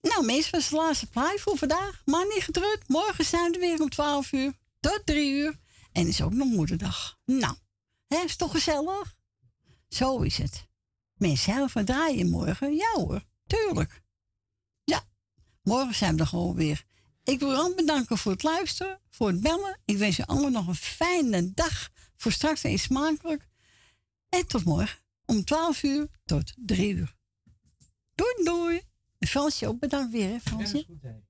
[0.00, 2.02] Nou, meestal was de laatste plaat voor vandaag.
[2.04, 2.88] Maar niet gedrukt.
[2.88, 5.58] Morgen zijn we weer om 12 uur tot 3 uur.
[5.92, 7.18] En is ook nog moederdag.
[7.24, 7.56] Nou,
[8.06, 9.16] hè, is toch gezellig?
[9.88, 10.66] Zo is het.
[11.14, 12.74] Mensen, helpen draaien morgen?
[12.74, 14.02] Ja hoor, tuurlijk.
[14.84, 15.04] Ja,
[15.62, 16.84] morgen zijn we er gewoon weer.
[17.24, 19.78] Ik wil u bedanken voor het luisteren, voor het bellen.
[19.84, 21.90] Ik wens je allemaal nog een fijne dag.
[22.16, 23.46] Voor straks en smakelijk.
[24.28, 27.16] En tot morgen om 12 uur tot 3 uur.
[28.14, 28.80] Doei doei.
[29.18, 30.86] Fransje ook bedankt weer, hè Fransje?
[31.00, 31.29] hè.